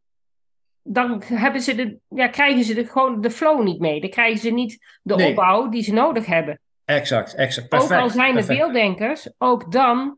[0.83, 4.01] dan hebben ze de, ja, krijgen ze de, gewoon de flow niet mee.
[4.01, 5.29] Dan krijgen ze niet de Nee.
[5.29, 6.59] opbouw die ze nodig hebben.
[6.85, 7.69] exact, exact.
[7.69, 8.59] Perfect, ook al zijn het perfect.
[8.59, 10.17] beelddenkers, ook dan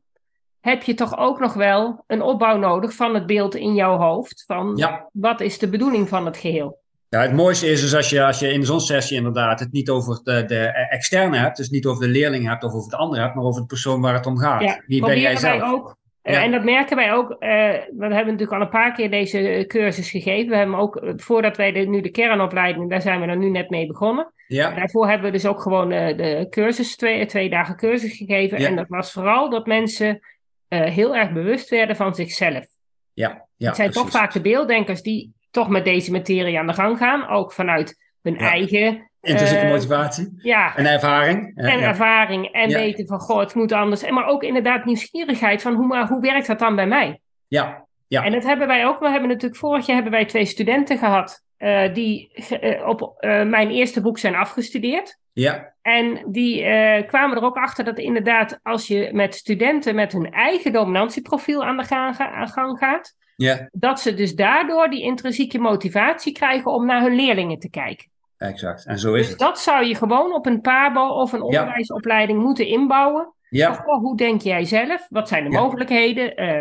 [0.59, 4.43] heb je toch ook nog wel een opbouw nodig van het beeld in jouw hoofd.
[4.47, 5.09] Van Ja.
[5.14, 6.82] wat is de bedoeling van het geheel?
[7.09, 9.89] Ja, het mooiste is dus als je, als je in zo'n sessie inderdaad het niet
[9.89, 13.22] over de, de externe hebt, dus niet over de leerling hebt of over het andere
[13.22, 14.61] hebt, maar over de persoon waar het om gaat.
[14.61, 15.72] Ja, Wie ben jij proberen wij zelf?
[15.74, 15.95] ook.
[16.24, 16.43] Eh, Ja.
[16.43, 17.32] En dat merken wij ook.
[17.32, 17.49] eh,
[17.97, 20.49] we hebben natuurlijk al een paar keer deze cursus gegeven.
[20.49, 23.69] We hebben ook, voordat wij de, nu de kernopleiding, daar zijn we dan nu net
[23.69, 24.34] mee begonnen.
[24.47, 28.59] Ja, Daarvoor hebben we dus ook gewoon eh, de cursus, twee, twee dagen cursus gegeven.
[28.59, 28.67] Ja.
[28.67, 30.19] En dat was vooral dat mensen
[30.67, 32.65] heel erg bewust werden van zichzelf.
[33.13, 33.67] ja, ja.
[33.67, 37.28] het zijn toch vaak de beelddenkers die toch met deze materie aan de gang gaan.
[37.28, 41.51] Ook vanuit hun eigen Intrinsieke eh, motivatie ja, en ervaring.
[41.55, 41.88] En ja.
[41.88, 42.45] ervaring.
[42.51, 42.78] En Ja.
[42.78, 44.03] weten van, goh, het moet anders.
[44.03, 47.19] En maar ook inderdaad nieuwsgierigheid van, hoe, maar hoe werkt dat dan bij mij?
[47.47, 48.24] ja, ja.
[48.24, 48.99] En dat hebben wij ook.
[48.99, 51.41] We hebben natuurlijk vorig jaar hebben wij twee studenten gehad.
[51.57, 53.15] eh, die eh, op
[53.45, 55.17] mijn eerste boek zijn afgestudeerd.
[55.34, 56.61] ja, En die
[57.05, 61.78] kwamen er ook achter dat inderdaad, als je met studenten met hun eigen dominantieprofiel aan
[61.78, 66.86] de gang, aan gang gaat, ja, dat ze dus daardoor die intrinsieke motivatie krijgen om
[66.86, 68.11] naar hun leerlingen te kijken.
[68.49, 68.85] Exact.
[68.85, 69.39] En zo is Dus het.
[69.39, 73.33] dat zou je gewoon op een PABO of een onderwijsopleiding moeten inbouwen.
[73.49, 75.05] Ja, goh, hoe denk jij zelf?
[75.09, 75.61] Wat zijn de Ja.
[75.61, 76.35] mogelijkheden?
[76.35, 76.57] Eh,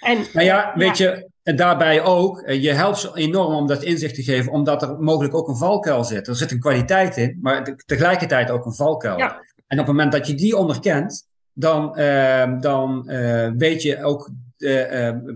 [0.00, 4.22] en, nou ja, weet je, daarbij ook, je helpt ze enorm om dat inzicht te
[4.22, 6.28] geven, omdat er mogelijk ook een valkuil zit.
[6.28, 9.18] Er zit een kwaliteit in, maar tegelijkertijd ook een valkuil.
[9.66, 14.30] En op het moment dat je die onderkent, dan, uh, dan uh, weet je ook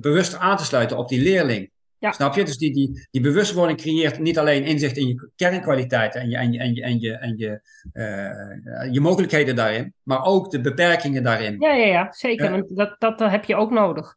[0.01, 1.71] bewust aan te sluiten op die leerling.
[1.99, 2.13] Ja.
[2.13, 2.45] Snap je?
[2.45, 6.53] Dus die, die, die bewustwording creëert niet alleen inzicht in je kernkwaliteiten en je, en
[6.53, 7.61] je, en je, en je, en je,
[7.93, 11.57] uh, je mogelijkheden daarin, maar ook de beperkingen daarin.
[11.59, 12.51] Ja, ja, ja zeker.
[12.51, 14.17] want dat, dat, dat heb je ook nodig.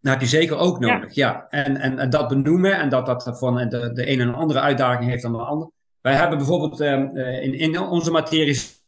[0.00, 1.46] Dat heb je zeker ook nodig, ja.
[1.48, 5.10] En, en, en dat benoemen en dat dat van de, de een en andere uitdaging
[5.10, 5.70] heeft dan de ander.
[6.00, 8.79] Wij hebben bijvoorbeeld uh, in, in onze materies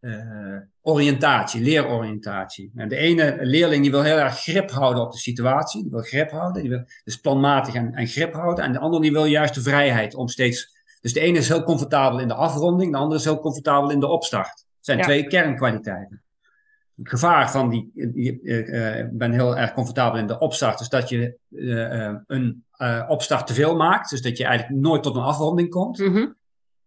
[0.00, 2.72] uh, oriëntatie, leeroriëntatie.
[2.74, 6.00] En de ene leerling die wil heel erg grip houden op de situatie, die wil
[6.00, 8.64] grip houden, die wil dus planmatig en, en grip houden.
[8.64, 10.76] En de andere die wil juist de vrijheid om steeds.
[11.00, 14.00] Dus de ene is heel comfortabel in de afronding, de andere is heel comfortabel in
[14.00, 14.46] de opstart.
[14.46, 16.22] Dat zijn twee kernkwaliteiten.
[16.96, 21.08] Het gevaar van die, ik uh, ben heel erg comfortabel in de opstart, is dat
[21.08, 22.64] je uh, een
[23.08, 25.98] opstart te veel maakt, dus dat je eigenlijk nooit tot een afronding komt.
[25.98, 26.36] Mm -hmm.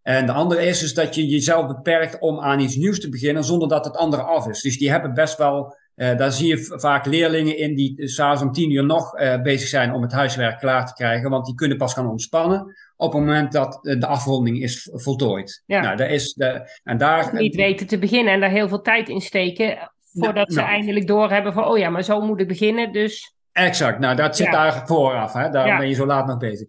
[0.01, 3.43] En de andere is dus dat je jezelf beperkt om aan iets nieuws te beginnen
[3.43, 4.61] zonder dat het andere af is.
[4.61, 8.51] Dus die hebben best wel, uh, daar zie je vaak leerlingen in die s'avonds om
[8.51, 11.29] tien uur nog uh, bezig zijn om het huiswerk klaar te krijgen.
[11.29, 15.63] Want die kunnen pas gaan ontspannen op het moment dat de afronding is voltooid.
[15.65, 15.81] Ja.
[15.81, 19.09] Nou, dat is de, en daar, niet weten te beginnen en daar heel veel tijd
[19.09, 20.69] in steken voordat nou, ze nou.
[20.69, 23.35] eindelijk doorhebben van, oh ja, maar zo moet ik beginnen, dus...
[23.51, 24.51] Exact, nou dat zit ja.
[24.51, 25.49] daar vooraf, hè?
[25.49, 26.67] daarom ben je zo laat nog bezig.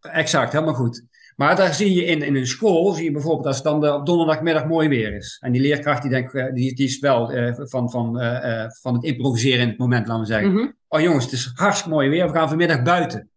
[0.00, 1.04] Exact, helemaal goed.
[1.36, 3.94] Maar daar zie je in, in een school, zie je bijvoorbeeld als het dan de,
[3.94, 5.36] op donderdagmiddag mooi weer is.
[5.40, 8.94] En die leerkracht die denkt, eh, die, die is wel uh, van, van, uh, van
[8.94, 10.50] het improviseren in het moment, laten we zeggen.
[10.50, 10.76] Mm -hmm.
[10.88, 13.30] Oh jongens, het is hartstikke mooi weer, we gaan vanmiddag buiten.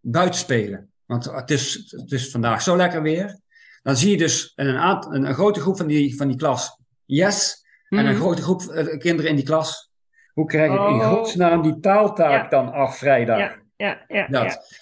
[0.00, 0.90] Buiten spelen.
[1.06, 3.40] Want het is, het is vandaag zo lekker weer.
[3.82, 7.64] Dan zie je dus een, een, een grote groep van die, van die klas, yes.
[7.88, 7.98] Mm -hmm.
[7.98, 8.22] En een mhm.
[8.22, 8.60] grote groep
[8.98, 9.90] kinderen in die klas.
[10.32, 10.90] Hoe krijg ik oh.
[10.90, 12.48] in godsnaam die taaltaak ja.
[12.48, 13.38] dan af vrijdag?
[13.38, 14.26] Ja ja, ja.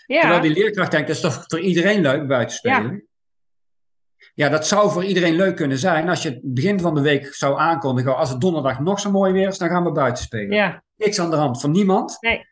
[0.07, 0.21] Ja.
[0.21, 2.93] Terwijl die leerkracht denkt, dat is toch voor iedereen leuk buiten spelen?
[4.17, 4.29] Ja.
[4.35, 7.35] ja, dat zou voor iedereen leuk kunnen zijn als je het begin van de week
[7.35, 10.57] zou aankondigen, als het donderdag nog zo mooi weer is, dan gaan we buiten spelen.
[10.57, 10.83] Ja.
[10.97, 12.17] Niks aan de hand van niemand.
[12.21, 12.49] Nee.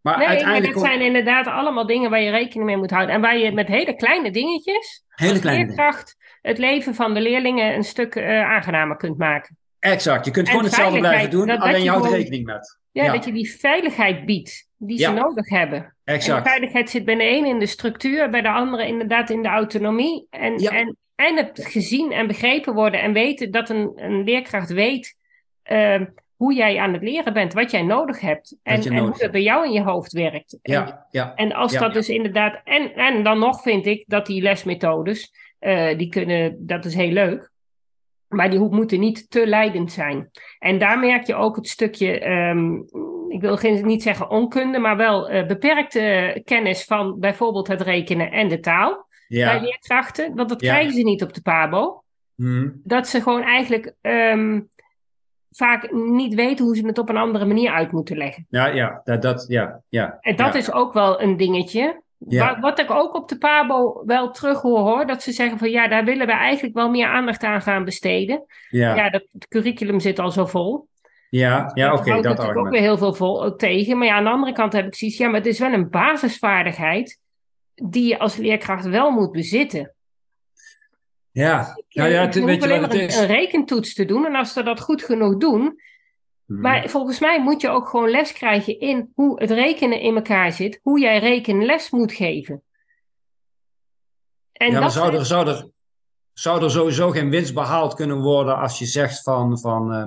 [0.00, 0.74] Maar nee, uiteindelijk...
[0.74, 3.14] maar dit zijn inderdaad allemaal dingen waar je rekening mee moet houden.
[3.14, 7.74] En waar je met hele kleine dingetjes, hele kleine leerkracht, het leven van de leerlingen
[7.74, 9.56] een stuk uh, aangenamer kunt maken.
[9.78, 12.80] Exact, je kunt gewoon hetzelfde blijven doen, alleen je houdt rekening met.
[12.92, 15.94] Ja, dat je die veiligheid biedt die ze nodig hebben.
[16.04, 16.44] Exact.
[16.44, 19.48] En veiligheid zit bij de ene in de structuur, bij de andere inderdaad in de
[19.48, 20.26] autonomie.
[20.30, 25.16] En, en, en het gezien en begrepen worden en weten dat een, een leerkracht weet
[25.70, 26.00] uh,
[26.36, 28.56] hoe jij aan het leren bent, wat jij nodig hebt.
[28.62, 30.58] En, en hoe het bij jou in je hoofd werkt.
[30.62, 32.60] Ja, en, ja, en als dat dus inderdaad.
[32.64, 37.12] En, en dan nog vind ik dat die lesmethodes, uh, die kunnen, dat is heel
[37.12, 37.50] leuk.
[38.28, 40.30] Maar die moeten niet te leidend zijn.
[40.58, 42.84] En daar merk je ook het stukje, um,
[43.32, 48.30] ik wil geen, niet zeggen onkunde, maar wel uh, beperkte kennis van bijvoorbeeld het rekenen
[48.30, 49.50] en de taal ja.
[49.50, 50.34] bij leerkrachten.
[50.34, 52.02] Want dat krijgen ze niet op de PABO.
[52.34, 52.80] Hmm.
[52.84, 54.68] Dat ze gewoon eigenlijk um,
[55.50, 58.46] vaak niet weten hoe ze het op een andere manier uit moeten leggen.
[58.48, 60.18] Ja, ja, dat, dat ja, ja.
[60.20, 62.02] En dat is ook wel een dingetje.
[62.28, 62.60] Ja.
[62.60, 65.88] Wat, ik ook op de PABO wel terug hoor, hoor, dat ze zeggen van ja,
[65.88, 68.44] daar willen we eigenlijk wel meer aandacht aan gaan besteden.
[68.68, 70.88] Ja, ja dat, het curriculum zit al zo vol.
[71.38, 72.66] Ja, ja oké, okay, dat argument.
[72.66, 73.98] ook weer heel veel vol, tegen.
[73.98, 75.90] Maar ja, aan de andere kant heb ik zoiets, ja, maar het is wel een
[75.90, 77.18] basisvaardigheid
[77.74, 79.94] die je als leerkracht wel moet bezitten.
[81.30, 83.16] Ja, nou ja, het, weet je wat het is?
[83.16, 85.80] Een rekentoets te doen en als ze dat goed genoeg doen,
[86.52, 86.60] Mhm.
[86.60, 90.52] Maar volgens mij moet je ook gewoon les krijgen in hoe het rekenen in elkaar
[90.52, 92.62] zit, hoe jij rekenles moet geven.
[94.52, 95.68] En ja, dat zou, er, zou, er,
[96.32, 100.06] zou er sowieso geen winst behaald kunnen worden als je zegt van, van uh,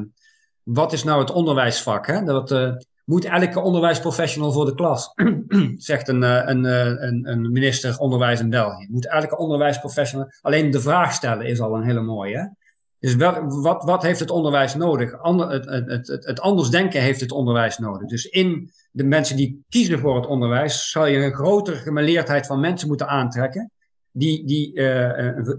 [0.66, 2.08] wat is nou het onderwijsvak?
[2.08, 2.24] Hè?
[2.24, 2.72] Dat uh,
[3.04, 5.14] moet elke onderwijsprofessional voor de klas,
[5.78, 8.88] zegt een, uh, een, een, een, minister onderwijs in België.
[8.90, 12.56] Moet elke onderwijsprofessional, alleen de vraag stellen is al een hele mooie.
[13.00, 15.22] Dus wat, wat heeft het onderwijs nodig?
[15.22, 18.08] Ander, het, het, het, het, anders denken heeft het onderwijs nodig.
[18.08, 22.60] Dus in de mensen die kiezen voor het onderwijs, zal je een grotere gemeleerdheid van
[22.60, 23.72] mensen moeten aantrekken.
[24.12, 24.74] Die, die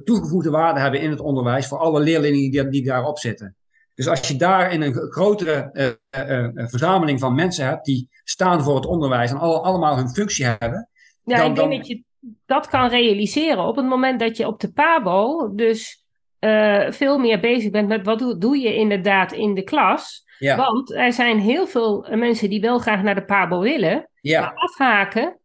[0.05, 3.57] toegevoegde waarde hebben in het onderwijs voor alle leerlingen die, die daarop zitten.
[3.97, 5.87] Dus als je daar in een grotere uh,
[6.29, 10.45] uh, verzameling van mensen hebt die staan voor het onderwijs en alle, allemaal hun functie
[10.45, 10.89] hebben.
[11.25, 12.03] Ja, dan, ik denk dat je
[12.47, 16.05] dat kan realiseren op het moment dat je op de PABO dus
[16.41, 20.25] uh, veel meer bezig bent met wat doe, doe, je inderdaad in de klas.
[20.39, 25.39] Want er zijn heel veel mensen die wel graag naar de PABO willen, maar afhaken.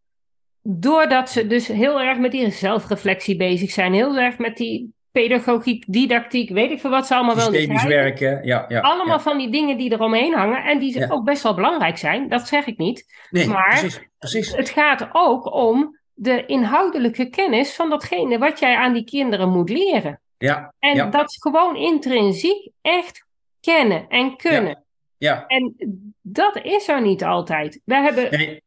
[0.62, 3.94] Doordat ze dus heel erg met die zelfreflectie bezig zijn.
[3.94, 8.46] Heel erg met die pedagogiek, didactiek, weet ik veel wat ze allemaal wel niet werken,
[8.46, 8.66] ja.
[8.68, 9.20] ja Allemaal ja.
[9.20, 11.08] van die dingen die eromheen hangen en die Ja.
[11.10, 13.06] ook best wel belangrijk zijn, dat zeg ik niet.
[13.30, 14.02] Nee, maar- precies.
[14.20, 14.56] precies.
[14.56, 19.70] Het gaat ook om de inhoudelijke kennis van datgene wat jij aan die kinderen moet
[19.70, 20.20] leren.
[20.38, 21.06] Ja, En Ja.
[21.10, 23.26] dat gewoon intrinsiek echt
[23.60, 24.84] kennen en kunnen.
[25.18, 25.46] ja.
[25.48, 25.76] En
[26.22, 27.82] dat is er niet altijd.
[27.86, 28.64] We hebben Nee,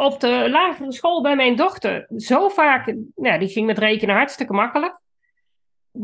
[0.00, 4.52] op de lagere school bij mijn dochter zo vaak, nou, die ging met rekenen hartstikke
[4.52, 4.98] makkelijk.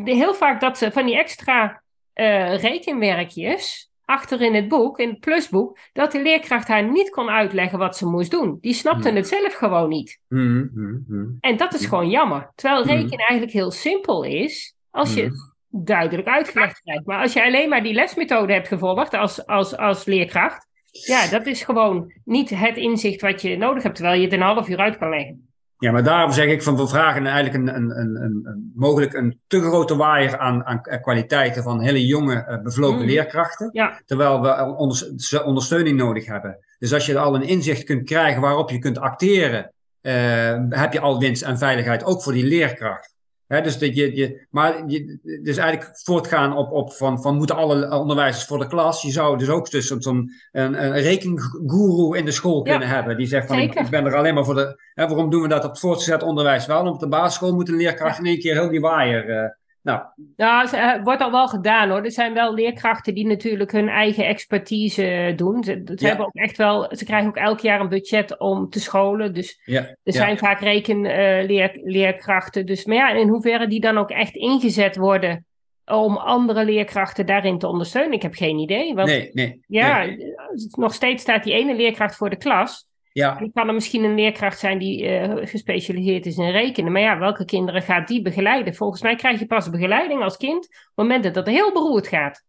[0.04, 1.82] Heel vaak dat ze van die extra
[2.12, 7.28] eh, rekenwerkjes achter in het boek, in het plusboek, dat de leerkracht haar niet kon
[7.28, 8.58] uitleggen wat ze moest doen.
[8.60, 9.16] Die snapte Hmm.
[9.16, 10.20] het zelf gewoon niet.
[10.28, 11.26] Mhm, mhm.
[11.40, 12.52] En dat is gewoon jammer.
[12.54, 12.92] Terwijl Hmm.
[12.92, 17.06] rekenen eigenlijk heel simpel is, als je het duidelijk uitgelegd krijgt.
[17.06, 21.46] Maar als je alleen maar die lesmethode hebt gevolgd als, als, als leerkracht, ja, dat
[21.46, 24.78] is gewoon niet het inzicht wat je nodig hebt, terwijl je het een half uur
[24.78, 25.48] uit kan leggen.
[25.78, 29.40] Ja, maar daarom zeg ik van we vragen eigenlijk een, een, een, een, mogelijk een
[29.46, 33.06] te grote waaier aan, aan kwaliteiten van hele jonge eh, bevlogen Mhm.
[33.06, 33.68] leerkrachten.
[33.72, 36.58] Ja, Terwijl we ondersteuning nodig hebben.
[36.78, 41.00] Dus als je al een inzicht kunt krijgen waarop je kunt acteren, eh, heb je
[41.00, 43.13] al winst en veiligheid, ook voor die leerkracht.
[43.46, 47.98] Dus dat je, je, maar je, dus eigenlijk voortgaan op, op van, van moeten alle
[47.98, 49.02] onderwijzers voor de klas.
[49.02, 53.16] Je zou dus ook dus zo'n een, een rekengoeroe in de school Ja, kunnen hebben.
[53.16, 54.82] Die zegt van ik, ben er alleen maar voor de.
[54.94, 56.86] Hè, waarom doen we dat op het voortgezet onderwijs wel?
[56.86, 59.28] Op de basisschool moet een leerkracht in één keer heel die waaier.
[59.28, 59.50] eh,
[59.84, 60.02] nou,
[60.36, 62.04] nou, het wordt al wel gedaan hoor.
[62.04, 65.64] Er zijn wel leerkrachten die natuurlijk hun eigen expertise eh, doen.
[65.64, 66.08] Ze, ze Ja.
[66.08, 69.34] hebben ook echt wel, ze krijgen ook elk jaar een budget om te scholen.
[69.34, 69.80] Dus ja.
[69.80, 70.12] Er ja.
[70.12, 72.66] zijn vaak rekenleerkrachten.
[72.66, 75.44] dus, maar ja, in hoeverre die dan ook echt ingezet worden
[75.86, 78.94] om andere leerkrachten daarin te ondersteunen, ik heb geen idee.
[78.94, 79.60] Want Nee, nee.
[79.66, 80.34] ja, nee.
[80.70, 82.86] nog steeds staat die ene leerkracht voor de klas.
[83.14, 86.92] Ja, En kan er misschien een leerkracht zijn die eh, gespecialiseerd is in rekenen.
[86.92, 88.74] Maar ja, welke kinderen gaat die begeleiden?
[88.74, 92.44] Volgens mij krijg je pas begeleiding als kind op momenten dat het heel beroerd gaat.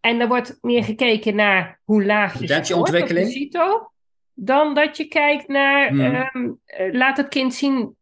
[0.00, 3.30] En er wordt meer gekeken naar hoe laag je de Potentieontwikkeling.
[3.30, 3.90] CITO,
[4.34, 6.00] dan dat je kijkt naar Hmm.
[6.00, 7.96] ehm, eh, laat het kind zien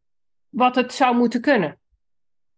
[0.48, 1.78] wat het zou moeten kunnen.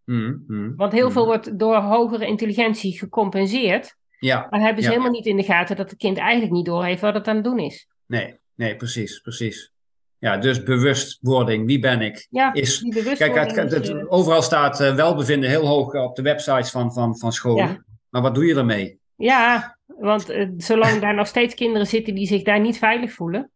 [0.04, 3.96] Mhm, mhm, Want heel veel wordt door hogere intelligentie gecompenseerd.
[4.18, 4.94] Ja, Maar hebben ze Ja.
[4.94, 7.44] helemaal niet in de gaten dat het kind eigenlijk niet doorheeft wat het aan het
[7.44, 7.88] doen is.
[8.06, 9.72] nee, nee, precies, precies.
[10.18, 12.26] Ja, dus bewustwording, wie ben ik?
[12.30, 15.94] Ja, Is, die kijk, bewustwording het, het- is, eh, overal staat eh, welbevinden heel hoog
[15.94, 17.66] op de websites van, van, van scholen.
[17.68, 17.84] Ja.
[18.10, 18.98] Maar wat doe je ermee?
[19.16, 23.50] Ja, want eh, zolang daar nog steeds kinderen zitten die zich daar niet veilig voelen.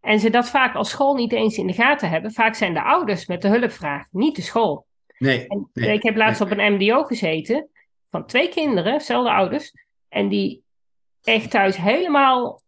[0.00, 2.32] En ze dat vaak als school niet eens in de gaten hebben.
[2.32, 4.86] Vaak zijn de ouders met de hulpvraag, niet de school.
[5.18, 7.68] Nee, En Nee, ik heb laatst op een MDO gezeten
[8.10, 9.72] van twee kinderen, zelfde ouders.
[10.08, 10.62] En die
[11.22, 12.62] echt thuis helemaal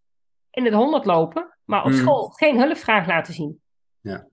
[0.51, 1.97] in het honderd lopen, maar op Mm.
[1.97, 3.61] school geen hulpvraag laten zien.
[4.01, 4.27] Ja.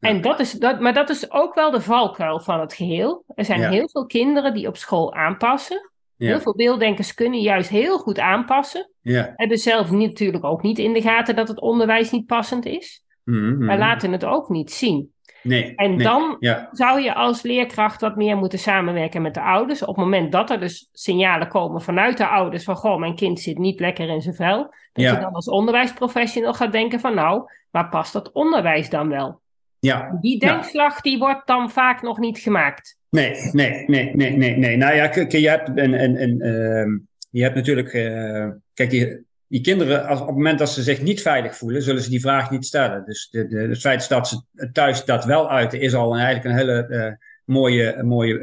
[0.00, 3.24] En dat is, dat, maar dat is ook wel de valkuil van het geheel.
[3.34, 3.70] Er zijn Ja.
[3.70, 5.90] heel veel kinderen die op school aanpassen.
[6.16, 8.90] ja, Heel veel beelddenkers kunnen juist heel goed aanpassen.
[9.00, 9.32] ja.
[9.36, 13.04] Hebben zelf niet, natuurlijk ook niet in de gaten dat het onderwijs niet passend is.
[13.24, 13.64] Mhm, mhm.
[13.64, 15.13] Maar laten het ook niet zien.
[15.44, 16.04] Nee, En nee.
[16.06, 19.82] dan Ja, zou je als leerkracht wat meer moeten samenwerken met de ouders.
[19.82, 23.40] Op het moment dat er dus signalen komen vanuit de ouders van goh, mijn kind
[23.40, 24.58] zit niet lekker in zijn vel.
[24.92, 25.12] Dat Ja.
[25.12, 29.40] je dan als onderwijsprofessional gaat denken van nou, waar past dat onderwijs dan wel?
[29.78, 30.18] ja.
[30.20, 32.98] Die denkslag die wordt dan vaak nog niet gemaakt.
[33.10, 34.76] Nee, nee, nee, nee, nee, nee.
[34.76, 36.98] Nou ja, je hebt, een, een, een, ehm,
[37.30, 37.92] je hebt natuurlijk.
[37.92, 39.24] eh, kijk, die,
[39.54, 42.20] die kinderen, als, op het moment dat ze zich niet veilig voelen, zullen ze die
[42.20, 43.04] vraag niet stellen.
[43.04, 44.42] Dus de, de, het feit dat ze
[44.72, 47.12] thuis dat wel uiten, is al een, eigenlijk een hele eh,
[47.44, 48.38] mooie, mooie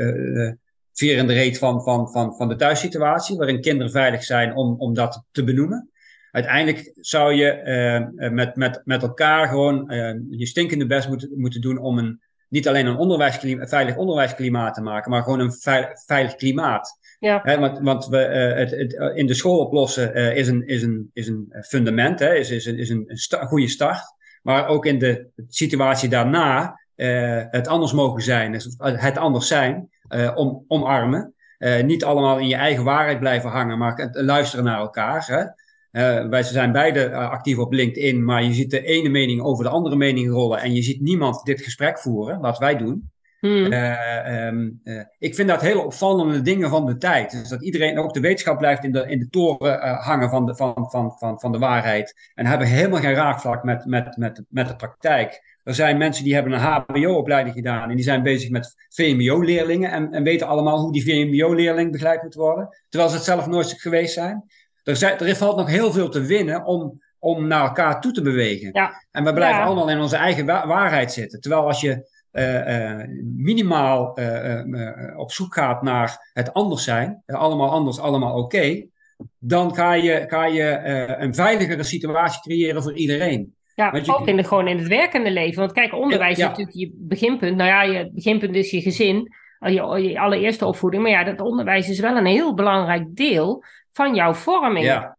[0.93, 5.23] de reet van, van, van, van de thuissituatie, waarin kinderen veilig zijn om, om dat
[5.31, 5.89] te benoemen.
[6.31, 9.85] Uiteindelijk zou je met, met, met elkaar gewoon
[10.29, 14.81] je stinkende best moeten, moeten doen om een, niet alleen een onderwijsklima, veilig onderwijsklimaat te
[14.81, 16.99] maken, maar gewoon een veil- veilig klimaat.
[17.21, 20.67] Ja, want want we, eh, het, het eh, in de school oplossen eh, is, een,
[20.67, 23.07] is, een, is een fundament, hè, is, is een, is een
[23.47, 24.03] goede start.
[24.43, 26.79] Maar ook in de situatie daarna
[27.51, 29.89] het anders mogen zijn, het anders zijn,
[30.35, 31.33] om, omarmen.
[31.83, 35.53] Niet allemaal in je eigen waarheid blijven hangen, maar luisteren naar elkaar.
[35.91, 36.27] Hè.
[36.29, 39.95] Wij zijn beide actief op LinkedIn, maar je ziet de ene mening over de andere
[39.95, 43.10] mening rollen en je ziet niemand dit gesprek voeren, wat wij doen.
[43.41, 43.71] Hmm.
[43.71, 47.31] Eh, ehm, eh, ik vind dat hele opvallende dingen van de tijd.
[47.31, 50.45] Dus dat iedereen, ook de wetenschap, blijft in de, in de toren eh, hangen van
[50.45, 52.31] de, van, van, van, van de waarheid.
[52.35, 55.59] En hebben helemaal geen raakvlak met, met, met, met de praktijk.
[55.63, 60.11] Er zijn mensen die hebben een HBO-opleiding gedaan en die zijn bezig met VMBO-leerlingen en,
[60.11, 64.13] en weten allemaal hoe die VMBO-leerling begeleid moet worden, terwijl ze het zelf nooit geweest
[64.13, 64.43] zijn.
[64.83, 68.21] Er, zijn, er valt nog heel veel te winnen om, om naar elkaar toe te
[68.21, 68.69] bewegen.
[68.73, 69.03] Ja.
[69.11, 69.65] En we blijven Ja.
[69.65, 71.41] allemaal in onze eigen wa- waarheid zitten.
[71.41, 72.10] Terwijl als je
[73.35, 74.17] minimaal
[75.15, 78.85] op zoek gaat naar het anders zijn, allemaal anders, allemaal oké,
[79.39, 80.79] dan ga je, ga je
[81.19, 83.55] een veiligere situatie creëren voor iedereen.
[83.75, 85.59] Ja, je, ook in de, gewoon in het werkende leven.
[85.59, 87.55] Want kijk, onderwijs is natuurlijk je beginpunt.
[87.55, 89.27] Nou ja, je beginpunt is je gezin,
[89.59, 91.03] je, je allereerste opvoeding.
[91.03, 94.85] Maar ja, dat onderwijs is wel een heel belangrijk deel van jouw vorming.
[94.85, 95.17] Ja.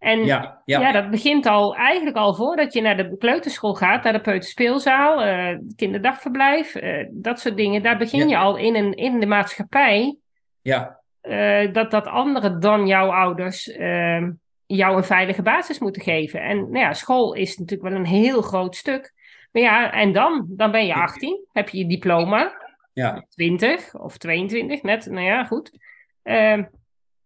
[0.00, 0.92] En ja, ja.
[0.92, 5.58] dat begint al eigenlijk al voordat je naar de kleuterschool gaat, naar de peuterspeelzaal, uh,
[5.76, 7.82] kinderdagverblijf, uh, dat soort dingen.
[7.82, 10.16] Daar begin je al in, een, in de maatschappij.
[10.62, 11.00] Ja.
[11.22, 14.30] Uh, dat, dat anderen dan jouw ouders ehm,
[14.66, 16.42] jou een veilige basis moeten geven.
[16.42, 19.12] En nou ja, school is natuurlijk wel een heel groot stuk.
[19.52, 20.44] Maar ja, en dan?
[20.48, 22.52] Dan ben je 18, heb je je diploma.
[22.92, 23.26] Ja.
[23.28, 25.78] 20 of 22, net, nou ja, goed.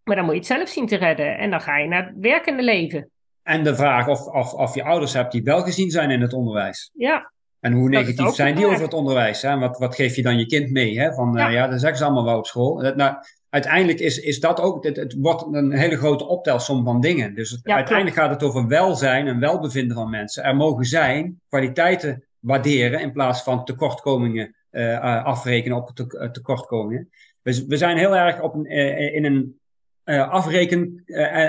[0.04, 1.38] Maar dan moet je het zelf zien te redden.
[1.38, 3.10] En dan ga je naar het werkende leven.
[3.42, 6.32] En de vraag of, of, of je ouders hebt die wel gezien zijn in het
[6.32, 6.90] onderwijs.
[6.94, 7.32] Ja.
[7.60, 9.42] En hoe negatief zijn die over het onderwijs?
[9.42, 9.58] Hè?
[9.58, 11.00] Wat, wat geef je dan je kind mee?
[11.00, 11.12] Hè?
[11.14, 12.76] Van ja, uh, ja dat zeggen ze allemaal wel op school.
[12.76, 13.14] Dat, nou,
[13.48, 17.34] uiteindelijk is, is dat ook, het, het wordt een hele grote optelsom van dingen.
[17.34, 20.44] Dus uiteindelijk gaat het over welzijn en welbevinden van mensen.
[20.44, 27.10] Er mogen zijn kwaliteiten waarderen in plaats van tekortkomingen uh, afrekenen op te, tekortkomingen.
[27.42, 28.66] We, we zijn heel erg op een,
[29.12, 29.58] in een
[30.04, 31.02] uh, afreken-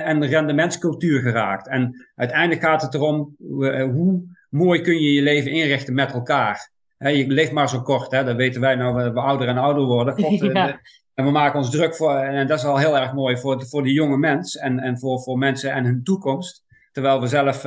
[0.03, 1.68] en rendementscultuur geraakt.
[1.68, 3.36] En uiteindelijk gaat het erom
[3.93, 6.72] hoe mooi kun je je leven inrichten met elkaar.
[6.97, 8.24] je leeft maar zo kort, hè?
[8.24, 10.14] dat weten wij nou, we ouder en ouder worden.
[10.24, 10.80] God, ja.
[11.14, 13.68] En we maken ons druk voor, en dat is al heel erg mooi voor de,
[13.68, 16.64] voor de jonge mens en, en voor, voor mensen en hun toekomst.
[16.91, 17.64] Terwijl we zelf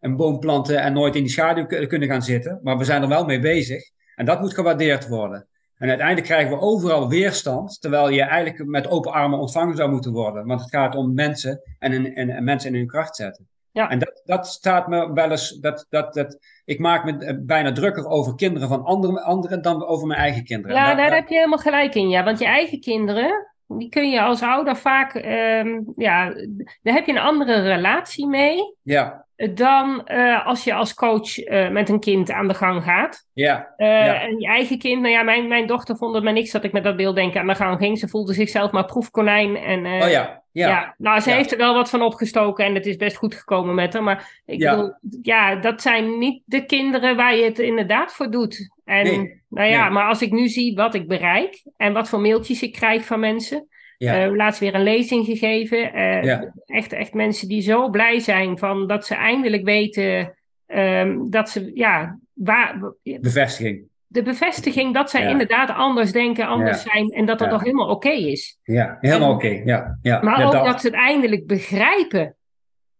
[0.00, 2.60] een boom planten en nooit in die schaduw kunnen gaan zitten.
[2.62, 3.90] Maar we zijn er wel mee bezig.
[4.14, 5.46] En dat moet gewaardeerd worden.
[5.84, 10.12] En uiteindelijk krijgen we overal weerstand, terwijl je eigenlijk met open armen ontvangen zou moeten
[10.12, 10.46] worden.
[10.46, 13.48] Want het gaat om mensen en, en, en mensen in hun kracht zetten.
[13.72, 13.90] Ja.
[13.90, 17.72] En dat, dat staat me wel eens, dat, dat, dat, ik maak me eh, bijna
[17.72, 20.76] drukker over kinderen van andere, anderen dan over mijn eigen kinderen.
[20.76, 22.08] Ja, daar heb je helemaal gelijk in.
[22.08, 26.34] Ja, want je eigen kinderen, die kun je als ouder vaak, um, ja,
[26.82, 28.76] daar heb je een andere relatie mee.
[28.82, 33.26] Ja dan uh, als je als coach uh, met een kind aan de gang gaat.
[33.32, 36.32] Ja, uh, ja, En je eigen kind, nou ja, mijn, mijn dochter vond het maar
[36.32, 37.98] niks dat ik met dat beeld denken aan de gang ging.
[37.98, 39.56] Ze voelde zichzelf maar proefkonijn.
[39.56, 40.68] En, oh ja, ja.
[40.68, 40.94] ja.
[40.98, 43.92] Nou, ze heeft er wel wat van opgestoken en het is best goed gekomen met
[43.92, 44.02] haar.
[44.02, 44.74] Maar ik ja.
[44.74, 48.70] bedoel, ja, dat zijn niet de kinderen waar je het inderdaad voor doet.
[48.84, 49.92] En nee, nou ja, nee.
[49.92, 53.20] maar als ik nu zie wat ik bereik en wat voor mailtjes ik krijg van
[53.20, 53.68] mensen.
[53.98, 54.26] Ja.
[54.26, 55.96] Uh, laatst weer een lezing gegeven.
[55.96, 60.34] Uh, echt, echt mensen die zo blij zijn van dat ze eindelijk weten
[60.66, 62.94] um, dat ze, ja, waar.
[63.02, 63.84] Bevestiging.
[64.06, 65.28] De bevestiging dat zij ja.
[65.28, 68.58] inderdaad anders denken, anders zijn en dat dat toch helemaal oké okay is.
[68.62, 69.46] Ja, helemaal oké.
[69.46, 69.62] Okay.
[69.64, 70.22] Ja, ja.
[70.22, 70.64] Maar ook dat...
[70.64, 72.36] dat ze het eindelijk begrijpen.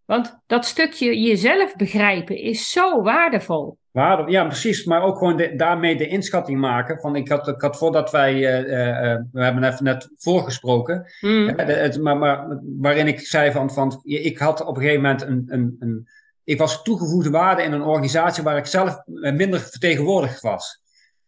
[0.05, 3.79] Want dat stukje jezelf begrijpen is zo waardevol.
[3.95, 4.85] Waarde, ja, precies.
[4.85, 7.01] Maar ook gewoon de, daarmee de inschatting maken.
[7.01, 8.35] Van ik, had, ik had voordat wij.
[8.35, 11.13] Uh, uh, we hebben even net voorgesproken.
[11.21, 11.49] Mm.
[11.49, 13.71] Uh, het, maar, maar, waarin ik zei van.
[13.71, 15.45] van ik had op een gegeven moment een.
[15.47, 16.09] een, een
[16.45, 20.83] ik was toegevoegde waarde in een organisatie waar ik zelf minder vertegenwoordigd was.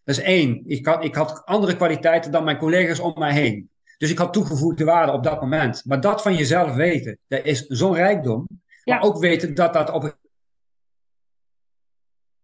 [0.05, 0.63] Dat is één.
[0.67, 3.71] Ik had, ik had andere kwaliteiten dan mijn collega's om mij heen.
[3.99, 5.83] Dus ik had toegevoegde waarde op dat moment.
[5.85, 8.47] Maar dat van jezelf weten, dat is zo'n rijkdom.
[8.85, 8.95] Ja.
[8.95, 10.15] Maar ook weten dat dat op een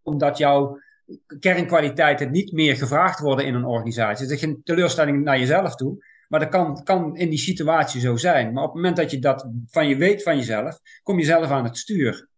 [0.03, 0.79] omdat jouw
[1.41, 4.25] kernkwaliteiten niet meer gevraagd worden in een organisatie.
[4.25, 6.05] Het is geen teleurstelling naar jezelf toe.
[6.29, 8.53] Maar dat kan, kan in die situatie zo zijn.
[8.53, 11.51] Maar op het moment dat je dat van je weet van jezelf, kom je zelf
[11.51, 12.29] aan het stuur.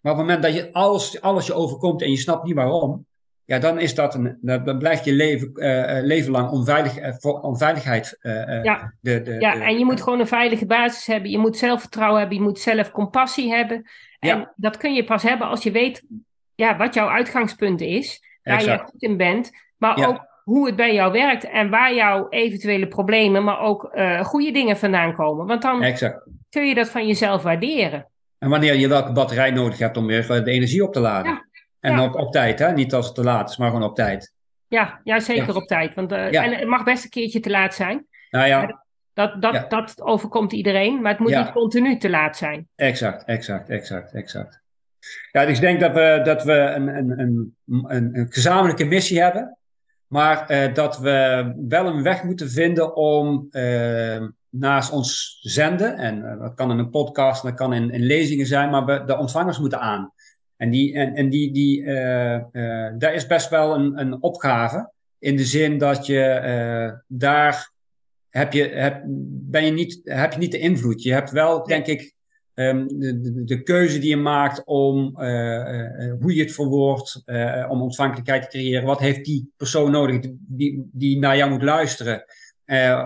[0.00, 3.06] Maar op het moment dat je alles, alles je overkomt en je snapt niet waarom,
[3.44, 7.40] ja, dan, is dat een, dan blijft je leven, uh, leven lang onveilig, uh, voor
[7.40, 8.18] onveiligheid.
[8.62, 11.30] ja, de, de, ja de, en je moet gewoon een veilige basis hebben.
[11.30, 12.36] Je moet zelfvertrouwen hebben.
[12.36, 13.90] Je moet zelf compassie hebben.
[14.18, 14.52] En ja.
[14.56, 16.02] dat kun je pas hebben als je weet
[16.62, 18.80] ja, wat jouw uitgangspunt is, waar exact.
[18.80, 20.06] je goed in bent, maar ja.
[20.06, 24.52] ook hoe het bij jou werkt en waar jouw eventuele problemen, maar ook uh, goede
[24.52, 25.46] dingen vandaan komen.
[25.46, 26.28] Want dan exact.
[26.50, 28.06] kun je dat van jezelf waarderen.
[28.38, 31.32] En wanneer je welke batterij nodig hebt om weer de energie op te laden.
[31.32, 31.46] Ja.
[31.80, 32.04] En ja.
[32.04, 32.72] Op, op tijd, hè?
[32.72, 34.34] niet als het te laat is, maar gewoon op tijd.
[34.68, 35.94] Ja, ja zeker op tijd.
[35.94, 38.06] Want, uh, En het mag best een keertje te laat zijn.
[38.30, 38.82] Nou ja.
[39.14, 42.68] Dat, dat, dat overkomt iedereen, maar het moet niet continu te laat zijn.
[42.76, 44.61] Exact, exact, exact, exact.
[45.32, 47.20] Ja, dus ik denk dat we, dat we een, een,
[47.66, 49.56] een, een, gezamenlijke missie hebben.
[50.06, 56.18] Maar uh, dat we wel een weg moeten vinden om uh, naast ons zenden, en
[56.18, 59.18] uh, dat kan in een podcast, dat kan in, in lezingen zijn, maar we, de
[59.18, 60.12] ontvangers moeten aan.
[60.56, 61.84] En, die, en, en die, die,
[62.98, 64.90] daar is best wel een, een opgave.
[65.18, 67.72] In de zin dat je daar
[68.32, 69.02] heb je, heb,
[69.50, 71.02] ben je niet, heb je niet de invloed.
[71.02, 72.14] Je hebt wel, denk ik,
[72.54, 75.16] ehm, de, de, de, keuze die je maakt om
[76.20, 77.22] hoe je het verwoordt,
[77.68, 78.84] om ontvankelijkheid te creëren.
[78.84, 82.24] Wat heeft die persoon nodig die, die naar jou moet luisteren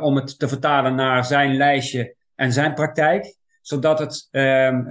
[0.01, 4.83] om het te vertalen naar zijn lijstje en zijn praktijk, zodat het ehm,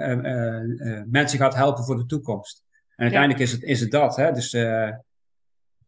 [1.10, 2.64] mensen gaat helpen voor de toekomst.
[2.96, 4.16] En uiteindelijk is, het, is het dat.
[4.16, 4.32] Hè?
[4.32, 4.54] Dus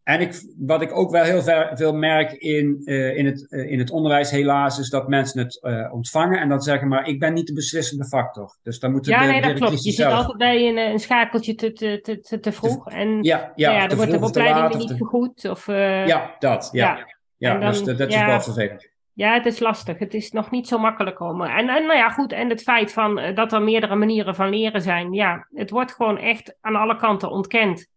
[0.07, 1.41] en ik, wat ik ook wel heel
[1.73, 5.59] veel merk in, uh, in, het, uh, in het onderwijs helaas, is dat mensen het
[5.61, 8.57] uh, ontvangen en dan zeggen, maar ik ben niet de beslissende factor.
[8.63, 9.83] Dus dan moeten ja, de, nee, dat klopt.
[9.83, 10.09] Je zelf...
[10.09, 12.89] zit altijd bij een, een schakeltje te, te, te, te vroeg.
[12.89, 14.97] En ja, ja, ja dan wordt de opleiding niet te...
[14.97, 15.49] vergoed.
[15.49, 16.69] Of, ja, dat.
[16.71, 17.05] Ja, ja.
[17.37, 18.89] ja dan, dus dat, dat is wel vervelend.
[19.13, 19.99] Ja, het is lastig.
[19.99, 21.41] Het is nog niet zo makkelijk om.
[21.41, 22.31] En, en nou ja, goed.
[22.31, 25.13] En het feit van, dat er meerdere manieren van leren zijn.
[25.13, 27.87] Ja, het wordt gewoon echt aan alle kanten ontkend.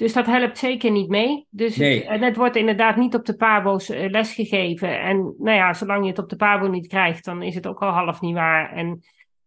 [0.00, 1.46] Dus dat helpt zeker niet mee.
[1.50, 5.00] Dus het, en het wordt inderdaad niet op de Pabo's uh, lesgegeven.
[5.00, 7.82] En nou ja, zolang je het op de Pabo niet krijgt, dan is het ook
[7.82, 8.72] al half niet waar.
[8.72, 9.02] En,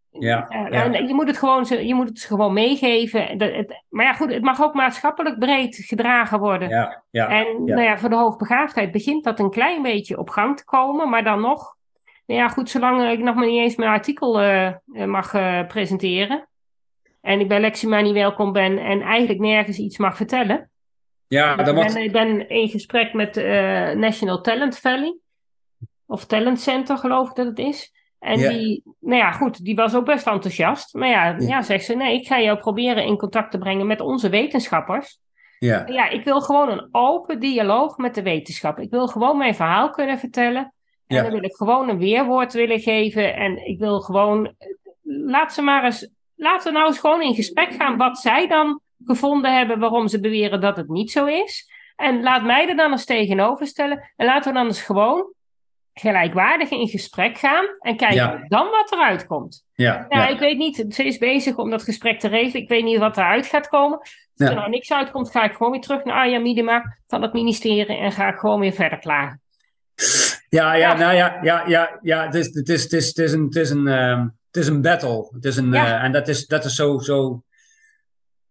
[0.09, 3.39] ja, en je moet het gewoon, je moet het gewoon meegeven.
[3.39, 6.69] het, maar ja, goed, het mag ook maatschappelijk breed gedragen worden.
[6.69, 10.57] Ja, ja, en Nou ja, voor de hoogbegaafdheid begint dat een klein beetje op gang
[10.57, 11.09] te komen.
[11.09, 11.75] Maar dan nog,
[12.25, 14.71] nou ja, goed, zolang ik nog maar niet eens mijn artikel uh,
[15.05, 16.47] mag uh, presenteren
[17.23, 20.69] en ik bij Lexima niet welkom ben en eigenlijk nergens iets mag vertellen.
[21.27, 25.17] Ja, dat ik, ben, ik ben in gesprek met uh, National Talent Valley,
[26.05, 27.91] of Talent Center geloof ik dat het is.
[28.19, 30.93] En die, nou ja, goed, die was ook best enthousiast.
[30.93, 31.61] Maar ja, ja.
[31.61, 35.19] zegt ze, nee, ik ga jou proberen in contact te brengen met onze wetenschappers.
[35.59, 35.87] Ja.
[35.87, 38.79] ja, ik wil gewoon een open dialoog met de wetenschap.
[38.79, 40.73] Ik wil gewoon mijn verhaal kunnen vertellen.
[41.07, 43.35] En dan wil ik gewoon een weerwoord willen geven.
[43.35, 44.55] En ik wil gewoon,
[45.03, 46.11] laat ze maar eens
[46.43, 50.19] laten we nou eens gewoon in gesprek gaan wat zij dan gevonden hebben waarom ze
[50.19, 51.71] beweren dat het niet zo is.
[51.95, 54.11] En laat mij er dan eens tegenover stellen.
[54.15, 55.33] En laten we dan eens gewoon
[55.93, 59.65] gelijkwaardig in gesprek gaan en kijken dan wat eruit komt.
[59.73, 62.61] Ja, ja, ik weet niet, ze is bezig om dat gesprek te regelen.
[62.61, 63.97] Ik weet niet wat eruit gaat komen.
[63.97, 67.33] Als er nou niks uitkomt, ga ik gewoon weer terug naar Arja Miedema van het
[67.33, 69.41] ministerie en ga ik gewoon weer verder klagen.
[70.49, 73.33] Ja, ja, nou ja, ja, ja, ja het, is, het, is, het, is, het is
[73.33, 75.29] een, het is een ehm, het is een battle.
[75.31, 77.43] Het is een, uh, en dat is, dat is zo, zo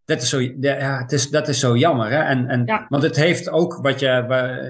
[0.04, 2.10] dat is zo, ja, het is, dat is zo jammer.
[2.10, 2.18] Hè?
[2.18, 2.86] En, en, ja.
[2.88, 4.24] Want het heeft ook wat je,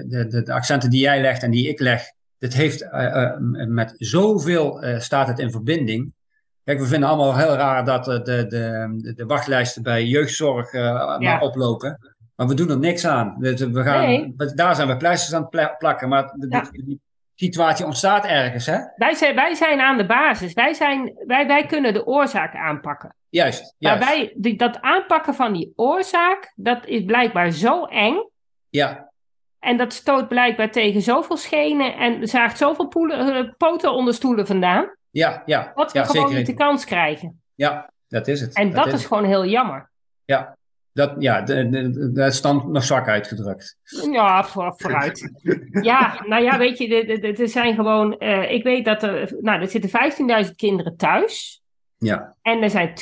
[0.07, 2.01] de, de, de, accenten die jij legt en die ik leg,
[2.39, 6.13] het heeft uh, uh, met zoveel staat het in verbinding.
[6.63, 11.17] Kijk, we vinden allemaal heel raar dat de, de, de, wachtlijsten bij jeugdzorg ja.
[11.17, 11.99] maar oplopen.
[12.35, 13.35] Maar we doen er niks aan.
[13.39, 14.33] We gaan, nee.
[14.55, 16.09] Daar zijn we pleisters aan het plakken.
[16.09, 16.99] Maar de,
[17.35, 18.65] situatie ontstaat ergens.
[18.65, 18.77] Hè?
[18.95, 20.53] Wij, zijn, wij zijn aan de basis.
[20.53, 23.15] Wij, zijn, wij, wij kunnen de oorzaak aanpakken.
[23.29, 23.75] Juist.
[23.77, 23.99] juist.
[23.99, 28.29] Maar wij, die, dat aanpakken van die oorzaak, dat is blijkbaar zo eng.
[28.69, 29.11] Ja.
[29.59, 34.47] En dat stoot blijkbaar tegen zoveel schenen en zaagt zoveel poelen, uh, poten onder stoelen
[34.47, 34.95] vandaan.
[35.09, 35.71] Ja, ja.
[35.75, 37.41] Dat we ja, gewoon niet de kans krijgen.
[37.55, 38.55] Ja, dat is het.
[38.55, 39.89] En dat, is, is gewoon heel jammer.
[40.25, 40.57] Ja,
[40.93, 43.77] dat, ja, dat is dan nog zwak uitgedrukt.
[44.11, 45.31] Ja, voor, vooruit.
[45.81, 47.05] ja, nou ja, weet je,
[47.37, 48.15] er zijn gewoon...
[48.19, 49.35] Uh, ik weet dat er...
[49.39, 51.61] Nou, er zitten 15.000 kinderen thuis.
[51.97, 52.35] Ja.
[52.41, 52.93] En er zijn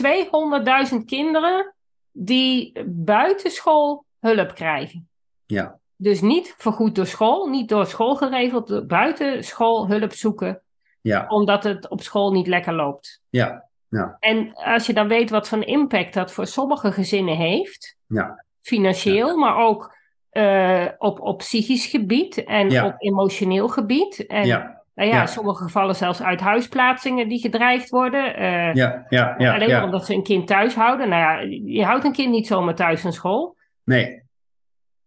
[0.92, 1.74] 200.000 kinderen
[2.12, 5.10] die buitenschool hulp krijgen.
[5.46, 5.80] Ja.
[5.96, 10.62] Dus niet vergoed door school, niet door school geregeld, buitenschool hulp zoeken.
[11.02, 11.26] Ja.
[11.28, 13.22] Omdat het op school niet lekker loopt.
[13.30, 13.70] Ja.
[13.92, 14.18] Ja.
[14.20, 18.46] En als je dan weet wat voor impact dat voor sommige gezinnen heeft, ja.
[18.62, 19.96] financieel, maar ook
[20.32, 24.26] uh, op, op psychisch gebied en op emotioneel gebied.
[24.26, 24.80] En.
[24.96, 28.42] Nou ja, in sommige gevallen zelfs uit huisplaatsingen die gedreigd worden.
[28.42, 31.10] Uh, ja, ja, ja, alleen maar omdat ze een kind thuis houden.
[31.10, 33.56] Nou ja, je houdt een kind niet zomaar thuis van school.
[33.84, 34.22] Nee.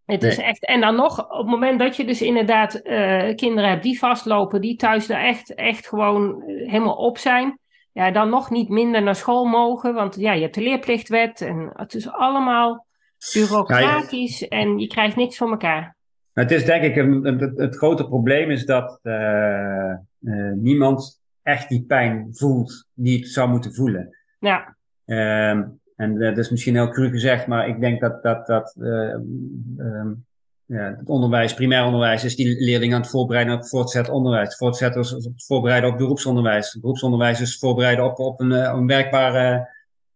[0.05, 0.31] Het nee.
[0.31, 3.83] is echt, en dan nog, op het moment dat je dus inderdaad uh, kinderen hebt
[3.83, 7.59] die vastlopen, die thuis er echt, echt gewoon helemaal op zijn,
[7.95, 9.95] ja, dan nog niet minder naar school mogen.
[9.95, 12.87] Want ja, je hebt de leerplichtwet en het is allemaal
[13.33, 15.97] bureaucratisch ja, en je krijgt niks van elkaar.
[16.33, 21.69] Het is denk ik, een, het, het grote probleem is dat uh, uh, niemand echt
[21.69, 24.17] die pijn voelt die het zou moeten voelen.
[24.39, 24.77] Ja.
[25.05, 29.15] Um, en dat is misschien heel cru gezegd, maar ik denk dat, dat, dat uh,
[29.77, 30.27] um,
[30.67, 34.57] ja, het onderwijs, primair onderwijs, is die leerlingen aan het voorbereiden op het voortgezet onderwijs.
[34.57, 36.79] Voortgezet is voorbereiden op beroepsonderwijs.
[36.81, 39.69] Beroepsonderwijs is voorbereiden op, op een, een werkbare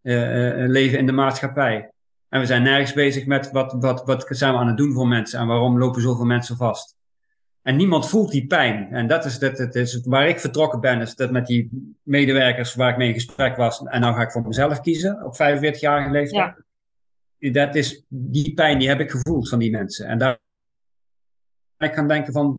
[0.03, 1.91] uh, uh, leven in de maatschappij.
[2.29, 5.09] En we zijn nergens bezig met wat, wat, wat zijn we aan het doen voor
[5.09, 6.97] mensen en waarom lopen zoveel mensen vast.
[7.63, 8.89] En niemand voelt die pijn.
[8.93, 12.75] En dat is, dat, dat is waar ik vertrokken ben, is dat met die medewerkers
[12.75, 13.83] waar ik mee in gesprek was.
[13.85, 16.67] En nou ga ik voor mezelf kiezen op 45-jarige leeftijd.
[17.39, 20.07] Dat is, die pijn die heb ik gevoeld van die mensen.
[20.07, 20.39] En daar
[21.79, 22.59] ik kan denken van,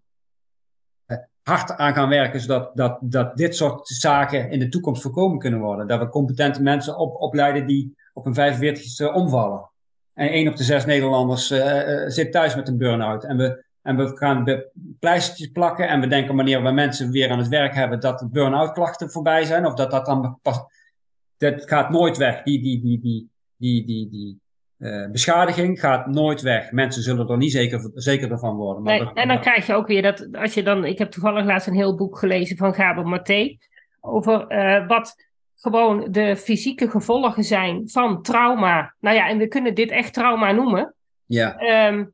[1.43, 5.59] hard aan gaan werken, zodat dat, dat dit soort zaken in de toekomst voorkomen kunnen
[5.59, 5.87] worden.
[5.87, 9.69] Dat we competente mensen op, opleiden die op een 45ste omvallen.
[10.13, 13.23] En één op de zes Nederlanders uh, zit thuis met een burn-out.
[13.23, 14.63] En we, en we gaan
[14.99, 18.29] pleistertjes plakken en we denken wanneer we mensen weer aan het werk hebben, dat de
[18.29, 19.65] burn-out klachten voorbij zijn.
[19.65, 20.59] Of dat dat dan pas...
[21.37, 22.43] Dat gaat nooit weg.
[22.43, 24.39] Die, die, die, die, die, die, die,
[24.79, 26.71] uh, beschadiging gaat nooit weg.
[26.71, 28.83] Mensen zullen er niet zeker, zeker van worden.
[28.83, 31.45] Maar nee, en dan krijg je ook weer dat, als je dan, ik heb toevallig
[31.45, 33.57] laatst een heel boek gelezen van Gaber Maté,
[34.01, 35.15] over uh, wat
[35.55, 38.93] gewoon de fysieke gevolgen zijn van trauma.
[38.99, 40.93] Nou ja, en we kunnen dit echt trauma noemen.
[41.25, 41.59] Ja.
[41.87, 42.13] Um,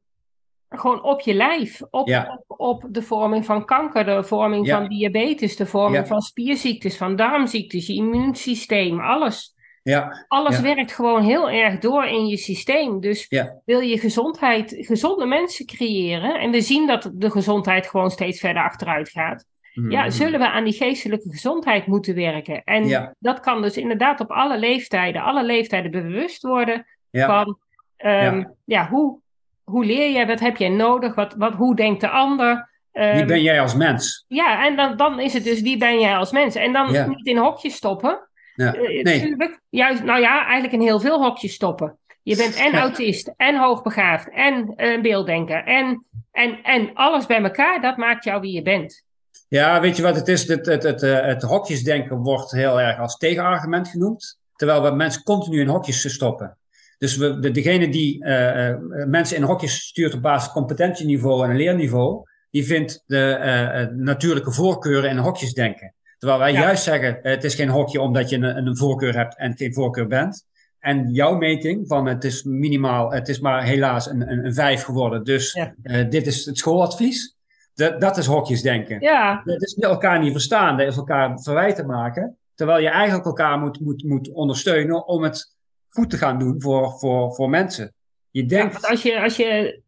[0.69, 2.41] gewoon op je lijf, op, ja.
[2.47, 4.77] op, op, de vorming van kanker, de vorming ja.
[4.77, 6.05] van diabetes, de vorming Ja.
[6.05, 9.54] van spierziektes, van darmziektes, je immuunsysteem, alles.
[9.89, 10.61] Ja, Alles Ja.
[10.61, 12.99] werkt gewoon heel erg door in je systeem.
[12.99, 13.61] Dus Ja.
[13.65, 18.63] wil je gezondheid, gezonde mensen creëren, en we zien dat de gezondheid gewoon steeds verder
[18.63, 19.45] achteruit gaat,
[19.89, 20.09] ja, Mhm.
[20.11, 22.63] zullen we aan die geestelijke gezondheid moeten werken.
[22.63, 27.57] En dat kan dus inderdaad op alle leeftijden, alle leeftijden bewust worden van
[27.97, 28.87] ehm, Ja.
[28.89, 29.19] hoe,
[29.63, 32.69] hoe leer je, wat heb jij nodig, wat, wat, hoe denkt de ander.
[32.91, 34.25] Wie Ehm, ben jij als mens?
[34.27, 36.55] ja, en dan, dan is het dus wie ben jij als mens.
[36.55, 38.24] En dan niet in hokjes stoppen.
[38.55, 38.73] Ja.
[38.73, 39.19] Eh, Nee.
[39.21, 41.97] Tuurlijk, juist, nou ja, eigenlijk in heel veel hokjes stoppen.
[42.23, 42.79] Je bent en Ja.
[42.79, 48.41] autist, en hoogbegaafd, en een beelddenker, en, en, en alles bij elkaar, dat maakt jou
[48.41, 49.03] wie je bent.
[49.47, 50.47] Ja, weet je wat het is?
[50.47, 54.39] Het, het, het, eh, het hokjesdenken wordt heel erg als tegenargument genoemd.
[54.55, 56.57] Terwijl we mensen continu in hokjes stoppen.
[56.97, 58.77] Dus we, de, degene die eh, eh,
[59.07, 63.89] mensen in hokjes stuurt op basis van competentieniveau en leerniveau, die vindt de eh, eh,
[63.91, 65.93] natuurlijke voorkeuren in hokjes denken.
[66.25, 66.59] Terwijl wij Ja.
[66.67, 69.73] juist zeggen, eh, het is geen hokje omdat je een, een voorkeur hebt en geen
[69.73, 70.45] voorkeur bent.
[70.79, 74.83] En jouw meting van het is minimaal, het is maar helaas een, een, een vijf
[74.83, 75.23] geworden.
[75.23, 75.75] Dus Ja.
[75.83, 77.35] eh, dit is het schooladvies.
[77.73, 79.01] Dat, dat is hokjesdenken.
[79.01, 82.37] Ja, Dat is elkaar niet verstaan, dat is elkaar verwijten maken.
[82.55, 85.55] Terwijl je eigenlijk elkaar moet, moet, moet ondersteunen om het
[85.89, 87.93] goed te gaan doen voor, voor, voor mensen.
[88.29, 89.81] Je Ja, denkt, want als je, als je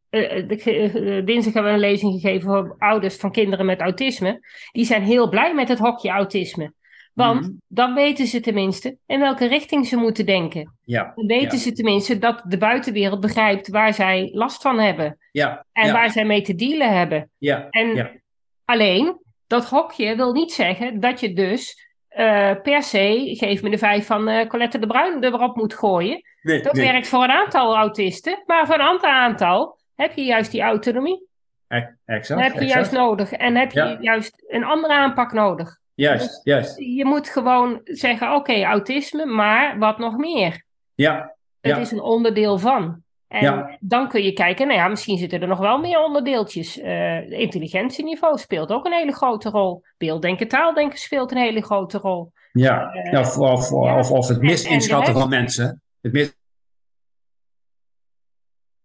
[1.26, 4.40] dinsdag hebben we een lezing gegeven voor ouders van kinderen met autisme.
[4.72, 6.74] Die zijn heel blij met het hokje autisme.
[7.14, 7.52] Want Mhm.
[7.68, 10.76] dan weten ze tenminste in welke richting ze moeten denken.
[10.84, 11.64] ja, Dan weten Ja.
[11.64, 15.18] ze tenminste dat de buitenwereld begrijpt waar zij last van hebben.
[15.32, 17.30] ja, En ja, waar zij mee te dealen hebben.
[17.38, 18.22] ja, En
[18.66, 23.78] alleen, dat hokje wil niet zeggen dat je dus eh, per se, geef me de
[23.78, 26.22] vijf van eh, Colette de Bruin erop moet gooien.
[26.42, 26.86] Nee, Dat nee.
[26.92, 31.26] werkt voor een aantal autisten, maar voor een ander aantal heb je juist die autonomie.
[31.68, 32.74] E- Exact, heb je exact.
[32.74, 33.32] juist nodig.
[33.32, 33.98] En heb je Ja.
[34.00, 35.78] juist een andere aanpak nodig.
[35.94, 36.78] Juist, juist.
[36.78, 40.64] Je moet gewoon zeggen, oké, autisme, maar wat nog meer?
[40.96, 41.82] Ja, Het Ja.
[41.82, 43.04] is een onderdeel van.
[43.28, 43.78] En Ja.
[43.80, 46.80] dan kun je kijken, nou ja, misschien zitten er nog wel meer onderdeeltjes.
[46.80, 49.84] Eh intelligentieniveau speelt ook een hele grote rol.
[49.98, 52.32] Beelddenken, taaldenken speelt een hele grote rol.
[52.52, 52.92] ja.
[52.92, 53.98] Eh, of, of, ja.
[54.00, 55.82] of, of het En- en misinschatten van mensen.
[56.02, 56.37] Het.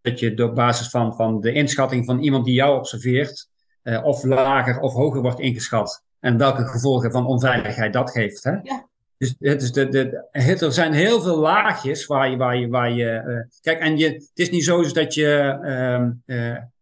[0.02, 3.48] Dat je op basis van, van de inschatting van iemand die jou observeert,
[3.82, 6.02] eh, of lager of hoger wordt ingeschat.
[6.20, 8.44] En welke gevolgen van onveiligheid dat geeft.
[8.44, 8.50] Hè?
[8.62, 8.86] Ja.
[9.18, 12.36] Dus het is de, de, het- er zijn heel veel laagjes waar je.
[12.36, 16.10] Waar je, waar je eh, kijk, en je, het is niet zo dat je ehm,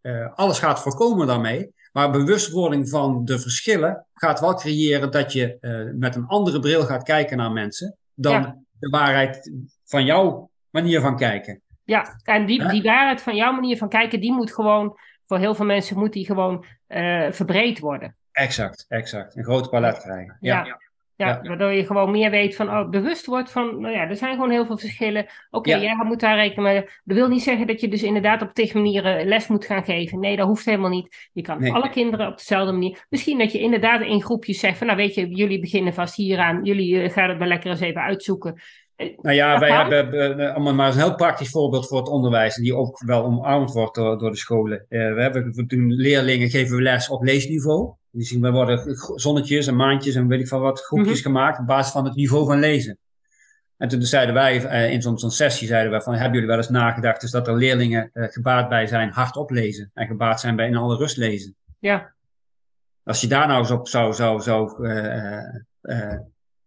[0.02, 1.72] eh, alles gaat voorkomen daarmee.
[1.92, 5.58] Maar bewustwording van de verschillen gaat wel creëren dat je
[5.98, 7.96] met een andere bril gaat kijken naar mensen.
[8.14, 8.56] Dan Ja.
[8.78, 9.52] de waarheid
[9.84, 11.60] van jouw manier van kijken.
[11.91, 15.55] Ja, en die, die waarheid van jouw manier van kijken, die moet gewoon, voor heel
[15.55, 18.16] veel mensen moet die gewoon eh, verbreed worden.
[18.32, 19.36] Exact, exact.
[19.36, 20.36] Een groot palet krijgen.
[20.41, 20.64] Ja.
[20.66, 20.78] Ja,
[21.16, 21.41] Ja, Ja.
[21.43, 24.51] waardoor je gewoon meer weet van, oh, bewust wordt van, nou ja, er zijn gewoon
[24.51, 25.26] heel veel verschillen.
[25.51, 25.78] Oké, Ja.
[25.78, 26.80] jij moet daar rekenen mee.
[27.05, 30.20] Dat wil niet zeggen dat je dus inderdaad op tegen manieren les moet gaan geven.
[30.20, 31.28] Nee, dat hoeft helemaal niet.
[31.32, 31.72] Je kan Nee.
[31.72, 33.07] alle kinderen op dezelfde manier.
[33.09, 36.64] Misschien dat je inderdaad in groepjes zegt van, nou weet je, jullie beginnen vast hieraan.
[36.64, 38.61] Jullie eh, gaan het maar lekker eens even uitzoeken.
[39.22, 42.74] Nou ja, wij hebben, eh, om maar een heel praktisch voorbeeld voor het onderwijs, die
[42.74, 44.86] ook wel omarmd wordt door, door de scholen.
[44.88, 47.92] Eh, we, hebben, we doen leerlingen geven we les op leesniveau.
[48.11, 51.22] Die zien, we worden zonnetjes en maandjes en weet ik van wat groepjes Mhm.
[51.22, 52.98] gemaakt op basis van het niveau van lezen.
[53.76, 56.57] En toen zeiden wij, eh, in zo'n zo'n sessie zeiden wij van, hebben jullie wel
[56.57, 60.57] eens nagedacht dus dat er leerlingen eh, gebaat bij zijn hardop lezen en gebaat zijn
[60.57, 61.55] bij in alle rust lezen?
[61.78, 62.12] Ja,
[63.05, 66.18] Als je daar nou eens op zou, zou, zou eh, eh, eh,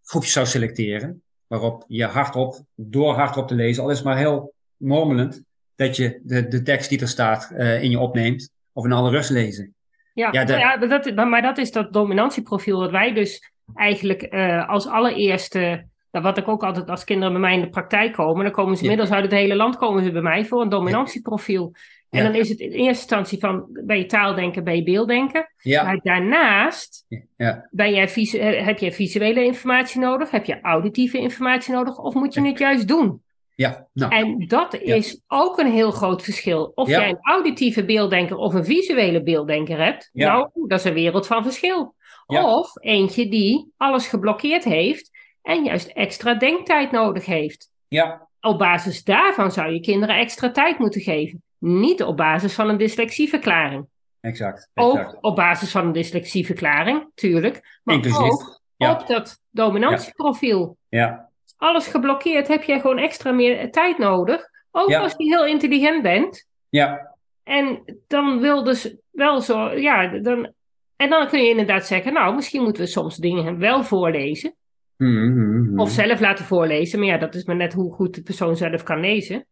[0.04, 1.23] groepjes zou selecteren,
[1.60, 5.44] waarop je hardop, door hardop te lezen, al is maar heel mormelend,
[5.76, 9.10] dat je de, de tekst die er staat eh, in je opneemt, of in alle
[9.10, 9.74] rust lezen.
[10.14, 10.30] ja.
[10.32, 14.22] Ja, de- Nou ja maar, dat, maar dat is dat dominantieprofiel dat wij dus eigenlijk
[14.22, 15.86] eh, als allereerste...
[16.12, 18.78] Nou, wat ik ook altijd als kinderen bij mij in de praktijk komen, dan komen
[18.78, 18.90] ze Ja.
[18.90, 21.72] inmiddels uit het hele land komen ze bij mij voor een dominantieprofiel.
[22.18, 25.54] En dan is het in eerste instantie van, ben je taaldenken, ben je beelddenken.
[25.58, 25.84] Ja.
[25.84, 27.06] Maar daarnaast
[27.38, 27.68] Ja.
[27.72, 32.14] ben jij visu- eh, heb je visuele informatie nodig, heb je auditieve informatie nodig, of
[32.14, 33.22] moet je het juist doen?
[33.56, 33.88] Ja.
[33.94, 34.16] Nou.
[34.16, 36.72] En dat is ook een heel groot verschil.
[36.76, 40.32] Of jij een auditieve beelddenker of een visuele beelddenker hebt, Ja.
[40.34, 41.96] nou, dat is een wereld van verschil.
[42.28, 42.58] Ja.
[42.58, 45.10] Of eentje die alles geblokkeerd heeft
[45.42, 47.70] en juist extra denktijd nodig heeft.
[47.88, 48.28] Ja.
[48.42, 51.44] Op basis daarvan zou je kinderen extra tijd moeten geven.
[51.66, 53.86] Niet op basis van een dyslexieverklaring.
[54.22, 54.70] Exact.
[54.74, 57.80] Ook op basis van een dyslexieverklaring, tuurlijk.
[57.84, 58.20] Maar Inclusief.
[58.22, 58.92] ook Ja.
[58.92, 60.78] op dat dominantieprofiel.
[60.90, 61.30] Ja.
[61.58, 64.50] Alles geblokkeerd, heb jij gewoon extra meer tijd nodig.
[64.72, 65.00] Ook Ja.
[65.02, 66.48] als je heel intelligent bent.
[66.70, 67.16] Ja.
[67.44, 70.54] En dan wil dus wel zo, ja, dan,
[70.96, 74.56] en dan kun je inderdaad zeggen, nou, misschien moeten we soms dingen wel voorlezen.
[74.98, 75.80] Mhm, mhm.
[75.80, 77.00] Of zelf laten voorlezen.
[77.00, 79.46] Maar ja, dat is maar net hoe goed de persoon zelf kan lezen.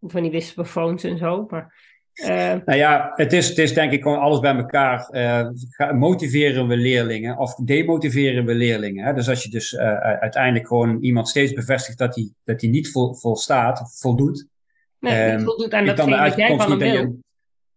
[0.00, 1.46] Van die wisselphones en zo.
[1.50, 1.74] Maar,
[2.12, 5.08] eh, Nou ja, het is, het is denk ik gewoon alles bij elkaar.
[5.08, 5.48] Eh,
[5.94, 9.04] motiveren we leerlingen of demotiveren we leerlingen?
[9.06, 9.12] Hè?
[9.14, 12.90] Dus als je dus eh, uiteindelijk gewoon iemand steeds bevestigt dat hij, dat hij niet
[12.90, 14.46] vol, volstaat voldoet.
[14.98, 17.18] nee, Ehm, niet voldoet aan datgene wat jij van hem dat wil.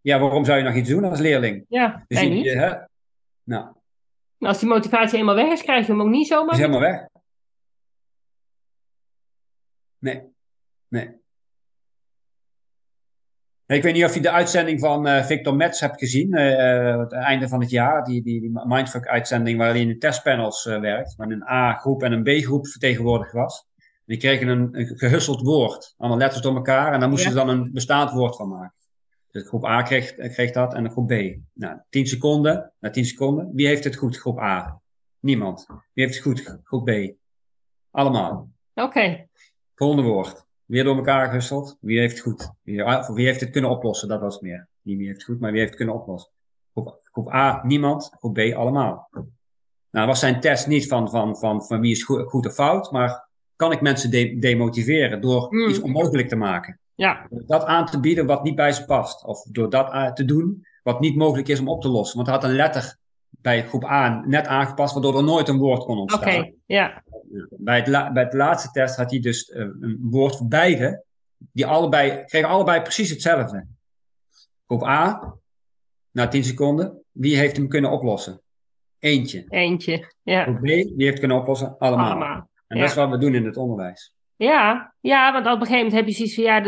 [0.01, 1.65] Ja, waarom zou je nog iets doen als leerling?
[1.70, 2.45] Ja, Dus je- niet.
[2.53, 2.74] hè?
[3.43, 3.67] Nou,
[4.39, 6.53] Als die motivatie eenmaal weg is, krijg je hem ook niet zomaar.
[6.53, 7.05] is helemaal weg.
[9.97, 10.22] Nee,
[10.88, 11.18] nee.
[13.76, 16.99] Ik weet niet of je de uitzending van eh, Victor Metz hebt gezien, eh, eh,
[16.99, 20.80] het einde van het jaar, die, die, die Mindfuck-uitzending waar hij in de testpanels eh,
[20.80, 23.67] werkt, waar een A-groep en een B-groep vertegenwoordigd was.
[24.05, 27.39] Die kregen een, een gehusteld woord, allemaal letters door elkaar, en daar moesten Ja.
[27.39, 28.76] ze dan een bestaand woord van maken.
[29.32, 31.38] Dus groep A kreeg, kreeg dat en de groep B.
[31.53, 34.82] Nou, 10 seconden, na 10 seconden, wie heeft het goed, groep A?
[35.20, 35.65] Niemand.
[35.93, 37.13] Wie heeft het goed, groep B?
[37.91, 38.49] Allemaal.
[38.74, 39.28] Oké,
[39.76, 40.47] Volgende woord.
[40.70, 41.78] Weer door elkaar gehusteld.
[41.82, 42.51] Wie heeft het goed?
[42.63, 44.07] Wie, of wie heeft het kunnen oplossen?
[44.07, 44.67] Dat was het meer.
[44.82, 46.32] Niet wie heeft het goed, maar wie heeft het kunnen oplossen?
[46.72, 48.11] Groep, groep A, niemand.
[48.20, 49.07] Groep B, allemaal.
[49.11, 49.26] Nou,
[49.91, 52.91] dat was zijn test niet van, van, van, van wie is goed, goed of fout,
[52.91, 55.70] maar kan ik mensen de- demotiveren door Hmm.
[55.70, 56.80] iets onmogelijk te maken?
[56.95, 59.26] ja, Door dat aan te bieden wat niet bij ze past.
[59.26, 62.15] Of door dat aan te doen wat niet mogelijk is om op te lossen.
[62.15, 62.97] Want hij had een letter
[63.30, 66.51] bij groep A net aangepast, waardoor er nooit een woord kon oké, ontstaan.
[66.65, 67.03] ja,
[67.49, 71.03] Bij, het la- bij het laatste test had hij dus eh, een woord voor beide.
[71.51, 73.65] Die allebei, kregen allebei precies hetzelfde.
[74.67, 75.34] Groep A,
[76.11, 78.41] na 10 seconden, wie heeft hem kunnen oplossen?
[78.99, 79.45] Eentje.
[79.49, 81.75] eentje, ja, Groep B, wie heeft kunnen oplossen?
[81.77, 82.05] Allemaal.
[82.09, 82.49] allemaal.
[82.67, 82.82] En ja.
[82.82, 84.13] dat is wat we doen in het onderwijs.
[84.36, 86.61] Ja, ja, want op een gegeven moment heb je zoiets van, ja,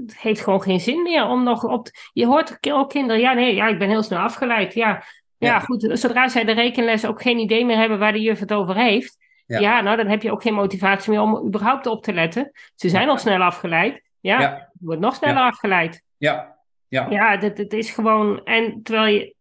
[0.00, 1.84] het heeft gewoon geen zin meer om nog op...
[1.84, 4.74] te- je hoort ook kinderen, ja, nee, ja, ik ben heel snel afgeleid.
[4.74, 5.04] Ja,
[5.48, 8.52] ja, goed, zodra zij de rekenles ook geen idee meer hebben waar de juf het
[8.52, 9.16] over heeft,
[9.46, 9.58] ja.
[9.58, 9.80] Ja.
[9.80, 12.50] nou, dan heb je ook geen motivatie meer om überhaupt op te letten.
[12.74, 14.02] Ze zijn al snel afgeleid.
[14.20, 14.70] Ja, Ja.
[14.78, 15.46] je wordt nog sneller Ja.
[15.46, 16.02] afgeleid.
[16.16, 16.56] Ja,
[16.88, 17.06] ja.
[17.10, 18.44] Ja, dit is gewoon.
[18.44, 19.34] En terwijl je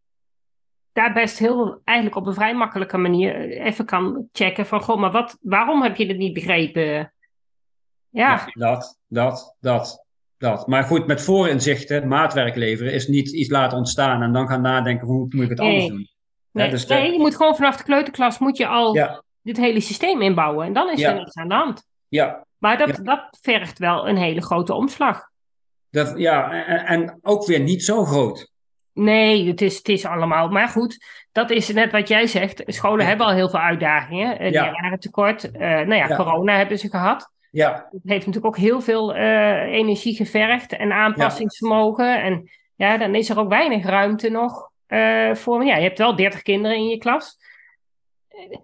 [0.93, 5.11] daar best heel eigenlijk op een vrij makkelijke manier even kan checken van goh, maar
[5.11, 6.83] wat, waarom heb je dit niet begrepen?
[6.83, 7.11] Ja,
[8.09, 10.05] Ja, dat, dat, dat,
[10.39, 10.67] dat.
[10.67, 15.07] Maar goed, met voorinzichten, maatwerk leveren, is niet iets laten ontstaan en dan gaan nadenken
[15.07, 16.07] hoe moet ik het anders doen.
[16.51, 19.23] nee, Ja, dus de- nee, je moet gewoon vanaf de kleuterklas moet je al Ja,
[19.41, 21.09] dit hele systeem inbouwen en dan is Ja.
[21.09, 21.83] er niks aan de hand.
[22.07, 25.21] ja, Maar dat, dat vergt wel een hele grote omslag.
[25.89, 28.49] dat, ja en, en ook weer niet zo groot.
[28.93, 30.49] Nee, het is, het is allemaal.
[30.49, 32.63] Maar goed, dat is net wat jij zegt.
[32.65, 34.45] Scholen hebben al heel veel uitdagingen.
[34.45, 34.63] Een Ja.
[34.63, 35.51] lerarentekort.
[35.51, 36.15] eh nou Ja.
[36.15, 37.29] corona hebben ze gehad.
[37.51, 42.21] Ja, Het heeft natuurlijk ook heel veel eh, energie gevergd en aanpassingsvermogen.
[42.21, 45.65] En ja, dan is er ook weinig ruimte nog eh, voor.
[45.65, 47.37] Ja, je hebt wel 30 kinderen in je klas.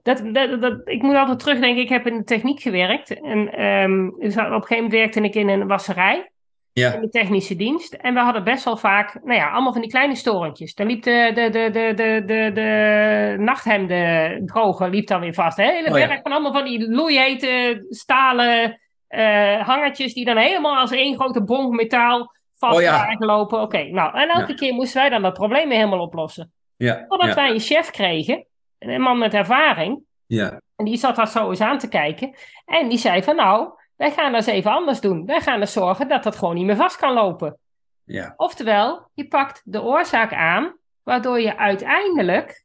[0.04, 3.22] Dat, dat, dat, ik moet altijd terugdenken, ik heb in de techniek gewerkt.
[3.22, 6.32] En ehm, dus op een gegeven moment werkte ik in een wasserij
[6.82, 7.94] ja, in de technische dienst.
[7.94, 10.74] En we hadden best wel vaak, nou ja, allemaal van die kleine storentjes.
[10.74, 15.58] Dan liep de, de, de, de, de, de, de nachthemden droger liep dan weer vast.
[15.58, 16.08] Hele Oh ja.
[16.08, 21.44] berg van allemaal van die loeihete stalen eh, hangertjes die dan helemaal als één grote
[21.44, 22.92] bonk metaal vast Oh ja.
[22.98, 23.62] waren gelopen.
[23.62, 26.52] Oké, nou, en elke keer moesten wij dan dat probleem weer helemaal oplossen.
[26.76, 28.46] ja, Totdat wij een chef kregen,
[28.80, 30.04] een man met ervaring.
[30.26, 32.36] ja, En die zat daar zo eens aan te kijken.
[32.66, 35.26] En die zei van nou, wij gaan dat eens even anders doen.
[35.26, 37.58] Wij gaan er zorgen dat dat gewoon niet meer vast kan lopen.
[38.04, 42.64] ja, Oftewel, je pakt de oorzaak aan, waardoor je uiteindelijk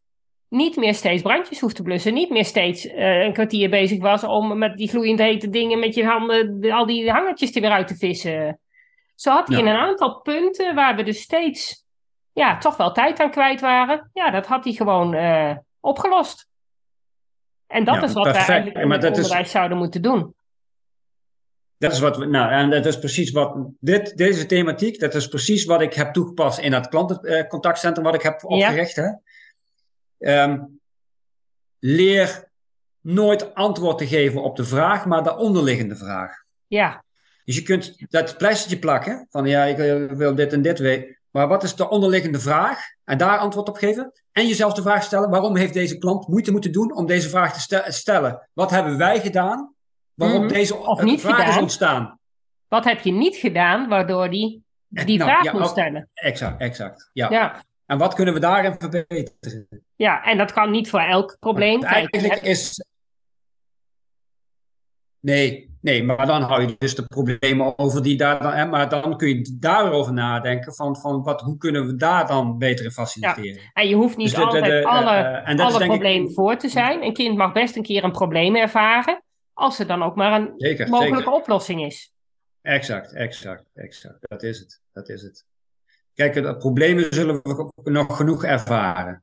[0.48, 2.14] niet meer steeds brandjes hoeft te blussen.
[2.14, 5.94] Niet meer steeds eh, een kwartier bezig was om met die gloeiend hete dingen met
[5.94, 8.60] je handen de- al die hangertjes er weer uit te vissen.
[9.14, 9.62] Zo had hij Ja.
[9.62, 11.84] in een aantal punten waar we dus steeds
[12.32, 14.10] ja, toch wel tijd aan kwijt waren.
[14.12, 16.48] Ja, dat had hij gewoon eh, opgelost.
[17.66, 18.48] En dat Ja, is wat we perfect.
[18.50, 20.34] eigenlijk in het is- onderwijs zouden moeten doen.
[21.80, 25.28] Dat is wat we, nou, en dat is precies wat, dit, deze thematiek, dat is
[25.28, 28.96] precies wat ik heb toegepast in het klantencontactcentrum wat ik heb opgericht.
[28.96, 29.08] Hè?
[30.18, 30.60] Ehm,
[31.78, 32.48] leer
[33.00, 36.42] nooit antwoord te geven op de vraag, maar de onderliggende vraag.
[36.66, 37.04] Ja.
[37.44, 39.76] Dus je kunt dat pleistertje plakken, van ja, ik
[40.16, 41.18] wil dit en dit weten.
[41.30, 42.78] Maar wat is de onderliggende vraag?
[43.04, 44.12] En daar antwoord op geven.
[44.32, 47.64] En jezelf de vraag stellen: waarom heeft deze klant moeite moeten doen om deze vraag
[47.64, 48.48] te stellen?
[48.52, 49.74] Wat hebben wij gedaan
[50.14, 50.52] waarop mhm.
[50.52, 52.18] deze of niet vraag is ontstaan?
[52.68, 56.08] Wat heb je niet gedaan waardoor die die nou, vraag moet stellen?
[56.14, 57.10] Exact, exact.
[57.12, 57.30] Ja.
[57.30, 57.62] ja.
[57.86, 59.68] En wat kunnen we daarin verbeteren?
[59.96, 61.82] Ja, en dat kan niet voor elk probleem.
[61.82, 62.84] Eigenlijk is.
[65.20, 68.52] Nee, Nee, maar dan hou je dus de problemen over die daar dan.
[68.52, 72.58] Hè, maar dan kun je daarover nadenken van, van wat, hoe kunnen we daar dan
[72.58, 73.54] beter in faciliteren.
[73.54, 73.70] Ja.
[73.72, 77.02] En je hoeft niet dus altijd alle, uh, alle problemen voor te zijn.
[77.02, 79.22] Een kind mag best een keer een probleem ervaren,
[79.60, 80.54] als er dan ook maar een
[80.90, 82.12] mogelijke oplossing is.
[82.62, 84.18] Exact, exact, exact.
[84.20, 84.80] Dat is het.
[84.92, 85.44] Dat is het.
[86.14, 89.22] Kijk, de problemen zullen we nog genoeg ervaren.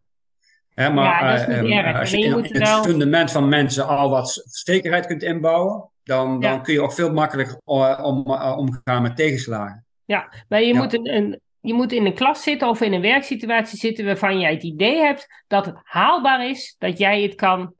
[0.74, 2.00] Hè, maar ja, dat is niet uh, erg.
[2.00, 6.64] als je in, in het fundament van mensen al wat zekerheid kunt inbouwen, dan, dan
[6.64, 9.86] kun je ook veel makkelijker uh, om, uh, omgaan met tegenslagen.
[10.06, 13.02] Ja, maar je, Moet een, een, je moet in een klas zitten of in een
[13.02, 17.74] werksituatie zitten waarvan jij het idee hebt dat het haalbaar is dat jij het kan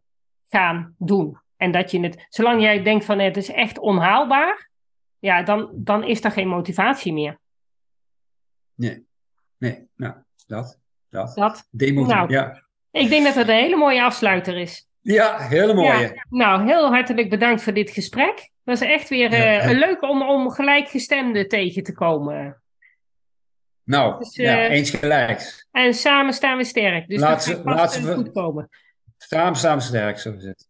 [0.50, 1.38] gaan doen.
[1.58, 4.70] En dat je het, zolang jij denkt van het is echt onhaalbaar,
[5.20, 7.40] ja, dan, dan is er geen motivatie meer.
[8.76, 9.06] Nee,
[9.58, 10.14] nee, nou,
[10.48, 10.80] dat.
[11.10, 11.36] Dat.
[11.36, 11.68] dat.
[11.72, 12.64] nou, ja.
[12.92, 14.88] Ik denk dat het een hele mooie afsluiter is.
[15.02, 16.24] Ja, hele mooie.
[16.30, 18.38] nou, heel hartelijk bedankt voor dit gesprek.
[18.38, 22.62] Het was echt weer uh, leuk om, om gelijkgestemden tegen te komen.
[23.84, 25.66] Nou, dus, ja, uh, eens gelijk.
[25.72, 27.08] En samen staan we sterk.
[27.08, 28.70] Dus laat dat gaat goed komen.
[29.18, 30.68] Samen staan we sterk, zo is het.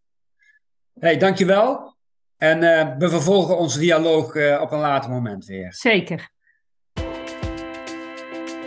[0.99, 1.95] Hey, dankjewel.
[2.37, 4.27] En uh, we vervolgen onze dialoog
[4.61, 5.73] op een later moment weer.
[5.73, 6.29] Zeker.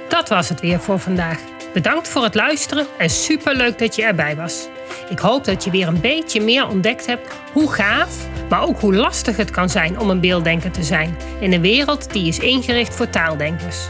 [0.09, 1.41] Dat was het weer voor vandaag.
[1.73, 4.69] Bedankt voor het luisteren en superleuk dat je erbij was.
[5.09, 8.95] Ik hoop dat je weer een beetje meer ontdekt hebt hoe gaaf, maar ook hoe
[8.95, 12.95] lastig het kan zijn om een beelddenker te zijn in een wereld die is ingericht
[12.95, 13.87] voor taaldenkers.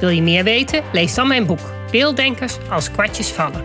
[0.00, 0.82] Wil je meer weten?
[0.92, 3.64] Lees dan mijn boek Beelddenkers als kwartjes vallen.